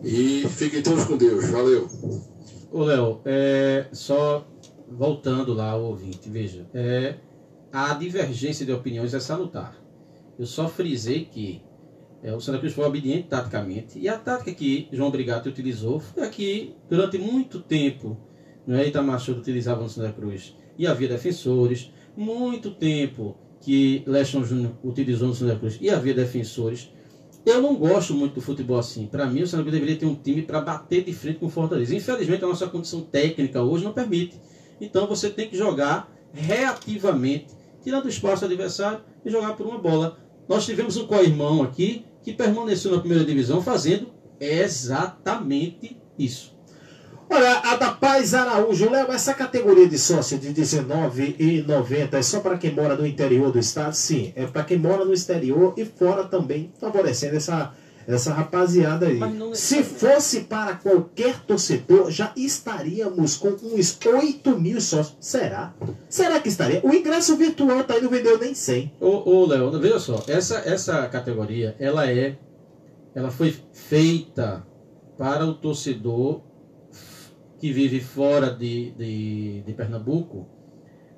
e 0.02 0.48
fiquem 0.48 0.82
todos 0.82 1.04
com 1.04 1.18
Deus. 1.18 1.46
Valeu. 1.50 1.86
Ô 2.70 2.84
Léo, 2.84 3.20
é, 3.26 3.84
só 3.92 4.48
voltando 4.88 5.52
lá 5.52 5.72
ao 5.72 5.82
ouvinte, 5.82 6.30
veja, 6.30 6.66
é, 6.72 7.16
a 7.70 7.92
divergência 7.92 8.64
de 8.64 8.72
opiniões 8.72 9.12
é 9.12 9.20
salutar. 9.20 9.76
Eu 10.38 10.46
só 10.46 10.66
frisei 10.68 11.26
que 11.26 11.62
é, 12.22 12.34
o 12.34 12.40
Santa 12.40 12.58
Cruz 12.58 12.72
foi 12.72 12.86
obediente 12.86 13.28
taticamente 13.28 13.98
e 13.98 14.08
a 14.08 14.16
tática 14.16 14.54
que 14.54 14.88
João 14.90 15.10
Brigatti 15.10 15.50
utilizou 15.50 16.00
foi 16.00 16.22
a 16.22 16.30
que 16.30 16.74
durante 16.88 17.18
muito 17.18 17.60
tempo 17.60 18.16
não 18.66 18.78
é, 18.78 18.88
Itamar 18.88 19.20
utilizava 19.28 19.82
no 19.82 19.88
Santa 19.90 20.12
Cruz 20.12 20.61
e 20.82 20.86
havia 20.86 21.06
defensores, 21.06 21.92
muito 22.16 22.72
tempo 22.72 23.36
que 23.60 24.02
Leston 24.04 24.42
Júnior 24.42 24.72
utilizou 24.82 25.28
no 25.28 25.34
Santa 25.34 25.54
Cruz 25.54 25.78
e 25.80 25.88
havia 25.88 26.12
defensores. 26.12 26.90
Eu 27.46 27.62
não 27.62 27.76
gosto 27.76 28.12
muito 28.14 28.34
do 28.34 28.40
futebol 28.40 28.76
assim. 28.76 29.06
Para 29.06 29.26
mim, 29.26 29.42
o 29.42 29.46
Santa 29.46 29.62
Cruz 29.62 29.74
deveria 29.74 29.96
ter 29.96 30.06
um 30.06 30.16
time 30.16 30.42
para 30.42 30.60
bater 30.60 31.04
de 31.04 31.12
frente 31.12 31.38
com 31.38 31.46
o 31.46 31.48
Fortaleza. 31.48 31.94
Infelizmente, 31.94 32.44
a 32.44 32.48
nossa 32.48 32.66
condição 32.66 33.00
técnica 33.00 33.62
hoje 33.62 33.84
não 33.84 33.92
permite. 33.92 34.40
Então, 34.80 35.06
você 35.06 35.30
tem 35.30 35.48
que 35.48 35.56
jogar 35.56 36.12
reativamente, 36.32 37.46
tirando 37.80 38.06
o 38.06 38.08
espaço 38.08 38.44
adversário 38.44 39.02
e 39.24 39.30
jogar 39.30 39.54
por 39.54 39.64
uma 39.64 39.78
bola. 39.78 40.18
Nós 40.48 40.66
tivemos 40.66 40.96
um 40.96 41.06
co-irmão 41.06 41.62
aqui 41.62 42.04
que 42.24 42.32
permaneceu 42.32 42.90
na 42.90 42.98
primeira 42.98 43.24
divisão 43.24 43.62
fazendo 43.62 44.08
exatamente 44.40 45.96
isso. 46.18 46.51
Olha, 47.32 47.60
a 47.60 47.76
da 47.76 47.90
Paz 47.90 48.34
Araújo, 48.34 48.90
Léo, 48.90 49.10
essa 49.10 49.32
categoria 49.32 49.88
de 49.88 49.98
sócio 49.98 50.38
de 50.38 50.48
R$19,90 50.48 52.12
é 52.12 52.20
só 52.20 52.40
para 52.40 52.58
quem 52.58 52.74
mora 52.74 52.94
no 52.94 53.06
interior 53.06 53.50
do 53.50 53.58
estado? 53.58 53.94
Sim, 53.94 54.34
é 54.36 54.46
para 54.46 54.62
quem 54.64 54.76
mora 54.76 55.02
no 55.02 55.14
exterior 55.14 55.72
e 55.78 55.82
fora 55.86 56.24
também, 56.24 56.70
favorecendo 56.78 57.34
essa, 57.34 57.72
essa 58.06 58.34
rapaziada 58.34 59.06
aí. 59.06 59.18
é 59.18 59.54
Se 59.54 59.82
fosse 59.82 60.40
para 60.40 60.74
qualquer 60.74 61.40
torcedor, 61.46 62.10
já 62.10 62.34
estaríamos 62.36 63.38
com 63.38 63.56
uns 63.62 63.98
8 64.04 64.60
mil 64.60 64.78
sócios. 64.78 65.16
Será? 65.18 65.72
Será 66.10 66.38
que 66.38 66.50
estaria? 66.50 66.82
O 66.84 66.92
ingresso 66.92 67.34
virtual 67.38 67.82
tá 67.84 67.94
aí, 67.94 68.02
não 68.02 68.10
vendeu 68.10 68.38
nem 68.38 68.54
100. 68.54 68.92
Ô, 69.00 69.30
ô 69.30 69.46
Léo, 69.46 69.70
veja 69.80 69.98
só, 69.98 70.22
essa, 70.28 70.58
essa 70.66 71.08
categoria, 71.08 71.74
ela 71.80 72.06
é, 72.10 72.36
ela 73.14 73.30
foi 73.30 73.56
feita 73.72 74.66
para 75.16 75.46
o 75.46 75.54
torcedor 75.54 76.51
que 77.62 77.72
vive 77.72 78.00
fora 78.00 78.50
de, 78.50 78.90
de, 78.90 79.62
de 79.64 79.72
Pernambuco, 79.72 80.48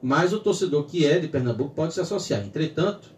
mas 0.02 0.30
o 0.34 0.40
torcedor 0.40 0.84
que 0.84 1.06
é 1.06 1.18
de 1.18 1.26
Pernambuco 1.26 1.74
pode 1.74 1.94
se 1.94 2.02
associar. 2.02 2.44
Entretanto, 2.44 3.14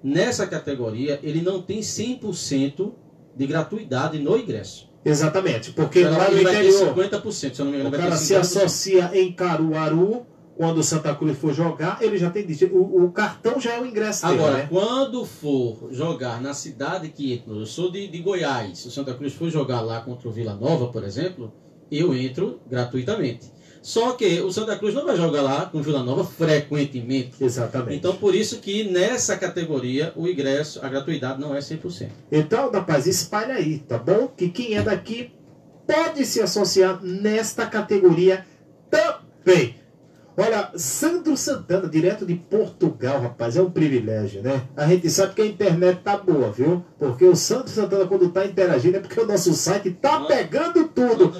nessa 0.00 0.46
categoria, 0.46 1.18
ele 1.20 1.42
não 1.42 1.60
tem 1.60 1.80
100% 1.80 2.92
de 3.34 3.46
gratuidade 3.48 4.20
no 4.20 4.38
ingresso. 4.38 4.88
Exatamente, 5.04 5.72
porque 5.72 6.04
lá 6.04 6.30
no 6.30 6.36
ele 6.36 6.44
vai 6.44 6.54
ter 6.54 6.68
interior 6.68 6.94
50%, 6.94 7.32
se 7.32 7.60
eu 7.60 7.64
não 7.64 7.72
me 7.72 7.80
engano, 7.80 7.96
o 7.96 7.98
cara 7.98 8.14
se 8.14 8.34
50%. 8.34 8.38
associa 8.38 9.10
em 9.12 9.32
Caruaru, 9.32 10.24
quando 10.56 10.78
o 10.78 10.84
Santa 10.84 11.12
Cruz 11.16 11.36
for 11.36 11.52
jogar, 11.52 12.00
ele 12.00 12.16
já 12.16 12.30
tem. 12.30 12.46
O, 12.70 13.06
o 13.06 13.10
cartão 13.10 13.58
já 13.58 13.74
é 13.74 13.80
o 13.80 13.86
ingresso 13.86 14.24
dele, 14.24 14.38
Agora, 14.38 14.56
né? 14.58 14.66
quando 14.70 15.24
for 15.24 15.88
jogar 15.90 16.40
na 16.40 16.54
cidade 16.54 17.08
que 17.08 17.42
eu 17.44 17.66
sou 17.66 17.90
de, 17.90 18.06
de 18.06 18.20
Goiás, 18.20 18.78
se 18.78 18.86
o 18.86 18.90
Santa 18.92 19.14
Cruz 19.14 19.34
for 19.34 19.50
jogar 19.50 19.80
lá 19.80 20.00
contra 20.00 20.28
o 20.28 20.30
Vila 20.30 20.54
Nova, 20.54 20.92
por 20.92 21.02
exemplo, 21.02 21.52
eu 21.90 22.14
entro 22.14 22.60
gratuitamente. 22.68 23.58
Só 23.80 24.12
que 24.12 24.40
o 24.40 24.52
Santa 24.52 24.76
Cruz 24.76 24.92
não 24.92 25.06
vai 25.06 25.16
jogar 25.16 25.42
lá 25.42 25.66
com 25.66 25.78
o 25.78 25.82
Vila 25.82 26.02
Nova 26.02 26.24
frequentemente. 26.24 27.42
Exatamente. 27.42 27.96
Então, 27.96 28.14
por 28.16 28.34
isso 28.34 28.58
que 28.58 28.84
nessa 28.84 29.36
categoria 29.36 30.12
o 30.16 30.26
ingresso, 30.26 30.84
a 30.84 30.88
gratuidade 30.88 31.40
não 31.40 31.54
é 31.54 31.60
100%. 31.60 32.08
Então, 32.30 32.70
rapaz, 32.70 33.06
espalha 33.06 33.54
aí, 33.54 33.78
tá 33.78 33.96
bom? 33.96 34.28
Que 34.28 34.48
quem 34.48 34.74
é 34.74 34.82
daqui 34.82 35.32
pode 35.86 36.26
se 36.26 36.40
associar 36.40 37.02
nesta 37.02 37.66
categoria 37.66 38.44
também. 38.90 39.76
Olha, 40.40 40.70
Sandro 40.76 41.36
Santana, 41.36 41.88
direto 41.88 42.24
de 42.24 42.36
Portugal, 42.36 43.20
rapaz, 43.20 43.56
é 43.56 43.62
um 43.62 43.72
privilégio, 43.72 44.40
né? 44.40 44.68
A 44.76 44.86
gente 44.86 45.10
sabe 45.10 45.34
que 45.34 45.42
a 45.42 45.46
internet 45.46 46.00
tá 46.04 46.16
boa, 46.16 46.52
viu? 46.52 46.84
Porque 46.96 47.24
o 47.24 47.34
Sandro 47.34 47.68
Santana, 47.68 48.06
quando 48.06 48.30
tá 48.30 48.46
interagindo, 48.46 48.98
é 48.98 49.00
porque 49.00 49.18
o 49.18 49.26
nosso 49.26 49.52
site 49.52 49.90
tá 49.90 50.20
pegando 50.26 50.86
tudo. 50.90 51.34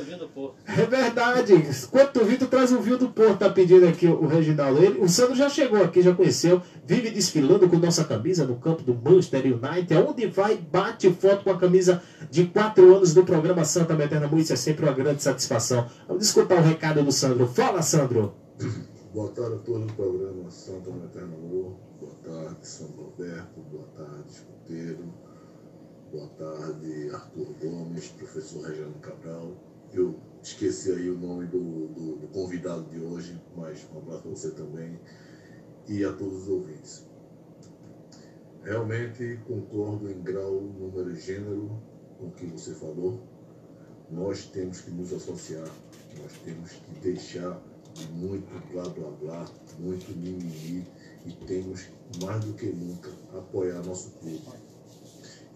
É 0.66 0.84
verdade. 0.84 1.54
Quando 1.90 2.12
tu 2.12 2.24
vir, 2.24 2.38
tu 2.38 2.46
traz 2.46 2.72
um 2.72 2.80
vinho 2.80 2.98
do 2.98 3.08
Porto, 3.08 3.38
tá 3.38 3.50
pedindo 3.50 3.86
aqui 3.86 4.06
o 4.06 4.26
Reginaldo. 4.26 4.82
Ele, 4.82 5.00
o 5.00 5.08
Sandro 5.08 5.34
já 5.34 5.48
chegou 5.48 5.82
aqui, 5.82 6.02
já 6.02 6.14
conheceu, 6.14 6.62
vive 6.86 7.10
desfilando 7.10 7.68
com 7.68 7.76
nossa 7.76 8.04
camisa 8.04 8.44
no 8.44 8.56
campo 8.56 8.82
do 8.82 8.94
Manchester 8.94 9.44
United. 9.46 9.94
Aonde 9.94 10.26
vai, 10.26 10.56
bate 10.56 11.10
foto 11.10 11.44
com 11.44 11.50
a 11.50 11.58
camisa 11.58 12.02
de 12.30 12.46
quatro 12.46 12.94
anos 12.94 13.14
do 13.14 13.24
programa 13.24 13.64
Santa 13.64 13.94
Meterna 13.94 14.28
Isso 14.38 14.52
é 14.52 14.56
sempre 14.56 14.84
uma 14.84 14.94
grande 14.94 15.22
satisfação. 15.22 15.86
Vamos 16.06 16.24
escutar 16.24 16.58
o 16.58 16.62
recado 16.62 17.02
do 17.02 17.12
Sandro. 17.12 17.46
Fala, 17.46 17.82
Sandro. 17.82 18.34
Boa 19.12 19.30
tarde 19.30 19.54
a 19.54 19.58
todos 19.58 19.86
do 19.86 19.92
programa 19.94 20.50
Santa 20.50 20.90
Eterno 20.90 21.34
Amor. 21.36 21.76
Boa 21.98 22.14
tarde, 22.22 22.58
São 22.62 22.88
Roberto. 22.88 23.60
Boa 23.70 23.86
tarde, 23.96 24.30
Escuteiro. 24.30 25.14
Boa 26.12 26.28
tarde, 26.38 27.10
Arthur 27.12 27.54
Gomes, 27.60 28.08
professor 28.08 28.62
Regiano 28.66 28.94
Cabral. 29.00 29.52
Eu 29.92 30.14
esqueci 30.42 30.92
aí 30.92 31.10
o 31.10 31.18
nome 31.18 31.46
do, 31.46 31.88
do, 31.88 32.16
do 32.16 32.28
convidado 32.28 32.84
de 32.90 33.00
hoje, 33.00 33.40
mas 33.56 33.86
um 33.92 33.98
abraço 33.98 34.22
para 34.22 34.30
você 34.30 34.50
também 34.50 34.98
e 35.88 36.04
a 36.04 36.12
todos 36.12 36.42
os 36.42 36.48
ouvintes. 36.48 37.06
Realmente 38.62 39.40
concordo 39.46 40.10
em 40.10 40.20
grau, 40.22 40.60
número 40.60 41.10
e 41.12 41.20
gênero 41.20 41.80
com 42.18 42.26
o 42.26 42.30
que 42.32 42.46
você 42.46 42.74
falou. 42.74 43.20
Nós 44.10 44.44
temos 44.46 44.80
que 44.80 44.90
nos 44.90 45.12
associar, 45.12 45.68
nós 46.20 46.32
temos 46.44 46.72
que 46.72 47.00
deixar 47.00 47.60
de 47.94 48.06
muito 48.12 48.48
blá 48.72 48.88
blá 48.88 49.10
blá, 49.10 49.48
muito 49.78 50.10
mimimi 50.16 50.86
e 51.26 51.32
temos 51.46 51.88
mais 52.22 52.44
do 52.44 52.52
que 52.54 52.66
nunca 52.66 53.10
apoiar 53.36 53.82
nosso 53.82 54.10
clube. 54.18 54.42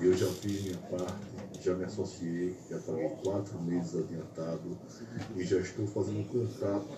Eu 0.01 0.15
já 0.17 0.27
fiz 0.27 0.63
minha 0.63 0.79
parte, 0.79 1.27
já 1.61 1.75
me 1.75 1.85
associei, 1.85 2.57
já 2.69 2.79
paguei 2.81 3.09
quatro 3.23 3.61
meses 3.63 3.97
adiantado 3.97 4.79
e 5.37 5.45
já 5.45 5.59
estou 5.59 5.87
fazendo 5.87 6.27
contato 6.29 6.89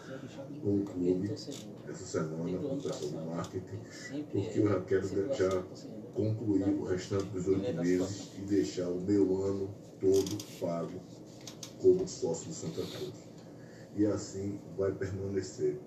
com 0.62 0.76
o 0.80 0.84
clube 0.84 1.32
essa 1.32 2.05
semana, 2.05 2.59
com 2.59 2.74
o 2.74 2.82
pessoal 2.82 3.11
do 3.11 3.30
marketing, 3.30 3.78
porque 4.30 4.59
eu 4.61 4.68
já 4.68 4.80
quero 4.82 5.34
já 5.34 5.62
concluir 6.14 6.68
o 6.68 6.84
restante 6.84 7.24
dos 7.26 7.46
oito 7.48 7.74
meses 7.74 8.32
e 8.38 8.42
deixar 8.42 8.88
o 8.88 9.00
meu 9.00 9.44
ano 9.44 9.74
todo 10.00 10.61
pago 10.61 11.00
como 11.80 12.09
sócio 12.09 12.48
do 12.48 12.55
Santa 12.55 12.82
Cruz. 12.82 13.14
E 13.96 14.07
assim 14.07 14.59
vai 14.76 14.92
permanecer. 14.92 15.78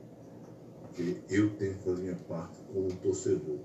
Porque 0.81 1.17
eu 1.29 1.55
tenho 1.57 1.75
que 1.75 1.83
fazer 1.83 2.01
minha 2.01 2.15
parte 2.15 2.57
como 2.71 2.91
torcedor. 2.95 3.59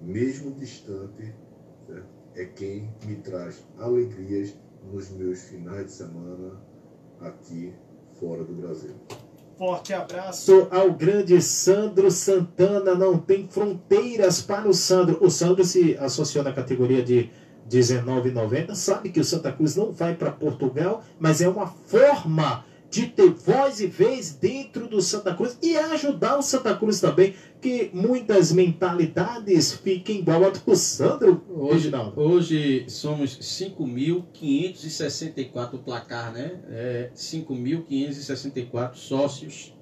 Mesmo 0.00 0.52
distante, 0.52 1.34
certo? 1.86 2.23
É 2.34 2.44
quem 2.44 2.90
me 3.06 3.16
traz 3.16 3.64
alegrias 3.78 4.54
nos 4.92 5.10
meus 5.10 5.42
finais 5.44 5.86
de 5.86 5.92
semana 5.92 6.60
aqui 7.20 7.72
fora 8.18 8.44
do 8.44 8.52
Brasil. 8.54 8.94
Forte 9.56 9.94
abraço 9.94 10.66
ao 10.70 10.92
grande 10.92 11.40
Sandro 11.40 12.10
Santana. 12.10 12.94
Não 12.94 13.16
tem 13.16 13.46
fronteiras 13.46 14.42
para 14.42 14.68
o 14.68 14.74
Sandro. 14.74 15.18
O 15.24 15.30
Sandro 15.30 15.64
se 15.64 15.96
associou 15.96 16.42
na 16.42 16.52
categoria 16.52 17.04
de 17.04 17.30
R$19,90. 17.70 18.74
Sabe 18.74 19.10
que 19.10 19.20
o 19.20 19.24
Santa 19.24 19.52
Cruz 19.52 19.76
não 19.76 19.92
vai 19.92 20.14
para 20.16 20.32
Portugal, 20.32 21.04
mas 21.20 21.40
é 21.40 21.48
uma 21.48 21.68
forma 21.68 22.64
de 22.94 23.08
ter 23.08 23.28
voz 23.30 23.80
e 23.80 23.88
vez 23.88 24.36
dentro 24.36 24.86
do 24.86 25.02
Santa 25.02 25.34
Cruz 25.34 25.58
e 25.60 25.76
ajudar 25.76 26.38
o 26.38 26.42
Santa 26.42 26.76
Cruz 26.76 27.00
também, 27.00 27.34
que 27.60 27.90
muitas 27.92 28.52
mentalidades 28.52 29.72
fiquem 29.72 30.20
igual 30.20 30.44
a 30.44 30.50
do 30.50 30.76
Sandro, 30.76 31.42
Hoje, 31.50 31.72
Reginaldo. 31.74 32.20
hoje 32.20 32.84
somos 32.88 33.36
5.564 33.40 35.74
o 35.74 35.78
placar, 35.78 36.32
né? 36.32 36.60
É, 36.70 37.10
5.564 37.16 38.94
sócios 38.94 39.74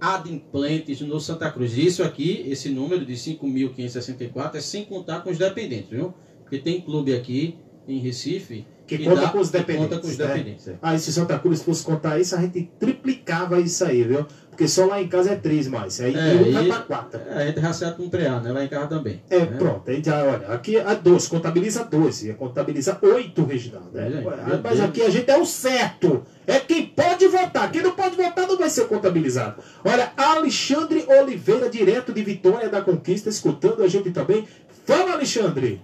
adimplentes 0.00 1.02
no 1.02 1.20
Santa 1.20 1.50
Cruz. 1.50 1.76
Isso 1.76 2.02
aqui, 2.02 2.42
esse 2.48 2.70
número 2.70 3.04
de 3.04 3.12
5.564 3.12 4.54
é 4.54 4.60
sem 4.60 4.86
contar 4.86 5.20
com 5.20 5.28
os 5.30 5.36
dependentes, 5.36 5.90
viu? 5.90 6.14
Porque 6.40 6.56
tem 6.58 6.80
clube 6.80 7.14
aqui 7.14 7.58
em 7.86 7.98
Recife 7.98 8.64
Que 8.96 9.04
conta 9.04 9.20
dá- 9.20 9.28
com 9.28 9.38
os 9.38 9.50
dependentes. 9.50 9.88
conta 9.88 10.00
com 10.00 10.08
os 10.08 10.18
né? 10.18 10.26
dependentes. 10.26 10.68
é. 10.68 10.74
Aí 10.82 10.98
se 10.98 11.12
Santa 11.12 11.38
Cruz 11.38 11.62
fosse 11.62 11.84
contar 11.84 12.18
isso, 12.18 12.34
a 12.34 12.40
gente 12.40 12.70
triplicava 12.78 13.60
isso 13.60 13.84
aí, 13.84 14.02
viu? 14.02 14.26
Porque 14.50 14.66
só 14.66 14.84
lá 14.84 15.00
em 15.00 15.08
casa 15.08 15.30
é 15.30 15.36
três 15.36 15.68
mais. 15.68 16.00
Aí 16.00 16.14
É, 16.14 16.34
um 16.34 16.82
quatro. 16.82 17.20
É, 17.30 17.34
a 17.42 17.46
gente 17.46 17.60
raciado 17.60 17.96
com 17.96 18.10
preá, 18.10 18.40
né? 18.40 18.52
Lá 18.52 18.64
em 18.64 18.68
casa 18.68 18.88
também. 18.88 19.22
É, 19.30 19.38
né? 19.38 19.56
pronto. 19.56 19.88
Aí 19.90 20.02
já, 20.04 20.22
olha, 20.22 20.48
aqui 20.48 20.76
é 20.76 20.94
12, 20.94 21.28
contabiliza 21.30 21.84
12, 21.84 22.34
contabiliza 22.34 22.98
8, 23.00 23.44
Reginaldo. 23.44 23.98
É, 23.98 24.02
ué, 24.02 24.36
meu 24.46 24.60
mas 24.62 24.80
aqui 24.80 25.02
a 25.02 25.08
gente 25.08 25.30
é 25.30 25.38
o 25.38 25.46
certo. 25.46 26.24
É 26.46 26.58
quem 26.58 26.86
pode 26.86 27.26
votar. 27.28 27.70
Quem 27.70 27.82
não 27.82 27.92
pode 27.92 28.16
votar 28.16 28.46
não 28.46 28.58
vai 28.58 28.68
ser 28.68 28.86
contabilizado. 28.86 29.62
Olha, 29.84 30.12
Alexandre 30.16 31.06
Oliveira, 31.08 31.70
direto 31.70 32.12
de 32.12 32.22
Vitória 32.22 32.68
da 32.68 32.82
Conquista, 32.82 33.28
escutando 33.30 33.82
a 33.82 33.88
gente 33.88 34.10
também. 34.10 34.46
Fala, 34.84 35.12
Alexandre. 35.12 35.80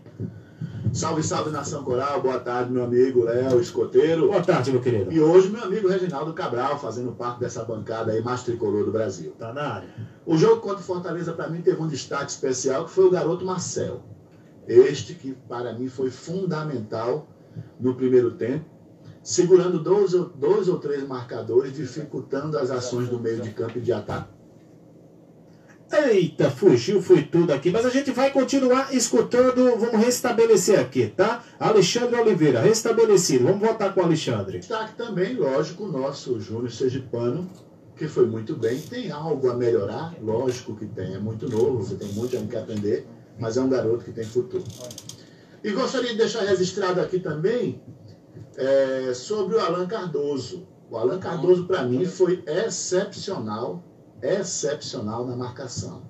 Salve, 0.92 1.22
salve 1.22 1.50
nação 1.50 1.84
coral, 1.84 2.22
boa 2.22 2.38
tarde, 2.38 2.72
meu 2.72 2.84
amigo 2.84 3.24
Léo, 3.24 3.60
escoteiro. 3.60 4.28
Boa 4.28 4.42
tarde, 4.42 4.70
meu 4.70 4.80
querido. 4.80 5.12
E 5.12 5.20
hoje, 5.20 5.48
meu 5.48 5.62
amigo 5.62 5.88
Reginaldo 5.88 6.32
Cabral, 6.32 6.78
fazendo 6.78 7.12
parte 7.12 7.40
dessa 7.40 7.64
bancada 7.64 8.12
aí 8.12 8.22
mais 8.22 8.42
tricolor 8.42 8.84
do 8.84 8.90
Brasil. 8.90 9.32
Tá 9.38 9.52
na 9.52 9.74
área. 9.74 9.88
O 10.24 10.36
jogo 10.36 10.60
contra 10.60 10.78
o 10.78 10.82
Fortaleza, 10.82 11.32
para 11.32 11.48
mim, 11.48 11.60
teve 11.60 11.80
um 11.80 11.88
destaque 11.88 12.30
especial, 12.30 12.84
que 12.84 12.90
foi 12.90 13.06
o 13.06 13.10
garoto 13.10 13.44
Marcel. 13.44 14.02
Este 14.66 15.14
que, 15.14 15.32
para 15.48 15.72
mim, 15.74 15.88
foi 15.88 16.10
fundamental 16.10 17.28
no 17.78 17.94
primeiro 17.94 18.32
tempo, 18.32 18.64
segurando 19.22 19.78
dois, 19.78 20.12
dois 20.12 20.68
ou 20.68 20.78
três 20.78 21.06
marcadores, 21.06 21.74
dificultando 21.74 22.58
as 22.58 22.70
ações 22.70 23.08
do 23.08 23.20
meio 23.20 23.40
de 23.40 23.50
campo 23.50 23.78
e 23.78 23.82
de 23.82 23.92
ataque. 23.92 24.30
Eita, 25.92 26.50
fugiu, 26.50 27.00
foi 27.00 27.22
tudo 27.22 27.52
aqui. 27.52 27.70
Mas 27.70 27.86
a 27.86 27.90
gente 27.90 28.10
vai 28.10 28.30
continuar 28.30 28.92
escutando. 28.92 29.76
Vamos 29.76 30.04
restabelecer 30.04 30.80
aqui, 30.80 31.06
tá? 31.06 31.44
Alexandre 31.60 32.16
Oliveira, 32.16 32.60
restabelecido. 32.60 33.44
Vamos 33.44 33.60
voltar 33.60 33.94
com 33.94 34.00
o 34.00 34.04
Alexandre. 34.04 34.58
Destaque 34.58 34.96
também, 34.96 35.34
lógico, 35.34 35.84
o 35.84 35.92
nosso 35.92 36.40
Júnior 36.40 36.72
Sergipano, 36.72 37.48
que 37.96 38.08
foi 38.08 38.26
muito 38.26 38.56
bem. 38.56 38.80
Tem 38.80 39.10
algo 39.12 39.48
a 39.48 39.54
melhorar, 39.54 40.14
lógico 40.20 40.74
que 40.74 40.86
tem. 40.86 41.14
É 41.14 41.18
muito 41.18 41.48
novo, 41.48 41.78
você 41.78 41.94
tem 41.94 42.08
muito 42.08 42.36
ainda 42.36 42.48
que 42.48 42.56
aprender, 42.56 43.06
mas 43.38 43.56
é 43.56 43.60
um 43.60 43.68
garoto 43.68 44.04
que 44.04 44.12
tem 44.12 44.24
futuro. 44.24 44.64
E 45.62 45.70
gostaria 45.70 46.10
de 46.10 46.18
deixar 46.18 46.42
registrado 46.42 47.00
aqui 47.00 47.20
também 47.20 47.80
é, 48.56 49.12
sobre 49.14 49.56
o 49.56 49.60
Alan 49.60 49.86
Cardoso. 49.86 50.66
O 50.90 50.96
Alan 50.96 51.18
Cardoso, 51.18 51.64
para 51.66 51.82
mim, 51.84 52.04
foi 52.04 52.42
excepcional, 52.46 53.82
excepcional 54.34 55.26
na 55.26 55.36
marcação. 55.36 56.02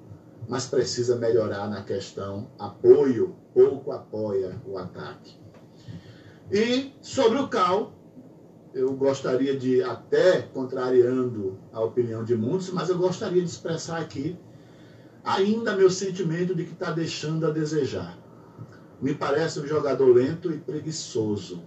Mas 0.48 0.66
precisa 0.66 1.16
melhorar 1.16 1.68
na 1.68 1.82
questão 1.82 2.50
apoio, 2.58 3.36
pouco 3.52 3.92
apoia 3.92 4.60
o 4.66 4.78
ataque. 4.78 5.36
E 6.50 6.92
sobre 7.02 7.38
o 7.38 7.48
Cal, 7.48 7.92
eu 8.72 8.92
gostaria 8.94 9.58
de, 9.58 9.82
até 9.82 10.42
contrariando 10.42 11.58
a 11.72 11.80
opinião 11.80 12.22
de 12.22 12.36
muitos, 12.36 12.70
mas 12.70 12.88
eu 12.88 12.98
gostaria 12.98 13.42
de 13.42 13.48
expressar 13.48 14.00
aqui 14.00 14.38
ainda 15.24 15.76
meu 15.76 15.90
sentimento 15.90 16.54
de 16.54 16.64
que 16.64 16.72
está 16.72 16.92
deixando 16.92 17.46
a 17.46 17.50
desejar. 17.50 18.16
Me 19.02 19.14
parece 19.14 19.58
um 19.58 19.66
jogador 19.66 20.14
lento 20.14 20.52
e 20.52 20.58
preguiçoso. 20.58 21.62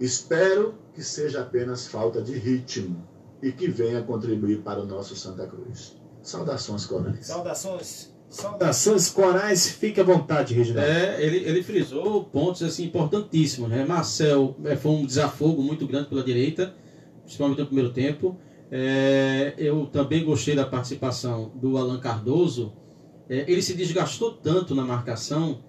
Espero 0.00 0.74
que 0.94 1.02
seja 1.02 1.42
apenas 1.42 1.86
falta 1.86 2.22
de 2.22 2.32
ritmo 2.38 3.06
e 3.42 3.52
que 3.52 3.68
venha 3.68 4.02
contribuir 4.02 4.62
para 4.62 4.80
o 4.80 4.86
nosso 4.86 5.14
Santa 5.14 5.46
Cruz. 5.46 5.96
Saudações, 6.22 6.86
corais. 6.86 7.26
Saudações. 7.26 8.16
Saudações 8.28 9.08
corais, 9.08 9.68
fique 9.68 10.00
à 10.00 10.04
vontade, 10.04 10.52
Reginaldo. 10.52 10.90
É, 10.90 11.22
ele, 11.24 11.38
ele 11.38 11.62
frisou 11.62 12.24
pontos 12.24 12.62
assim, 12.62 12.84
importantíssimos. 12.84 13.70
Né? 13.70 13.84
Marcel 13.84 14.56
é, 14.64 14.74
foi 14.74 14.92
um 14.92 15.06
desafogo 15.06 15.62
muito 15.62 15.86
grande 15.86 16.08
pela 16.08 16.24
direita, 16.24 16.74
principalmente 17.22 17.60
no 17.60 17.66
primeiro 17.66 17.92
tempo. 17.92 18.36
É, 18.70 19.54
eu 19.56 19.86
também 19.86 20.24
gostei 20.24 20.56
da 20.56 20.66
participação 20.66 21.52
do 21.54 21.78
Alan 21.78 22.00
Cardoso. 22.00 22.72
É, 23.28 23.50
ele 23.50 23.62
se 23.62 23.74
desgastou 23.74 24.32
tanto 24.32 24.74
na 24.74 24.84
marcação 24.84 25.62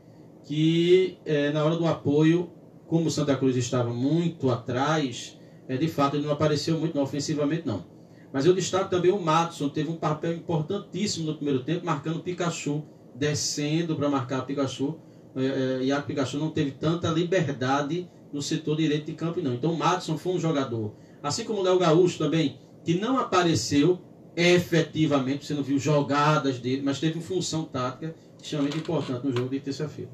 que 0.43 1.19
é, 1.25 1.51
na 1.51 1.63
hora 1.63 1.75
do 1.75 1.85
apoio, 1.85 2.49
como 2.87 3.07
o 3.07 3.11
Santa 3.11 3.35
Cruz 3.35 3.55
estava 3.55 3.93
muito 3.93 4.49
atrás, 4.49 5.36
é, 5.67 5.77
de 5.77 5.87
fato 5.87 6.15
ele 6.15 6.25
não 6.25 6.33
apareceu 6.33 6.79
muito 6.79 6.95
não, 6.95 7.03
ofensivamente 7.03 7.65
não. 7.65 7.85
Mas 8.31 8.45
eu 8.45 8.53
destaco 8.53 8.89
também 8.89 9.11
o 9.11 9.19
Matson, 9.19 9.69
teve 9.69 9.89
um 9.89 9.95
papel 9.95 10.33
importantíssimo 10.33 11.27
no 11.27 11.35
primeiro 11.35 11.63
tempo, 11.63 11.85
marcando 11.85 12.17
o 12.17 12.21
Pikachu, 12.21 12.83
descendo 13.15 13.95
para 13.95 14.09
marcar 14.09 14.43
o 14.43 14.45
Pikachu. 14.45 14.99
É, 15.35 15.79
é, 15.79 15.83
Iago 15.83 16.05
Pikachu 16.05 16.37
não 16.37 16.49
teve 16.49 16.71
tanta 16.71 17.09
liberdade 17.09 18.07
no 18.31 18.41
setor 18.41 18.77
direito 18.77 19.05
de 19.05 19.13
campo, 19.13 19.41
não. 19.41 19.53
Então 19.53 19.71
o 19.71 19.77
Matson 19.77 20.17
foi 20.17 20.33
um 20.33 20.39
jogador, 20.39 20.93
assim 21.23 21.43
como 21.43 21.59
o 21.59 21.63
Léo 21.63 21.79
Gaúcho 21.79 22.17
também, 22.17 22.57
que 22.83 22.95
não 22.95 23.17
apareceu 23.17 24.01
efetivamente, 24.35 25.45
você 25.45 25.53
não 25.53 25.63
viu 25.63 25.79
jogadas 25.79 26.59
dele, 26.59 26.83
mas 26.83 26.99
teve 26.99 27.15
uma 27.15 27.23
função 27.23 27.65
tática 27.65 28.13
extremamente 28.41 28.77
importante 28.77 29.25
no 29.25 29.35
jogo 29.35 29.49
de 29.49 29.59
terça-feira. 29.59 30.11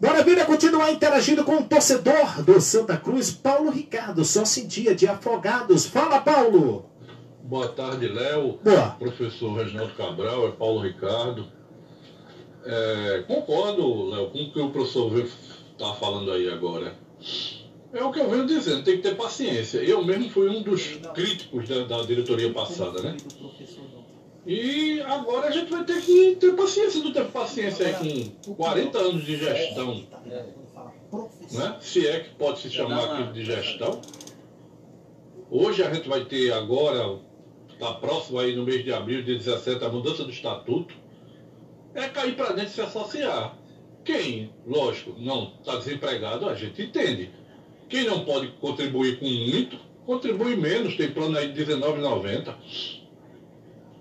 Bora, 0.00 0.24
vida, 0.24 0.46
continuar 0.46 0.90
interagindo 0.90 1.44
com 1.44 1.56
o 1.56 1.62
torcedor 1.62 2.42
do 2.42 2.58
Santa 2.58 2.96
Cruz, 2.96 3.30
Paulo 3.30 3.70
Ricardo, 3.70 4.24
só 4.24 4.46
sentia 4.46 4.94
de 4.94 5.06
afogados. 5.06 5.84
Fala, 5.84 6.22
Paulo! 6.22 6.86
Boa 7.42 7.68
tarde, 7.68 8.08
Léo. 8.08 8.58
Boa. 8.64 8.96
Professor 8.98 9.52
Reginaldo 9.52 9.92
Cabral, 9.92 10.48
é 10.48 10.52
Paulo 10.52 10.80
Ricardo. 10.80 11.46
É, 12.64 13.24
concordo, 13.26 14.08
Léo, 14.08 14.30
com 14.30 14.38
o 14.38 14.50
que 14.50 14.60
o 14.60 14.70
professor 14.70 15.18
está 15.18 15.92
falando 15.92 16.32
aí 16.32 16.48
agora. 16.48 16.94
É 17.92 18.02
o 18.02 18.10
que 18.10 18.20
eu 18.20 18.30
venho 18.30 18.46
dizendo, 18.46 18.82
tem 18.82 18.96
que 18.96 19.02
ter 19.02 19.16
paciência. 19.16 19.80
Eu 19.80 20.02
mesmo 20.02 20.30
fui 20.30 20.48
um 20.48 20.62
dos 20.62 20.82
críticos 21.12 21.68
da, 21.68 21.84
da 21.84 22.02
diretoria 22.04 22.50
passada, 22.54 23.02
né? 23.02 23.18
E 24.46 25.00
agora 25.02 25.48
a 25.48 25.50
gente 25.50 25.70
vai 25.70 25.84
ter 25.84 26.00
que 26.00 26.36
ter 26.36 26.56
paciência, 26.56 27.02
não 27.02 27.12
ter 27.12 27.26
paciência 27.26 27.86
aí 27.86 28.32
com 28.44 28.54
40 28.54 28.98
anos 28.98 29.24
de 29.24 29.36
gestão. 29.36 30.06
Né? 31.52 31.76
Se 31.80 32.06
é 32.06 32.20
que 32.20 32.30
pode 32.36 32.60
se 32.60 32.70
chamar 32.70 33.04
aquilo 33.04 33.32
de 33.32 33.44
gestão. 33.44 34.00
Hoje 35.50 35.82
a 35.82 35.92
gente 35.92 36.08
vai 36.08 36.24
ter 36.24 36.52
agora, 36.52 37.18
está 37.72 37.92
próximo 37.94 38.38
aí 38.38 38.54
no 38.54 38.64
mês 38.64 38.84
de 38.84 38.92
abril 38.92 39.22
de 39.22 39.36
17, 39.36 39.84
a 39.84 39.88
mudança 39.88 40.24
do 40.24 40.30
estatuto. 40.30 40.94
É 41.92 42.08
cair 42.08 42.36
para 42.36 42.52
dentro 42.52 42.70
e 42.70 42.74
se 42.74 42.80
associar. 42.80 43.58
Quem, 44.04 44.54
lógico, 44.66 45.14
não 45.18 45.52
está 45.60 45.76
desempregado, 45.76 46.48
a 46.48 46.54
gente 46.54 46.80
entende. 46.80 47.30
Quem 47.88 48.04
não 48.04 48.24
pode 48.24 48.48
contribuir 48.60 49.18
com 49.18 49.26
muito, 49.26 49.76
contribui 50.06 50.56
menos, 50.56 50.96
tem 50.96 51.10
plano 51.10 51.36
aí 51.36 51.52
de 51.52 51.64
R$19,90. 51.64 52.99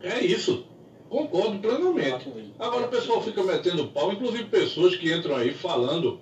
É 0.01 0.23
isso. 0.23 0.65
Concordo 1.09 1.59
plenamente. 1.59 2.31
Agora 2.59 2.85
o 2.85 2.89
pessoal 2.89 3.21
fica 3.21 3.43
metendo 3.43 3.87
pau, 3.87 4.11
inclusive 4.11 4.45
pessoas 4.45 4.95
que 4.95 5.11
entram 5.11 5.35
aí 5.35 5.51
falando 5.51 6.19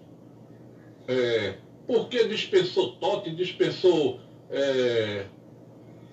é, 1.08 1.56
por 1.86 2.08
que 2.08 2.26
dispensou 2.26 2.94
Totti, 2.94 3.32
dispensou 3.32 4.20
é, 4.50 5.26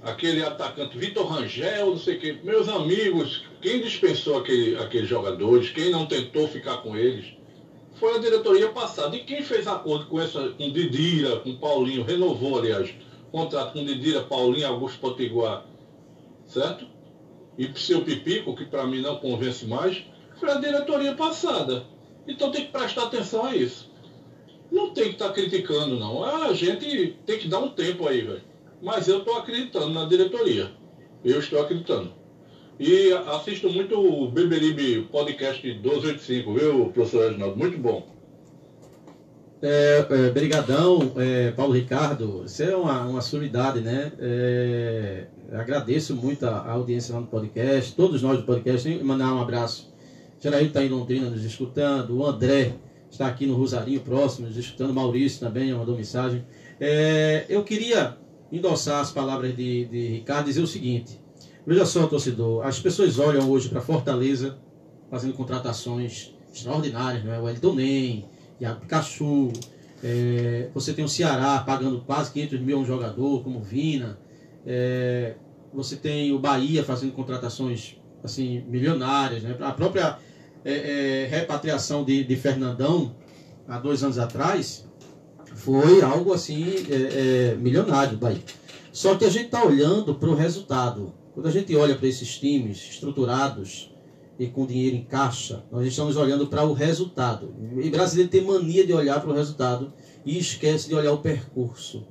aquele 0.03 0.43
atacante 0.43 0.99
Vitor 0.99 1.27
Rangel, 1.27 1.87
não 1.87 1.99
sei 1.99 2.17
o 2.17 2.21
quê. 2.21 2.39
Meus 2.43 2.69
amigos, 2.69 3.45
quem 3.63 3.81
dispensou 3.81 4.39
aquele, 4.39 4.77
aqueles 4.77 5.09
jogadores, 5.09 5.71
quem 5.71 5.91
não 5.91 6.07
tentou 6.07 6.49
ficar 6.49 6.79
com 6.79 6.97
eles, 6.97 7.27
foi 7.95 8.17
a 8.17 8.19
diretoria 8.19 8.69
passada. 8.71 9.17
E 9.17 9.25
quem 9.25 9.43
fez 9.43 9.67
acordo 9.67 10.07
com 10.07 10.21
essa, 10.21 10.51
com 10.51 10.71
Didira, 10.71 11.41
com 11.41 11.57
Paulinho, 11.57 12.05
renovou, 12.05 12.59
aliás, 12.59 12.93
contrato 13.31 13.73
com 13.73 13.85
Didira, 13.85 14.23
Paulinho, 14.23 14.67
Augusto 14.67 14.99
Potiguar, 14.99 15.65
certo? 16.47 16.94
E 17.59 17.71
seu 17.79 18.03
Pipico, 18.03 18.57
que 18.57 18.65
para 18.65 18.87
mim 18.87 19.01
não 19.01 19.17
convence 19.17 19.65
mais, 19.67 20.03
foi 20.39 20.51
a 20.51 20.59
diretoria 20.59 21.15
passada. 21.15 21.85
Então 22.27 22.51
tem 22.51 22.67
que 22.67 22.73
prestar 22.73 23.05
atenção 23.05 23.45
a 23.45 23.55
isso. 23.55 23.91
Não 24.71 24.91
tem 24.91 25.05
que 25.05 25.13
estar 25.13 25.29
tá 25.29 25.35
criticando, 25.35 25.99
não. 25.99 26.25
A 26.25 26.53
gente 26.53 27.17
tem 27.25 27.39
que 27.39 27.49
dar 27.49 27.61
um 27.61 27.71
tempo 27.71 28.09
aí, 28.09 28.23
velho. 28.23 28.43
Mas 28.83 29.09
eu 29.09 29.19
estou 29.19 29.37
acreditando 29.37 29.91
na 29.91 30.05
diretoria. 30.05 30.73
Eu 31.25 31.39
estou 31.39 31.61
acreditando. 31.61 32.13
E 32.79 33.13
assisto 33.13 33.71
muito 33.71 33.99
o 33.99 34.29
Beberibe 34.29 35.03
Podcast 35.13 35.65
1285, 35.65 36.55
viu, 36.55 36.87
professor 36.93 37.29
Reginaldo? 37.29 37.57
Muito 37.57 37.79
bom. 37.79 38.14
É, 39.63 40.07
é, 40.11 40.31
brigadão, 40.31 41.13
é, 41.17 41.51
Paulo 41.53 41.73
Ricardo, 41.73 42.43
você 42.43 42.65
é 42.65 42.77
uma, 42.77 43.07
uma 43.07 43.21
sumidade, 43.23 43.81
né? 43.81 44.13
É, 44.19 45.27
agradeço 45.53 46.15
muito 46.15 46.45
a, 46.47 46.59
a 46.59 46.73
audiência 46.73 47.15
lá 47.15 47.21
no 47.21 47.27
podcast, 47.27 47.95
todos 47.95 48.21
nós 48.23 48.39
do 48.39 48.45
podcast, 48.45 48.89
mandar 49.03 49.33
um 49.33 49.41
abraço. 49.41 49.93
Janaíl 50.39 50.67
está 50.67 50.85
em 50.85 50.89
Londrina 50.89 51.31
nos 51.31 51.45
escutando, 51.45 52.19
o 52.19 52.27
André 52.27 52.75
está 53.11 53.27
aqui 53.27 53.47
no 53.47 53.57
Rosarinho 53.57 54.01
próximo 54.01 54.47
nos 54.47 54.57
escutando, 54.57 54.93
Maurício 54.93 55.41
também 55.41 55.73
mandou 55.73 55.97
mensagem. 55.97 56.45
É, 56.79 57.47
eu 57.49 57.65
queria 57.65 58.19
endossar 58.53 59.01
as 59.01 59.11
palavras 59.11 59.57
de, 59.57 59.87
de 59.87 60.09
Ricardo 60.09 60.47
e 60.47 60.49
dizer 60.49 60.63
o 60.63 60.67
seguinte: 60.67 61.19
veja 61.67 61.87
só, 61.87 62.07
torcedor, 62.07 62.67
as 62.67 62.79
pessoas 62.79 63.19
olham 63.19 63.49
hoje 63.51 63.69
para 63.69 63.81
Fortaleza 63.81 64.59
fazendo 65.11 65.33
contratações 65.35 66.35
extraordinárias, 66.53 67.25
não 67.25 67.33
é? 67.33 67.41
O 67.41 67.49
Elton 67.49 67.75
Nem, 67.75 68.25
Iago 68.61 68.81
Pikachu, 68.81 69.53
é, 70.03 70.69
você 70.75 70.93
tem 70.93 71.05
o 71.05 71.09
Ceará 71.09 71.59
pagando 71.61 72.01
quase 72.03 72.31
500 72.33 72.61
mil 72.61 72.79
a 72.79 72.81
um 72.81 72.85
jogador, 72.85 73.43
como 73.43 73.61
Vina, 73.61 74.19
é, 74.67 75.35
você 75.73 75.97
tem 75.97 76.33
o 76.33 76.39
Bahia 76.39 76.85
fazendo 76.85 77.13
contratações 77.13 77.97
assim 78.23 78.65
milionárias, 78.69 79.43
né? 79.43 79.57
A 79.61 79.73
própria 79.73 80.19
é, 80.65 80.73
é, 80.73 81.27
repatriação 81.27 82.05
de, 82.05 82.25
de 82.25 82.37
Fernandão 82.37 83.15
há 83.69 83.79
dois 83.79 84.03
anos 84.03 84.19
atrás 84.19 84.87
foi 85.55 86.03
algo 86.03 86.33
assim 86.33 86.65
é, 86.91 87.53
é, 87.53 87.55
milionário 87.57 88.17
Bahia. 88.17 88.43
Só 88.93 89.17
que 89.17 89.25
a 89.25 89.31
gente 89.31 89.47
está 89.47 89.65
olhando 89.65 90.15
para 90.15 90.29
o 90.29 90.35
resultado. 90.35 91.13
Quando 91.33 91.47
a 91.47 91.51
gente 91.51 91.75
olha 91.75 91.97
para 91.97 92.07
esses 92.07 92.39
times 92.39 92.77
estruturados 92.77 93.94
e 94.39 94.47
com 94.47 94.67
dinheiro 94.67 94.97
em 94.97 95.05
caixa, 95.05 95.65
nós 95.71 95.87
estamos 95.87 96.17
olhando 96.17 96.47
para 96.47 96.65
o 96.65 96.73
resultado. 96.73 97.55
E 97.81 97.89
brasileiro 97.91 98.31
tem 98.31 98.43
mania 98.43 98.87
de 98.87 98.93
olhar 98.93 99.21
para 99.21 99.31
o 99.31 99.35
resultado 99.35 99.93
e 100.25 100.39
esquece 100.39 100.89
de 100.89 100.95
olhar 100.95 101.13
o 101.13 101.19
percurso. 101.19 102.07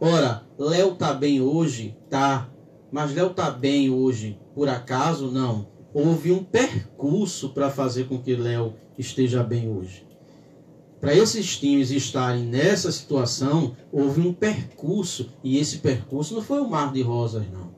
Ora, 0.00 0.42
Léo 0.58 0.94
tá 0.94 1.12
bem 1.12 1.40
hoje? 1.40 1.96
Tá. 2.08 2.50
Mas 2.90 3.14
Léo 3.14 3.30
tá 3.30 3.50
bem 3.50 3.90
hoje 3.90 4.38
por 4.54 4.68
acaso? 4.68 5.30
Não. 5.30 5.68
Houve 5.92 6.32
um 6.32 6.42
percurso 6.42 7.50
para 7.50 7.70
fazer 7.70 8.04
com 8.04 8.18
que 8.18 8.34
Léo 8.34 8.74
esteja 8.98 9.42
bem 9.42 9.68
hoje. 9.68 10.06
Para 11.00 11.14
esses 11.14 11.58
times 11.58 11.90
estarem 11.90 12.44
nessa 12.44 12.92
situação, 12.92 13.74
houve 13.90 14.20
um 14.20 14.32
percurso. 14.32 15.30
E 15.42 15.58
esse 15.58 15.78
percurso 15.78 16.34
não 16.34 16.42
foi 16.42 16.60
o 16.60 16.68
mar 16.68 16.92
de 16.92 17.02
rosas, 17.02 17.44
não. 17.50 17.70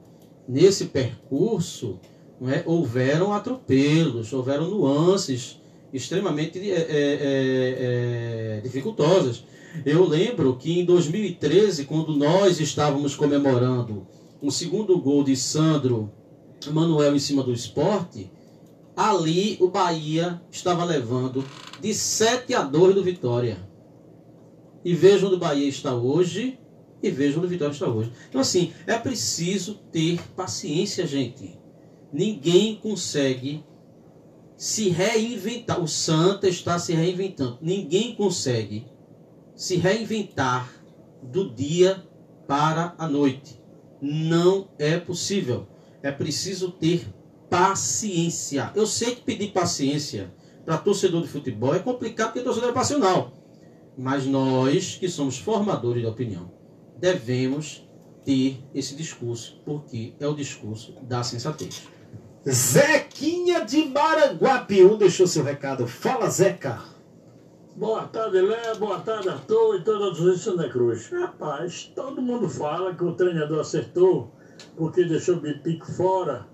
Nesse 0.49 0.87
percurso, 0.87 2.01
é, 2.49 2.63
houveram 2.67 3.33
atropelos, 3.33 4.33
houveram 4.33 4.69
nuances 4.69 5.61
extremamente 5.93 6.59
é, 6.59 6.75
é, 6.75 8.57
é, 8.59 8.61
dificultosas. 8.63 9.45
Eu 9.85 10.07
lembro 10.07 10.57
que 10.57 10.81
em 10.81 10.85
2013, 10.85 11.85
quando 11.85 12.17
nós 12.17 12.61
estávamos 12.61 13.15
comemorando 13.15 14.07
o 14.41 14.51
segundo 14.51 14.99
gol 14.99 15.23
de 15.23 15.37
Sandro 15.37 16.11
Manuel 16.71 17.15
em 17.15 17.19
cima 17.19 17.43
do 17.43 17.53
esporte, 17.53 18.31
ali 18.97 19.57
o 19.61 19.69
Bahia 19.69 20.41
estava 20.51 20.85
levando 20.85 21.45
de 21.81 21.95
7 21.95 22.55
a 22.55 22.63
2 22.63 22.95
do 22.95 23.03
Vitória. 23.03 23.59
E 24.85 24.95
vejam 24.95 25.29
onde 25.29 25.37
o 25.37 25.41
Bahia 25.41 25.69
está 25.69 25.95
hoje 25.95 26.59
e 27.03 27.11
vejam 27.11 27.39
onde 27.39 27.47
o 27.47 27.51
Vitória 27.51 27.73
está 27.73 27.87
hoje. 27.87 28.13
Então, 28.29 28.41
assim, 28.41 28.73
é 28.87 28.97
preciso 28.99 29.75
ter 29.91 30.21
paciência, 30.35 31.07
gente. 31.07 31.62
Ninguém 32.13 32.77
consegue 32.77 33.65
se 34.57 34.91
reinventar. 34.91 35.83
O 35.83 35.89
Santa 35.89 36.49
está 36.49 36.79
se 36.79 36.93
reinventando. 36.93 37.59
Ninguém 37.61 38.15
consegue 38.15 38.87
se 39.55 39.77
reinventar 39.77 40.71
do 41.23 41.53
dia 41.55 42.07
para 42.47 42.95
a 42.99 43.09
noite. 43.09 43.61
Não 44.01 44.69
é 44.79 44.99
possível. 44.99 45.67
É 46.03 46.11
preciso 46.11 46.71
ter 46.73 47.07
paciência. 47.49 48.73
Eu 48.75 48.87
sei 48.87 49.15
que 49.15 49.23
pedir 49.23 49.53
paciência 49.53 50.35
para 50.65 50.79
torcedor 50.79 51.23
de 51.23 51.29
futebol 51.29 51.75
é 51.75 51.79
complicado 51.79 52.29
porque 52.29 52.41
torcedor 52.41 52.71
é 52.71 52.73
passional. 52.73 53.33
Mas 53.97 54.27
nós, 54.27 54.97
que 54.97 55.09
somos 55.09 55.39
formadores 55.39 56.03
de 56.03 56.09
opinião, 56.09 56.51
devemos 56.99 57.87
ter 58.25 58.63
esse 58.75 58.95
discurso, 58.95 59.61
porque 59.65 60.15
é 60.19 60.27
o 60.27 60.35
discurso 60.35 60.95
da 61.03 61.23
sensatez. 61.23 61.83
Zequinha 62.51 63.65
de 63.65 63.85
Maranguape, 63.85 64.85
um 64.85 64.97
deixou 64.97 65.29
seu 65.29 65.45
recado. 65.45 65.87
Fala, 65.87 66.29
Zeca. 66.29 66.81
Boa 67.77 68.03
tarde, 68.09 68.41
Léo. 68.41 68.77
Boa 68.81 68.99
tarde, 68.99 69.29
Arthur 69.29 69.77
e 69.77 69.85
todos 69.85 70.19
os 70.19 70.39
de 70.39 70.43
Santa 70.43 70.69
Cruz. 70.69 71.09
Rapaz, 71.09 71.93
todo 71.95 72.21
mundo 72.21 72.49
fala 72.49 72.97
que 72.97 73.05
o 73.05 73.15
treinador 73.15 73.61
acertou 73.61 74.33
porque 74.77 75.05
deixou 75.05 75.37
o 75.37 75.41
Bipico 75.41 75.87
fora 75.93 76.45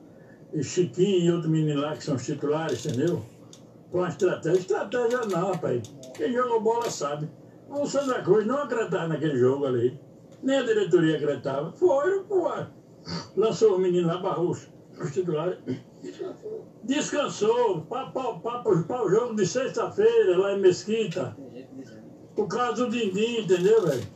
e 0.52 0.62
Chiquinho 0.62 1.20
e 1.20 1.32
outro 1.32 1.48
menino 1.48 1.80
lá 1.80 1.96
que 1.96 2.04
são 2.04 2.16
os 2.16 2.24
titulares, 2.26 2.84
entendeu? 2.84 3.24
Com 3.90 4.02
a 4.02 4.10
estratégia. 4.10 4.60
Estratégia 4.60 5.20
não, 5.20 5.52
rapaz. 5.52 5.90
Quem 6.14 6.34
jogou 6.34 6.60
bola 6.60 6.90
sabe. 6.90 7.30
O 7.66 7.86
Santa 7.86 8.20
Cruz 8.20 8.46
não 8.46 8.58
acreditava 8.58 9.08
naquele 9.08 9.38
jogo 9.38 9.64
ali. 9.64 9.98
Nem 10.42 10.58
a 10.58 10.62
diretoria 10.64 11.16
acreditava. 11.16 11.72
Foi, 11.72 12.24
pô. 12.24 12.46
Lançou 13.34 13.76
o 13.76 13.78
menino 13.78 14.06
lá, 14.06 14.18
Barroso 14.18 14.77
os 15.04 15.12
titulares. 15.12 15.58
Descansou 16.84 17.82
para 17.82 19.04
o 19.04 19.10
jogo 19.10 19.34
de 19.34 19.46
sexta-feira 19.46 20.38
lá 20.38 20.54
em 20.54 20.60
Mesquita. 20.60 21.36
Por 22.34 22.46
causa 22.48 22.86
do 22.86 22.90
Dindim, 22.90 23.40
entendeu, 23.40 23.82
velho? 23.82 24.06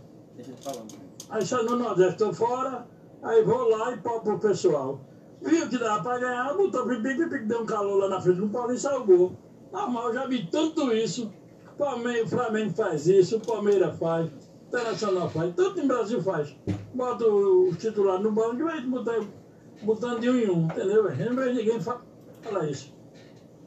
Aí 1.31 1.45
só 1.45 1.63
no 1.63 1.77
Nordeste 1.77 2.13
estou 2.13 2.33
fora, 2.33 2.87
aí 3.23 3.43
vou 3.43 3.69
lá 3.69 3.93
e 3.93 3.99
pau 3.99 4.21
pro 4.21 4.39
pessoal. 4.39 5.01
Viu 5.41 5.69
que 5.69 5.79
dava 5.79 6.03
para 6.03 6.19
ganhar, 6.21 6.55
botou 6.55 6.87
pipi, 6.87 7.17
pipi, 7.17 7.41
deu 7.47 7.63
um 7.63 7.67
calor 7.67 7.99
lá 7.99 8.09
na 8.09 8.21
frente 8.21 8.39
do 8.39 8.49
Paulinho 8.49 8.77
e 8.77 8.81
salvou. 8.81 9.33
Normal, 9.73 10.09
eu 10.09 10.15
já 10.15 10.27
vi 10.27 10.47
tanto 10.47 10.93
isso. 10.93 11.33
O 11.79 12.29
Flamengo 12.29 12.71
faz 12.71 13.09
isso, 13.09 13.39
o 13.39 13.41
Palmeiras 13.41 13.99
faz, 13.99 14.29
o 14.29 14.33
Internacional 14.69 15.29
faz, 15.31 15.53
tanto 15.57 15.81
em 15.81 15.87
Brasil 15.87 16.23
faz. 16.23 16.55
Bota 16.95 17.27
o 17.27 17.75
titular 17.75 18.21
no 18.21 18.31
banco 18.31 18.61
e 18.61 18.63
vai 18.63 18.81
botar 18.83 19.21
botando 19.83 20.21
de 20.21 20.31
um 20.31 20.37
em 20.37 20.51
um, 20.51 20.65
entendeu? 20.67 21.05
Vejo 21.05 21.55
ninguém 21.55 21.81
falar 21.81 22.71
isso. 22.71 22.93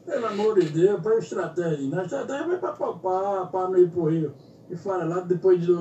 Pelo 0.04 0.26
amor 0.26 0.60
de 0.60 0.68
Deus, 0.68 1.00
para 1.00 1.18
estratégia. 1.18 1.88
Na 1.88 2.04
estratégia 2.04 2.46
vai 2.46 2.58
para 2.58 2.72
poupar, 2.72 3.50
para 3.50 3.68
não 3.68 3.78
ir 3.78 3.90
para 3.90 4.00
o 4.00 4.08
Rio. 4.08 4.34
E 4.70 4.76
fora 4.76 5.04
lá, 5.04 5.20
depois 5.20 5.60
de 5.60 5.72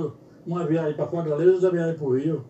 uma 0.45 0.65
viagem 0.65 0.95
para 0.95 1.07
Fortaleza, 1.07 1.53
outra 1.53 1.71
viagem 1.71 1.95
para 1.95 2.05
o 2.05 2.15
Rio. 2.15 2.45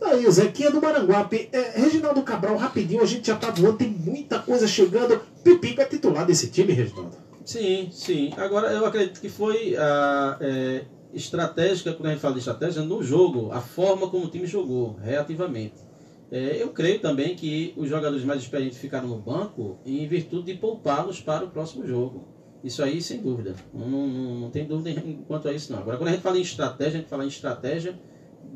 Aí, 0.00 0.30
Zequinha 0.30 0.70
do 0.70 0.80
Maranguape. 0.80 1.48
É, 1.52 1.80
Reginaldo 1.80 2.22
Cabral, 2.22 2.56
rapidinho, 2.56 3.02
a 3.02 3.06
gente 3.06 3.26
já 3.26 3.36
tá 3.36 3.50
voando, 3.50 3.78
tem 3.78 3.90
muita 3.90 4.38
coisa 4.38 4.66
chegando. 4.66 5.20
Pipico 5.42 5.80
é 5.80 5.86
titular 5.86 6.24
desse 6.26 6.50
time, 6.50 6.72
Reginaldo? 6.72 7.16
Sim, 7.44 7.88
sim. 7.90 8.32
Agora, 8.36 8.72
eu 8.72 8.84
acredito 8.84 9.20
que 9.20 9.28
foi 9.28 9.76
a, 9.76 10.36
é, 10.40 10.84
estratégica, 11.12 11.92
quando 11.92 12.06
a 12.06 12.10
gente 12.10 12.20
fala 12.20 12.34
de 12.34 12.40
estratégia, 12.40 12.82
no 12.82 13.02
jogo, 13.02 13.50
a 13.52 13.60
forma 13.60 14.08
como 14.08 14.26
o 14.26 14.28
time 14.28 14.46
jogou, 14.46 14.96
reativamente. 15.02 15.85
É, 16.30 16.60
eu 16.60 16.70
creio 16.70 17.00
também 17.00 17.36
que 17.36 17.72
os 17.76 17.88
jogadores 17.88 18.24
mais 18.24 18.42
experientes 18.42 18.78
ficaram 18.78 19.06
no 19.06 19.18
banco 19.18 19.78
em 19.86 20.06
virtude 20.08 20.52
de 20.52 20.58
poupá-los 20.58 21.20
para 21.20 21.44
o 21.44 21.50
próximo 21.50 21.86
jogo. 21.86 22.24
Isso 22.64 22.82
aí, 22.82 23.00
sem 23.00 23.20
dúvida. 23.20 23.54
Não, 23.72 23.88
não, 23.88 24.34
não, 24.40 24.50
tem 24.50 24.66
dúvida 24.66 25.00
quanto 25.28 25.48
a 25.48 25.52
isso, 25.52 25.72
não. 25.72 25.80
Agora, 25.80 25.96
quando 25.96 26.08
a 26.08 26.12
gente 26.12 26.22
fala 26.22 26.38
em 26.38 26.42
estratégia, 26.42 26.98
a 26.98 27.00
gente 27.00 27.08
fala 27.08 27.24
em 27.24 27.28
estratégia 27.28 27.96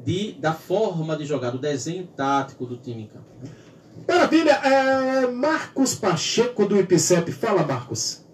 de, 0.05 0.33
da 0.33 0.53
forma 0.53 1.17
de 1.17 1.25
jogar, 1.25 1.51
do 1.51 1.59
desenho 1.59 2.07
tático 2.09 2.67
do 2.67 2.77
time 2.77 3.05
em 3.05 3.07
campo. 3.07 3.27
Né? 3.41 3.51
Maravilha! 4.09 4.53
É, 4.53 5.27
Marcos 5.29 5.95
Pacheco 5.95 6.67
do 6.67 6.77
IPCEP. 6.77 7.31
Fala, 7.31 7.65
Marcos. 7.65 8.25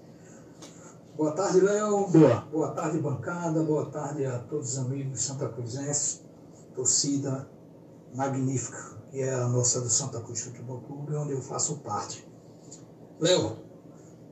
Boa 1.14 1.32
tarde, 1.32 1.60
Léo. 1.60 2.06
Boa. 2.08 2.40
Boa 2.50 2.70
tarde, 2.70 2.98
bancada. 2.98 3.62
Boa 3.62 3.86
tarde 3.86 4.24
a 4.24 4.38
todos 4.38 4.72
os 4.72 4.78
amigos 4.78 5.20
Santa 5.20 5.48
Cruzense. 5.48 6.22
Torcida 6.74 7.48
magnífica 8.16 8.96
que 9.10 9.22
é 9.22 9.32
a 9.32 9.48
nossa 9.48 9.80
do 9.80 9.88
Santa 9.88 10.20
Cruz 10.20 10.40
Futebol 10.40 10.80
Clube, 10.80 11.14
onde 11.14 11.32
eu 11.32 11.40
faço 11.40 11.78
parte. 11.78 12.26
Léo, 13.20 13.58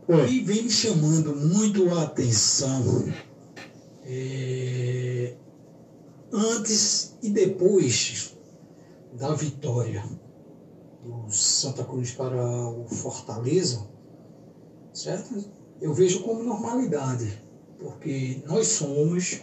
o 0.06 0.26
que 0.26 0.40
vem 0.42 0.64
me 0.64 0.70
chamando 0.70 1.34
muito 1.34 1.88
a 1.90 2.02
atenção 2.02 2.82
é, 4.02 5.34
antes 6.32 7.16
e 7.22 7.30
depois 7.30 8.36
da 9.14 9.34
vitória 9.34 10.04
do 11.02 11.30
Santa 11.30 11.84
Cruz 11.84 12.10
para 12.10 12.68
o 12.68 12.86
Fortaleza, 12.86 13.88
certo? 14.92 15.50
Eu 15.80 15.94
vejo 15.94 16.22
como 16.22 16.42
normalidade, 16.42 17.42
porque 17.78 18.42
nós 18.46 18.66
somos 18.68 19.40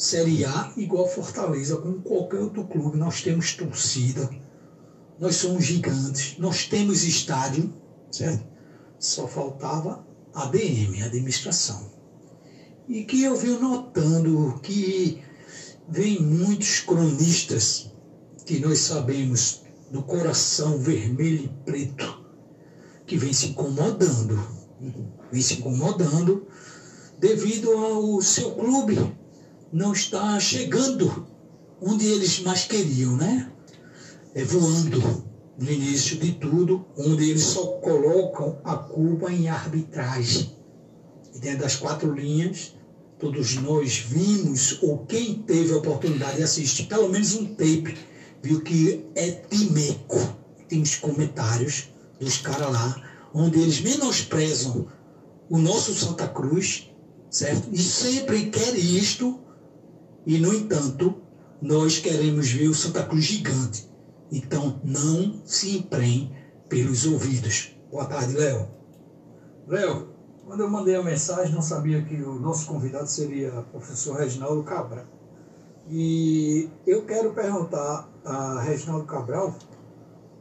Série 0.00 0.46
A 0.46 0.72
igual 0.78 1.06
Fortaleza, 1.06 1.76
como 1.76 2.00
qualquer 2.00 2.38
outro 2.38 2.64
clube, 2.64 2.96
nós 2.96 3.20
temos 3.20 3.52
torcida, 3.52 4.30
nós 5.18 5.36
somos 5.36 5.62
gigantes, 5.62 6.38
nós 6.38 6.64
temos 6.64 7.04
estádio, 7.04 7.70
certo? 8.10 8.42
Só 8.98 9.28
faltava 9.28 10.02
ADM, 10.32 11.02
administração. 11.04 11.90
e 12.88 13.04
que 13.04 13.24
eu 13.24 13.36
venho 13.36 13.60
notando 13.60 14.58
que 14.62 15.22
vem 15.86 16.18
muitos 16.18 16.80
cronistas 16.80 17.92
que 18.46 18.58
nós 18.58 18.78
sabemos 18.78 19.64
do 19.90 20.02
coração 20.02 20.78
vermelho 20.78 21.44
e 21.44 21.48
preto 21.70 22.24
que 23.06 23.18
vem 23.18 23.34
se 23.34 23.48
incomodando, 23.48 24.42
vem 25.30 25.42
se 25.42 25.58
incomodando 25.58 26.46
devido 27.18 27.70
ao 27.72 28.22
seu 28.22 28.52
clube 28.52 29.19
não 29.72 29.92
estar 29.92 30.38
chegando 30.40 31.26
onde 31.80 32.06
eles 32.06 32.40
mais 32.40 32.64
queriam, 32.64 33.16
né? 33.16 33.50
É 34.34 34.44
voando 34.44 35.24
no 35.58 35.70
início 35.70 36.16
de 36.18 36.32
tudo, 36.32 36.86
onde 36.96 37.30
eles 37.30 37.42
só 37.42 37.66
colocam 37.78 38.58
a 38.64 38.76
culpa 38.76 39.30
em 39.30 39.48
arbitragem. 39.48 40.50
E 41.34 41.38
dentro 41.38 41.60
das 41.60 41.76
quatro 41.76 42.12
linhas, 42.14 42.74
todos 43.18 43.54
nós 43.56 43.98
vimos, 43.98 44.78
ou 44.82 45.04
quem 45.06 45.34
teve 45.42 45.72
a 45.72 45.76
oportunidade 45.76 46.38
de 46.38 46.42
assistir 46.42 46.84
pelo 46.84 47.08
menos 47.08 47.34
um 47.34 47.46
tape, 47.46 47.96
viu 48.42 48.62
que 48.62 49.04
é 49.14 49.30
timeco. 49.30 50.36
Tem 50.68 50.80
os 50.80 50.96
comentários 50.96 51.88
dos 52.18 52.38
caras 52.38 52.72
lá, 52.72 53.02
onde 53.34 53.60
eles 53.60 53.80
menosprezam 53.80 54.88
o 55.48 55.58
nosso 55.58 55.94
Santa 55.94 56.26
Cruz, 56.28 56.90
certo? 57.28 57.68
E 57.72 57.78
sempre 57.78 58.46
quer 58.46 58.74
isto, 58.76 59.38
e 60.26 60.38
no 60.38 60.54
entanto, 60.54 61.22
nós 61.60 61.98
queremos 61.98 62.50
ver 62.50 62.68
o 62.68 62.74
Santa 62.74 63.02
Cruz 63.02 63.24
gigante. 63.24 63.90
Então, 64.32 64.80
não 64.84 65.42
se 65.44 65.78
emprenhe 65.78 66.34
pelos 66.68 67.06
ouvidos. 67.06 67.76
Boa 67.90 68.06
tarde, 68.06 68.34
Léo. 68.34 68.68
Léo, 69.66 70.08
quando 70.46 70.60
eu 70.60 70.70
mandei 70.70 70.94
a 70.94 71.02
mensagem, 71.02 71.54
não 71.54 71.62
sabia 71.62 72.02
que 72.02 72.14
o 72.22 72.38
nosso 72.38 72.66
convidado 72.66 73.08
seria 73.08 73.60
o 73.60 73.64
professor 73.64 74.18
Reginaldo 74.18 74.62
Cabral. 74.62 75.06
E 75.88 76.68
eu 76.86 77.04
quero 77.04 77.32
perguntar 77.32 78.08
a 78.24 78.60
Reginaldo 78.60 79.06
Cabral 79.06 79.54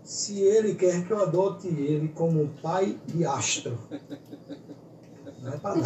se 0.03 0.39
ele 0.39 0.75
quer 0.75 1.05
que 1.05 1.11
eu 1.11 1.21
adote 1.21 1.67
ele 1.67 2.09
como 2.09 2.47
pai 2.61 2.99
de 3.07 3.25
astro. 3.25 3.77
Não 5.41 5.53
é 5.53 5.57
para 5.57 5.75
não. 5.75 5.84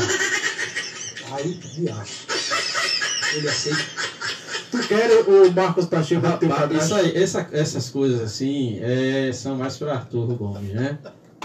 De 1.75 1.89
astro. 1.89 2.35
Ele 3.37 3.47
aceita. 3.49 3.79
Tu 4.71 4.87
quer 4.87 5.09
o 5.27 5.51
Marcos 5.51 5.85
Pacheco 5.85 6.25
Rapaz, 6.25 6.51
padrasto? 6.51 6.85
isso 6.85 6.95
aí, 6.95 7.15
essa- 7.15 7.49
essas 7.51 7.89
coisas 7.89 8.21
assim 8.21 8.79
é, 8.81 9.31
são 9.31 9.55
mais 9.55 9.77
para 9.77 9.93
Arthur 9.93 10.35
Gomes, 10.35 10.73
né? 10.73 10.97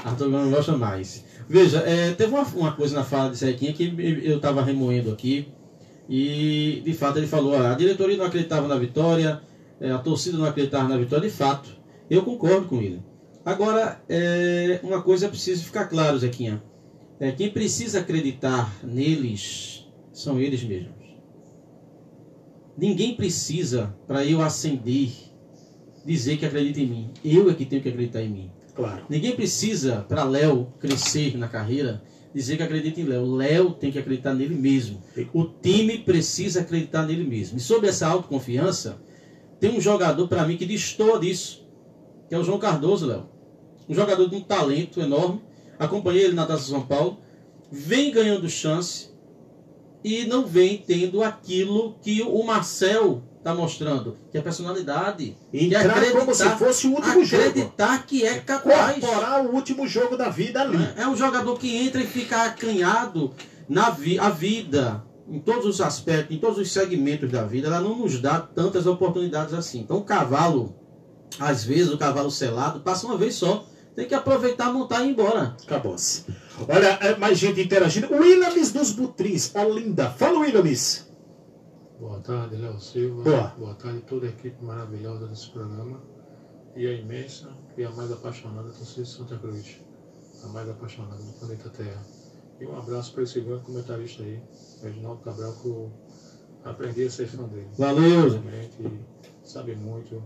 Arthur 0.05 0.31
Gomes 0.31 0.51
gosta 0.55 0.77
mais. 0.77 1.25
Veja, 1.49 1.79
é, 1.87 2.13
teve 2.13 2.33
uma, 2.33 2.43
uma 2.43 2.73
coisa 2.73 2.95
na 2.97 3.05
fala 3.05 3.31
de 3.31 3.37
Zequinha 3.37 3.73
que 3.73 3.95
eu 4.25 4.37
estava 4.37 4.63
remoendo 4.63 5.11
aqui 5.11 5.49
e 6.09 6.83
de 6.85 6.95
fato 6.95 7.19
ele 7.19 7.27
falou: 7.27 7.57
a 7.57 7.75
diretoria 7.75 8.17
não 8.17 8.25
acreditava 8.27 8.67
na 8.67 8.77
vitória, 8.77 9.41
é, 9.81 9.91
a 9.91 9.99
torcida 9.99 10.37
não 10.39 10.47
acreditava 10.47 10.89
na 10.89 10.97
vitória, 10.97 11.29
de 11.29 11.35
fato. 11.35 11.69
Eu 12.11 12.23
concordo 12.23 12.67
com 12.67 12.81
ele. 12.81 13.03
Agora, 13.45 14.01
é, 14.09 14.81
uma 14.83 15.03
coisa 15.03 15.27
é 15.27 15.29
preciso 15.29 15.65
ficar 15.65 15.87
claro, 15.87 16.19
Zequinha. 16.19 16.63
É, 17.21 17.33
quem 17.33 17.51
precisa 17.51 18.01
acreditar 18.01 18.85
neles 18.85 19.87
são 20.13 20.41
eles 20.41 20.63
mesmos. 20.63 20.95
Ninguém 22.77 23.17
precisa, 23.17 23.95
para 24.07 24.25
eu 24.25 24.41
ascender, 24.41 25.11
dizer 26.05 26.37
que 26.37 26.47
acredita 26.47 26.81
em 26.81 26.87
mim. 26.87 27.11
Eu 27.25 27.51
é 27.51 27.55
que 27.55 27.65
tenho 27.65 27.83
que 27.83 27.89
acreditar 27.89 28.23
em 28.23 28.29
mim. 28.29 28.51
Claro. 28.75 29.05
Ninguém 29.09 29.35
precisa, 29.35 30.07
para 30.09 30.23
Léo 30.23 30.73
crescer 30.79 31.37
na 31.37 31.49
carreira, 31.49 32.01
dizer 32.33 32.57
que 32.57 32.63
acredita 32.63 33.01
em 33.01 33.05
Léo. 33.05 33.35
Léo 33.35 33.73
tem 33.73 33.91
que 33.91 33.99
acreditar 33.99 34.33
nele 34.33 34.55
mesmo. 34.55 35.03
O 35.35 35.45
time 35.45 35.99
precisa 35.99 36.61
acreditar 36.61 37.05
nele 37.05 37.25
mesmo. 37.25 37.59
E 37.59 37.61
sobre 37.61 37.89
essa 37.89 38.07
autoconfiança, 38.07 39.03
tem 39.59 39.77
um 39.77 39.81
jogador 39.81 40.29
para 40.29 40.47
mim 40.47 40.57
que 40.57 40.65
destoa 40.65 41.19
disso, 41.19 41.67
que 42.29 42.35
é 42.37 42.39
o 42.39 42.45
João 42.45 42.61
Cardoso, 42.61 43.07
Léo. 43.07 43.27
Um 43.89 43.95
jogador 43.95 44.29
de 44.29 44.37
um 44.37 44.41
talento 44.41 45.01
enorme. 45.01 45.41
Acompanhei 45.79 46.25
ele 46.25 46.35
na 46.35 46.47
Taça 46.47 46.65
São 46.65 46.83
Paulo. 46.83 47.19
Vem 47.71 48.11
ganhando 48.11 48.49
chance 48.49 49.09
e 50.03 50.25
não 50.25 50.47
vem 50.47 50.79
tendo 50.79 51.23
aquilo 51.23 51.97
que 52.03 52.23
o 52.23 52.43
Marcel 52.43 53.23
está 53.39 53.55
mostrando, 53.55 54.17
que 54.31 54.39
é 54.39 54.41
personalidade. 54.41 55.37
Entrar 55.53 55.81
que 55.81 55.89
acreditar- 55.91 56.19
como 56.21 56.35
se 56.35 56.49
fosse 56.51 56.87
o 56.87 56.93
último 56.93 57.25
jogo. 57.25 57.43
Acreditar 57.45 58.07
que 58.07 58.25
é 58.27 58.41
capaz. 58.41 58.97
Incorporar 58.99 59.45
o 59.47 59.55
último 59.55 59.87
jogo 59.87 60.17
da 60.17 60.29
vida 60.29 60.61
ali. 60.63 60.79
É 60.97 61.07
um 61.07 61.17
jogador 61.17 61.57
que 61.59 61.77
entra 61.77 62.01
e 62.01 62.07
fica 62.07 62.45
acanhado 62.45 63.33
na 63.69 63.91
vi 63.91 64.19
a 64.19 64.31
vida, 64.31 65.05
em 65.31 65.39
todos 65.39 65.67
os 65.67 65.81
aspectos, 65.81 66.35
em 66.35 66.39
todos 66.41 66.59
os 66.59 66.73
segmentos 66.73 67.31
da 67.31 67.45
vida, 67.45 67.69
ela 67.69 67.81
não 67.81 67.97
nos 67.99 68.19
dá 68.21 68.41
tantas 68.41 68.87
oportunidades 68.87 69.53
assim. 69.53 69.81
Então 69.81 69.99
o 69.99 70.03
cavalo, 70.05 70.75
às 71.39 71.65
vezes, 71.65 71.93
o 71.93 71.99
cavalo 71.99 72.31
selado, 72.31 72.81
passa 72.81 73.07
uma 73.07 73.17
vez 73.19 73.35
só. 73.35 73.65
Tem 73.99 74.07
que 74.07 74.15
aproveitar, 74.15 74.73
montar 74.73 75.03
e 75.03 75.09
ir 75.09 75.11
embora. 75.11 75.57
Acabou-se. 75.61 76.25
Olha, 76.69 76.87
é, 77.01 77.17
mais 77.17 77.37
gente 77.37 77.61
interagindo. 77.61 78.07
Williams 78.15 78.71
dos 78.71 78.93
Butrins, 78.93 79.53
Olinda. 79.57 80.09
Fala, 80.09 80.39
Williams. 80.39 81.11
Boa 81.99 82.21
tarde, 82.21 82.55
Léo 82.55 82.79
Silva. 82.79 83.53
Boa. 83.59 83.75
tarde, 83.75 84.03
toda 84.03 84.27
a 84.27 84.29
equipe 84.29 84.65
maravilhosa 84.65 85.27
desse 85.27 85.51
programa. 85.51 86.01
E 86.77 86.87
a 86.87 86.93
imensa 86.93 87.49
e 87.77 87.83
a 87.83 87.91
mais 87.91 88.13
apaixonada 88.13 88.71
torcida 88.71 89.03
de 89.03 89.09
Santa 89.11 89.37
Cruz. 89.37 89.81
A 90.45 90.47
mais 90.47 90.69
apaixonada 90.69 91.21
do 91.21 91.33
planeta 91.33 91.69
Terra. 91.71 92.07
E 92.61 92.67
um 92.67 92.79
abraço 92.79 93.13
para 93.13 93.25
esse 93.25 93.41
grande 93.41 93.65
comentarista 93.65 94.23
aí, 94.23 94.41
Reginaldo 94.81 95.23
Cabral, 95.23 95.55
que 95.55 95.67
eu 95.67 95.93
aprendi 96.65 97.03
a 97.03 97.11
ser 97.11 97.27
fã 97.27 97.43
dele. 97.49 97.67
Valeu. 97.77 98.31
Realmente 98.31 99.01
sabe 99.43 99.75
muito, 99.75 100.23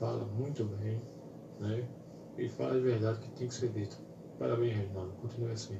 fala 0.00 0.24
muito 0.24 0.64
bem, 0.64 1.00
né? 1.60 1.88
E 2.38 2.48
fala 2.48 2.74
de 2.74 2.80
verdade 2.80 3.18
que 3.18 3.30
tem 3.30 3.48
que 3.48 3.54
ser 3.54 3.70
dito. 3.70 3.98
Parabéns, 4.38 4.76
Reginaldo. 4.76 5.12
Continue 5.14 5.50
assim. 5.50 5.76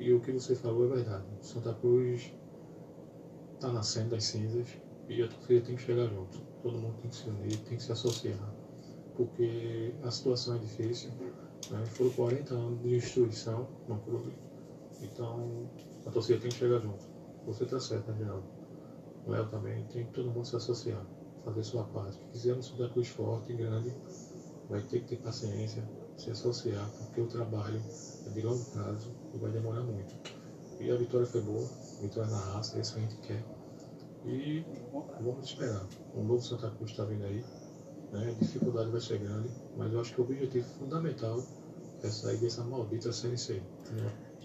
E 0.00 0.12
o 0.12 0.20
que 0.20 0.32
você 0.32 0.56
falou 0.56 0.86
é 0.86 0.96
verdade. 0.96 1.24
Santa 1.40 1.72
Cruz 1.74 2.32
está 3.54 3.72
nascendo 3.72 4.10
das 4.10 4.24
cinzas 4.24 4.68
e 5.08 5.22
a 5.22 5.28
torcida 5.28 5.66
tem 5.66 5.76
que 5.76 5.82
chegar 5.82 6.08
junto. 6.08 6.38
Todo 6.62 6.78
mundo 6.78 6.96
tem 7.00 7.10
que 7.10 7.16
se 7.16 7.28
unir, 7.28 7.56
tem 7.58 7.76
que 7.76 7.82
se 7.82 7.92
associar. 7.92 8.54
Porque 9.16 9.94
a 10.02 10.10
situação 10.10 10.56
é 10.56 10.58
difícil. 10.58 11.10
Né? 11.70 11.86
Foram 11.86 12.10
40 12.10 12.54
anos 12.54 12.82
de 12.82 12.90
destruição 12.90 13.68
no 13.86 13.98
clube. 14.00 14.32
Então 15.00 15.70
a 16.04 16.10
torcida 16.10 16.40
tem 16.40 16.50
que 16.50 16.56
chegar 16.56 16.80
junto. 16.80 17.06
Você 17.46 17.62
está 17.62 17.78
certo, 17.78 18.10
Reginaldo. 18.10 18.44
O 19.24 19.30
Léo 19.30 19.46
também 19.48 19.84
tem 19.84 20.06
que 20.06 20.12
todo 20.12 20.30
mundo 20.30 20.44
se 20.44 20.56
associar, 20.56 21.06
fazer 21.44 21.62
sua 21.62 21.84
parte. 21.84 22.16
Se 22.16 22.24
quiser 22.32 22.54
um 22.54 22.62
Santa 22.62 22.88
Cruz 22.88 23.08
forte 23.08 23.52
e 23.52 23.56
grande, 23.56 23.94
vai 24.68 24.82
ter 24.82 25.00
que 25.00 25.16
ter 25.16 25.16
paciência, 25.16 25.82
se 26.16 26.30
associar, 26.30 26.88
porque 26.98 27.20
o 27.20 27.26
trabalho 27.26 27.80
é 28.26 28.30
de 28.30 28.42
longo 28.42 28.64
prazo 28.66 29.14
e 29.34 29.38
vai 29.38 29.50
demorar 29.50 29.82
muito. 29.82 30.14
E 30.80 30.90
a 30.90 30.96
vitória 30.96 31.26
foi 31.26 31.40
boa, 31.40 31.66
vitória 32.00 32.30
na 32.30 32.38
raça, 32.38 32.76
é 32.76 32.80
isso 32.80 32.94
que 32.94 32.98
a 32.98 33.02
gente 33.02 33.16
quer. 33.16 33.44
E 34.24 34.64
vamos 35.20 35.46
esperar. 35.46 35.86
Um 36.14 36.24
novo 36.24 36.42
Santa 36.42 36.70
Cruz 36.70 36.90
está 36.90 37.04
vindo 37.04 37.24
aí, 37.24 37.44
né? 38.12 38.34
a 38.36 38.44
dificuldade 38.44 38.90
vai 38.90 39.00
ser 39.00 39.18
grande, 39.18 39.48
mas 39.76 39.92
eu 39.92 40.00
acho 40.00 40.14
que 40.14 40.20
o 40.20 40.24
objetivo 40.24 40.66
fundamental 40.78 41.42
é 42.02 42.08
sair 42.08 42.36
dessa 42.36 42.62
maldita 42.64 43.12
Série 43.12 43.38
C. 43.38 43.62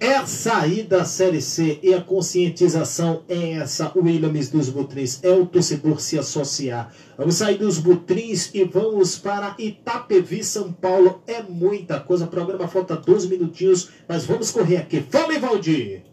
É 0.04 0.18
a 0.18 0.28
saída 0.28 0.98
da 0.98 1.06
Série 1.06 1.42
C 1.42 1.80
e 1.82 1.94
a 1.94 2.02
conscientização 2.02 3.24
é 3.30 3.54
essa, 3.54 3.90
Williams 3.96 4.50
dos 4.50 4.68
Butrins. 4.68 5.24
É 5.24 5.30
o 5.30 5.46
torcedor 5.46 6.02
se 6.02 6.20
associar. 6.20 6.94
Vamos 7.18 7.36
sair 7.36 7.58
dos 7.58 7.78
Butrins 7.78 8.54
e 8.54 8.66
vamos 8.66 9.18
para 9.18 9.56
Itapevi, 9.58 10.44
São 10.44 10.74
Paulo. 10.74 11.24
É 11.26 11.42
muita 11.42 12.02
coisa. 12.02 12.26
O 12.26 12.28
programa 12.28 12.68
falta 12.68 12.98
12 12.98 13.30
minutinhos, 13.30 13.92
mas 14.06 14.26
vamos 14.26 14.52
correr 14.52 14.76
aqui. 14.76 15.00
Fala, 15.10 15.40
Valdir! 15.40 16.04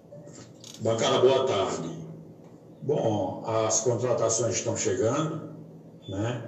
Bancada, 0.79 1.19
boa 1.19 1.45
tarde. 1.45 1.91
Bom, 2.83 3.43
as 3.45 3.81
contratações 3.81 4.55
estão 4.55 4.77
chegando, 4.77 5.51
né? 6.09 6.45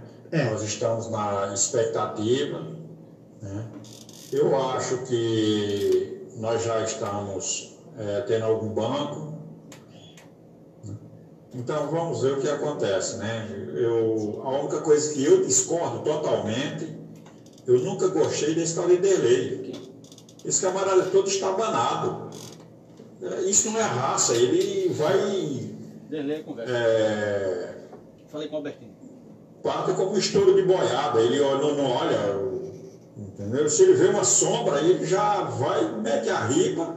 Nós 0.48 0.62
estamos 0.62 1.10
na 1.10 1.52
expectativa, 1.52 2.68
né? 3.42 3.66
Eu 4.30 4.56
acho 4.70 4.98
que 4.98 6.21
nós 6.36 6.64
já 6.64 6.82
estamos 6.82 7.76
eh, 7.98 8.24
tendo 8.26 8.44
algum 8.44 8.68
banco. 8.68 9.32
Então 11.54 11.90
vamos 11.90 12.22
ver 12.22 12.32
o 12.32 12.40
que 12.40 12.48
acontece, 12.48 13.18
né? 13.18 13.46
Eu, 13.74 14.40
a 14.44 14.60
única 14.60 14.80
coisa 14.80 15.12
que 15.12 15.22
eu 15.24 15.44
discordo 15.44 16.00
totalmente, 16.00 16.96
eu 17.66 17.78
nunca 17.80 18.08
gostei 18.08 18.54
da 18.54 18.62
história 18.62 18.96
de 18.96 19.02
delay. 19.02 19.74
Esse 20.44 20.62
camarada 20.62 21.02
todo 21.04 21.28
está 21.28 21.52
banado. 21.52 22.30
É, 23.22 23.42
Isso 23.42 23.70
não 23.70 23.78
é 23.78 23.82
raça, 23.82 24.34
ele 24.34 24.88
vai. 24.94 25.70
Delay 26.08 26.42
conversa. 26.42 26.72
É, 26.72 27.72
Falei 28.28 28.48
com 28.48 28.54
o 28.54 28.56
Albertinho. 28.58 28.92
Pata 29.62 29.92
como 29.92 30.12
um 30.12 30.18
estouro 30.18 30.54
de 30.54 30.62
boiada, 30.62 31.20
ele 31.20 31.38
não, 31.38 31.76
não 31.76 31.90
olha, 31.90 32.18
entendeu? 33.42 33.68
Se 33.68 33.82
ele 33.82 33.94
vê 33.94 34.06
uma 34.06 34.24
sombra, 34.24 34.80
ele 34.80 35.04
já 35.04 35.42
vai, 35.42 36.00
mete 36.00 36.30
a 36.30 36.46
ripa 36.46 36.96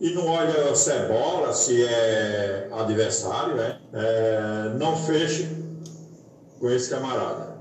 e 0.00 0.10
não 0.10 0.26
olha 0.26 0.74
se 0.74 0.90
é 0.90 1.08
bola, 1.08 1.52
se 1.52 1.82
é 1.84 2.68
adversário, 2.72 3.56
né? 3.56 3.78
É, 3.92 4.74
não 4.78 4.96
feche 4.96 5.48
com 6.58 6.70
esse 6.70 6.90
camarada. 6.90 7.52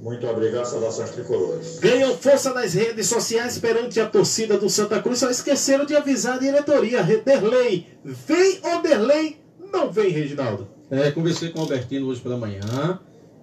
Muito 0.00 0.26
obrigado, 0.26 0.64
saudações 0.64 1.10
tricolores. 1.10 1.78
Ganham 1.78 2.16
força 2.16 2.52
nas 2.52 2.74
redes 2.74 3.06
sociais 3.06 3.58
perante 3.58 4.00
a 4.00 4.06
torcida 4.06 4.58
do 4.58 4.68
Santa 4.68 5.00
Cruz. 5.00 5.20
Só 5.20 5.30
esqueceram 5.30 5.86
de 5.86 5.94
avisar 5.94 6.36
a 6.36 6.38
diretoria. 6.38 7.02
Derlei, 7.24 7.86
vem 8.04 8.60
ou 8.64 8.82
Derlei? 8.82 9.40
Não 9.72 9.90
vem, 9.90 10.10
Reginaldo. 10.10 10.68
É, 10.90 11.10
conversei 11.10 11.50
com 11.50 11.60
o 11.60 11.62
Albertino 11.62 12.08
hoje 12.08 12.20
pela 12.20 12.36
manhã 12.36 12.60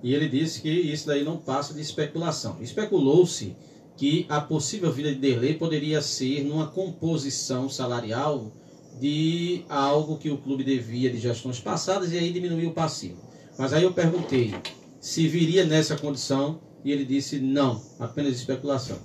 e 0.02 0.14
ele 0.14 0.30
disse 0.30 0.62
que 0.62 0.70
isso 0.70 1.08
daí 1.08 1.24
não 1.24 1.38
passa 1.38 1.74
de 1.74 1.82
especulação. 1.82 2.58
Especulou-se 2.62 3.56
que 3.98 4.26
a 4.30 4.40
possível 4.40 4.92
vida 4.92 5.12
de 5.12 5.20
Derlei 5.20 5.56
poderia 5.56 6.02
ser 6.02 6.44
numa 6.44 6.68
composição 6.68 7.70
salarial 7.70 8.52
de 9.00 9.66
algo 9.68 10.18
que 10.18 10.30
o 10.30 10.38
clube 10.38 10.64
devia 10.64 11.10
de 11.10 11.20
gestões 11.20 11.60
passadas 11.60 12.12
e 12.14 12.18
aí 12.18 12.32
diminuir 12.32 12.68
o 12.68 12.74
passivo. 12.74 13.18
Mas 13.58 13.74
aí 13.74 13.84
eu 13.84 13.94
perguntei 13.94 14.54
se 15.02 15.28
viria 15.28 15.66
nessa 15.66 15.98
condição 15.98 16.62
e 16.84 16.92
ele 16.92 17.04
disse 17.04 17.40
não, 17.40 17.82
apenas 18.00 18.36
especulação. 18.36 18.98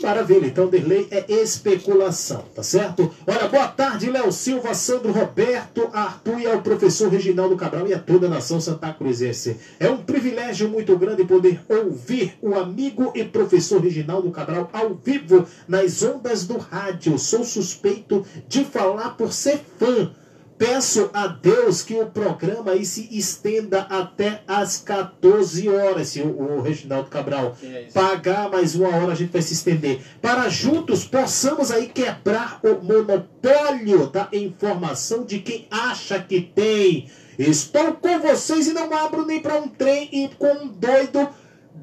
Maravilha, 0.00 0.46
então 0.46 0.68
Derlei 0.68 1.08
é 1.10 1.24
especulação, 1.28 2.44
tá 2.54 2.62
certo? 2.62 3.12
Olha, 3.26 3.48
boa 3.48 3.66
tarde, 3.66 4.08
Léo 4.08 4.30
Silva, 4.30 4.72
Sandro 4.72 5.10
Roberto, 5.10 5.90
Arthur 5.92 6.40
e 6.40 6.46
ao 6.46 6.62
professor 6.62 7.08
Reginaldo 7.08 7.56
Cabral 7.56 7.86
e 7.88 7.92
a 7.92 7.98
toda 7.98 8.26
a 8.26 8.30
nação 8.30 8.60
Santa 8.60 8.92
Cruzense. 8.92 9.56
É 9.80 9.90
um 9.90 9.98
privilégio 9.98 10.68
muito 10.68 10.96
grande 10.96 11.24
poder 11.24 11.60
ouvir 11.68 12.38
o 12.40 12.54
amigo 12.54 13.12
e 13.14 13.24
professor 13.24 13.80
Reginaldo 13.80 14.30
Cabral 14.30 14.70
ao 14.72 14.94
vivo 14.94 15.44
nas 15.66 16.00
ondas 16.04 16.46
do 16.46 16.58
rádio. 16.58 17.18
Sou 17.18 17.42
suspeito 17.42 18.24
de 18.46 18.64
falar 18.64 19.16
por 19.16 19.32
ser 19.32 19.60
fã 19.78 20.12
Peço 20.58 21.08
a 21.12 21.28
Deus 21.28 21.82
que 21.82 21.94
o 21.94 22.06
programa 22.06 22.72
aí 22.72 22.84
se 22.84 23.08
estenda 23.16 23.82
até 23.82 24.42
as 24.48 24.78
14 24.78 25.68
horas, 25.68 26.08
se 26.08 26.20
o, 26.20 26.56
o 26.56 26.60
Reginaldo 26.60 27.08
Cabral 27.08 27.56
é 27.62 27.86
pagar 27.94 28.50
mais 28.50 28.74
uma 28.74 28.88
hora, 28.88 29.12
a 29.12 29.14
gente 29.14 29.30
vai 29.30 29.40
se 29.40 29.54
estender. 29.54 30.00
Para 30.20 30.48
juntos 30.48 31.04
possamos 31.04 31.70
aí 31.70 31.86
quebrar 31.86 32.58
o 32.64 32.82
monopólio 32.82 34.08
da 34.08 34.28
informação 34.32 35.24
de 35.24 35.38
quem 35.38 35.68
acha 35.70 36.18
que 36.20 36.40
tem. 36.40 37.08
Estou 37.38 37.94
com 37.94 38.18
vocês 38.18 38.66
e 38.66 38.72
não 38.72 38.92
abro 38.92 39.24
nem 39.24 39.40
para 39.40 39.60
um 39.60 39.68
trem 39.68 40.08
e 40.12 40.28
com 40.36 40.64
um 40.64 40.66
doido 40.66 41.28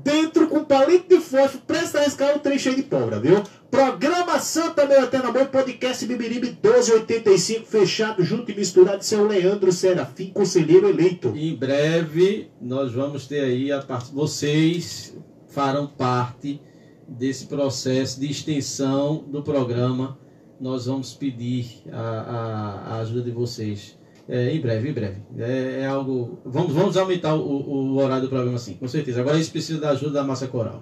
dentro 0.04 0.48
com 0.48 0.64
palito 0.64 1.08
de 1.08 1.22
fósforo, 1.22 1.64
presta 1.66 1.98
a 1.98 2.02
arriscar 2.02 2.36
o 2.36 2.40
trem 2.40 2.60
cheio 2.60 2.76
de 2.76 2.84
pólvora, 2.84 3.20
viu? 3.20 3.42
Programa 3.76 4.40
Santa 4.40 4.86
Meu 4.86 5.04
Eterno 5.04 5.28
Amor, 5.28 5.48
podcast 5.48 6.06
Bibiribe 6.06 6.58
1285, 6.64 7.66
fechado 7.66 8.24
junto 8.24 8.50
e 8.50 8.56
misturado, 8.56 9.04
seu 9.04 9.28
Leandro 9.28 9.70
Serafim, 9.70 10.32
conselheiro 10.32 10.88
eleito. 10.88 11.34
Em 11.36 11.54
breve 11.54 12.50
nós 12.62 12.94
vamos 12.94 13.28
ter 13.28 13.42
aí 13.42 13.74
a 13.74 13.82
parte. 13.82 14.14
Vocês 14.14 15.18
farão 15.50 15.88
parte 15.88 16.62
desse 17.06 17.48
processo 17.48 18.18
de 18.18 18.32
extensão 18.32 19.26
do 19.28 19.44
programa. 19.44 20.18
Nós 20.58 20.86
vamos 20.86 21.12
pedir 21.14 21.84
a, 21.92 22.00
a, 22.00 22.94
a 22.94 23.00
ajuda 23.02 23.24
de 23.24 23.32
vocês. 23.32 24.00
É, 24.26 24.56
em 24.56 24.62
breve, 24.62 24.90
em 24.90 24.94
breve. 24.94 25.22
É, 25.38 25.82
é, 25.82 25.86
algo. 25.86 26.40
Vamos, 26.46 26.72
vamos 26.72 26.96
aumentar 26.96 27.36
o, 27.36 27.42
o 27.42 27.98
horário 27.98 28.24
do 28.24 28.30
programa, 28.30 28.58
sim, 28.58 28.76
com 28.76 28.88
certeza. 28.88 29.20
Agora 29.20 29.36
gente 29.38 29.52
precisa 29.52 29.82
da 29.82 29.90
ajuda 29.90 30.14
da 30.14 30.24
massa 30.24 30.48
coral. 30.48 30.82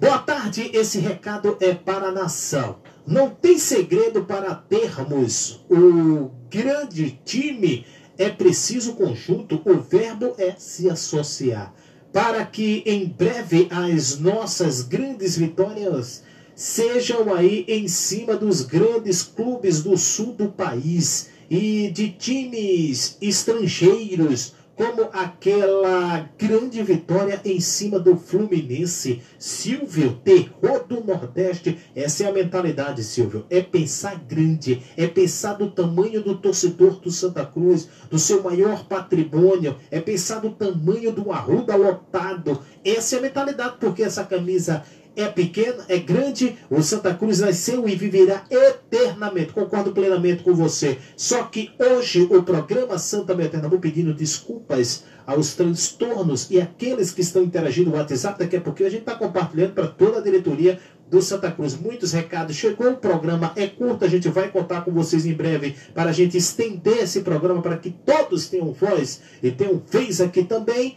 Boa 0.00 0.18
tarde, 0.18 0.70
esse 0.74 0.98
recado 0.98 1.56
é 1.60 1.72
para 1.72 2.08
a 2.08 2.12
nação. 2.12 2.80
Não 3.06 3.30
tem 3.30 3.56
segredo 3.58 4.24
para 4.24 4.52
termos 4.52 5.64
o 5.70 6.32
grande 6.50 7.20
time, 7.24 7.86
é 8.18 8.28
preciso 8.28 8.94
conjunto, 8.94 9.62
o 9.64 9.78
verbo 9.78 10.34
é 10.36 10.56
se 10.58 10.90
associar. 10.90 11.72
Para 12.12 12.44
que 12.44 12.82
em 12.84 13.06
breve 13.06 13.68
as 13.70 14.18
nossas 14.18 14.82
grandes 14.82 15.38
vitórias 15.38 16.24
sejam 16.56 17.32
aí 17.32 17.64
em 17.68 17.86
cima 17.86 18.34
dos 18.34 18.62
grandes 18.62 19.22
clubes 19.22 19.80
do 19.80 19.96
sul 19.96 20.32
do 20.32 20.48
país 20.48 21.30
e 21.48 21.88
de 21.92 22.10
times 22.10 23.16
estrangeiros, 23.20 24.54
como 24.76 25.08
aquela 25.12 26.28
grande 26.38 26.82
vitória 26.82 27.40
em 27.44 27.60
cima 27.60 27.98
do 27.98 28.16
Fluminense. 28.16 29.22
Silvio, 29.38 30.20
terror 30.24 30.84
do 30.86 31.04
Nordeste. 31.04 31.78
Essa 31.94 32.24
é 32.24 32.28
a 32.28 32.32
mentalidade, 32.32 33.04
Silvio. 33.04 33.46
É 33.48 33.60
pensar 33.60 34.16
grande, 34.26 34.82
é 34.96 35.06
pensar 35.06 35.54
do 35.54 35.70
tamanho 35.70 36.22
do 36.22 36.36
torcedor 36.36 37.00
do 37.00 37.10
Santa 37.10 37.44
Cruz, 37.44 37.88
do 38.10 38.18
seu 38.18 38.42
maior 38.42 38.86
patrimônio, 38.86 39.76
é 39.90 40.00
pensar 40.00 40.40
do 40.40 40.50
tamanho 40.50 41.12
do 41.12 41.30
arruda 41.30 41.76
lotado. 41.76 42.60
Essa 42.84 43.16
é 43.16 43.18
a 43.18 43.22
mentalidade, 43.22 43.76
porque 43.78 44.02
essa 44.02 44.24
camisa 44.24 44.84
é 45.16 45.26
pequena, 45.26 45.84
é 45.88 45.98
grande, 45.98 46.56
o 46.68 46.82
Santa 46.82 47.14
Cruz 47.14 47.40
nasceu 47.40 47.88
e 47.88 47.94
viverá 47.94 48.44
eternamente. 48.50 49.52
Concordo 49.52 49.92
plenamente 49.92 50.42
com 50.42 50.54
você. 50.54 50.98
Só 51.16 51.44
que 51.44 51.70
hoje 51.78 52.22
o 52.30 52.42
programa 52.42 52.98
Santa 52.98 53.32
Eternamente 53.34 53.80
pedindo 53.80 54.14
desculpas 54.14 55.04
aos 55.26 55.54
transtornos 55.54 56.50
e 56.50 56.60
aqueles 56.60 57.10
que 57.10 57.20
estão 57.20 57.42
interagindo 57.42 57.90
no 57.90 57.96
WhatsApp, 57.96 58.38
daqui 58.38 58.56
a 58.56 58.60
pouquinho 58.60 58.88
a 58.88 58.92
gente 58.92 59.00
está 59.00 59.14
compartilhando 59.14 59.72
para 59.72 59.86
toda 59.86 60.18
a 60.18 60.22
diretoria 60.22 60.78
do 61.08 61.22
Santa 61.22 61.50
Cruz. 61.50 61.76
Muitos 61.76 62.12
recados. 62.12 62.56
Chegou 62.56 62.90
o 62.90 62.96
programa, 62.96 63.52
é 63.56 63.66
curto, 63.66 64.04
a 64.04 64.08
gente 64.08 64.28
vai 64.28 64.48
contar 64.48 64.82
com 64.82 64.92
vocês 64.92 65.24
em 65.26 65.32
breve 65.32 65.76
para 65.94 66.10
a 66.10 66.12
gente 66.12 66.36
estender 66.36 67.04
esse 67.04 67.20
programa 67.20 67.62
para 67.62 67.76
que 67.76 67.90
todos 67.90 68.48
tenham 68.48 68.72
voz 68.72 69.22
e 69.42 69.50
tenham 69.50 69.82
vez 69.90 70.20
aqui 70.20 70.44
também. 70.44 70.96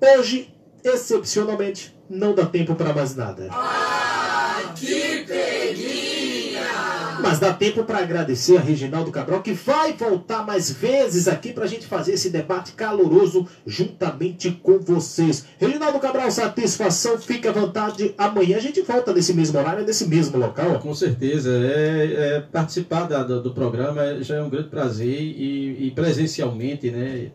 Hoje, 0.00 0.54
excepcionalmente, 0.84 1.97
não 2.08 2.34
dá 2.34 2.46
tempo 2.46 2.74
para 2.74 2.94
mais 2.94 3.14
nada. 3.14 3.48
Ah, 3.50 4.72
que 4.74 5.24
peguinha! 5.26 6.08
Mas 7.20 7.38
dá 7.38 7.52
tempo 7.52 7.84
para 7.84 7.98
agradecer 7.98 8.56
a 8.56 8.60
Reginaldo 8.60 9.10
Cabral, 9.10 9.42
que 9.42 9.52
vai 9.52 9.92
voltar 9.92 10.46
mais 10.46 10.70
vezes 10.70 11.26
aqui 11.26 11.52
para 11.52 11.64
a 11.64 11.66
gente 11.66 11.86
fazer 11.86 12.12
esse 12.12 12.30
debate 12.30 12.72
caloroso 12.72 13.46
juntamente 13.66 14.50
com 14.62 14.78
vocês. 14.78 15.44
Reginaldo 15.58 15.98
Cabral, 15.98 16.30
satisfação, 16.30 17.18
fica 17.18 17.50
à 17.50 17.52
vontade. 17.52 18.14
Amanhã 18.16 18.56
a 18.56 18.60
gente 18.60 18.80
volta 18.82 19.12
nesse 19.12 19.34
mesmo 19.34 19.58
horário, 19.58 19.84
nesse 19.84 20.06
mesmo 20.06 20.38
local. 20.38 20.78
Com 20.78 20.94
certeza. 20.94 21.50
É, 21.50 22.36
é 22.36 22.40
participar 22.40 23.04
da, 23.04 23.22
do, 23.22 23.42
do, 23.42 23.52
programa 23.52 24.22
já 24.22 24.36
é 24.36 24.42
um 24.42 24.48
grande 24.48 24.68
prazer 24.68 25.08
e, 25.08 25.86
e 25.86 25.90
presencialmente, 25.90 26.90
né? 26.90 27.32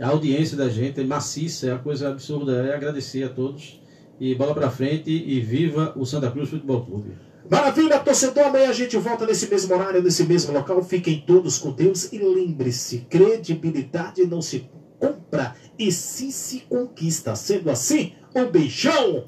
A 0.00 0.08
audiência 0.08 0.56
da 0.56 0.68
gente 0.68 1.00
é 1.00 1.04
maciça, 1.04 1.68
é 1.68 1.72
uma 1.72 1.78
coisa 1.78 2.08
absurda. 2.08 2.66
É 2.66 2.74
agradecer 2.74 3.22
a 3.22 3.28
todos 3.28 3.78
e 4.20 4.34
bola 4.34 4.54
para 4.54 4.70
frente 4.70 5.10
e 5.10 5.40
viva 5.40 5.92
o 5.96 6.04
Santa 6.04 6.30
Cruz 6.30 6.50
Futebol 6.50 6.84
Clube. 6.84 7.12
Maravilha, 7.50 7.98
torcedor. 8.00 8.46
Amanhã 8.46 8.70
a 8.70 8.72
gente 8.72 8.96
volta 8.96 9.24
nesse 9.24 9.48
mesmo 9.48 9.74
horário, 9.74 10.02
nesse 10.02 10.24
mesmo 10.24 10.52
local. 10.52 10.82
Fiquem 10.82 11.22
todos 11.26 11.58
com 11.58 11.70
Deus 11.70 12.12
e 12.12 12.18
lembre-se: 12.18 13.06
credibilidade 13.08 14.26
não 14.26 14.42
se 14.42 14.68
compra 14.98 15.54
e 15.78 15.92
sim 15.92 16.30
se 16.30 16.60
conquista. 16.60 17.36
Sendo 17.36 17.70
assim, 17.70 18.12
um 18.34 18.50
beijão 18.50 19.24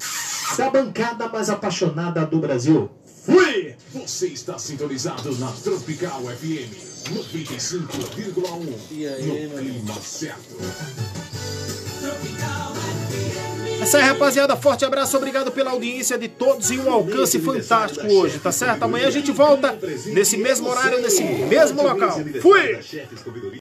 da 0.57 0.69
bancada 0.69 1.29
mais 1.29 1.49
apaixonada 1.49 2.25
do 2.25 2.39
Brasil. 2.39 2.89
Fui! 3.23 3.75
Você 3.93 4.27
está 4.27 4.57
sintonizado 4.57 5.35
na 5.37 5.51
Tropical 5.51 6.21
FM 6.21 6.89
95,1 7.09 8.59
no 8.65 9.57
clima 9.57 9.95
certo. 10.01 10.55
Essa 13.89 13.97
aí, 13.97 14.03
rapaziada. 14.03 14.55
Forte 14.55 14.85
abraço, 14.85 15.17
obrigado 15.17 15.49
pela 15.49 15.71
audiência 15.71 16.15
de 16.15 16.27
todos 16.27 16.69
e 16.69 16.77
um 16.77 16.91
alcance 16.91 17.39
fantástico 17.39 18.05
hoje, 18.05 18.37
tá 18.37 18.51
certo? 18.51 18.83
Amanhã 18.83 19.07
a 19.07 19.09
gente 19.09 19.31
volta 19.31 19.75
nesse 20.05 20.37
mesmo 20.37 20.69
horário, 20.69 21.01
nesse 21.01 21.23
mesmo 21.23 21.81
local. 21.81 22.21
Fui! 22.39 22.79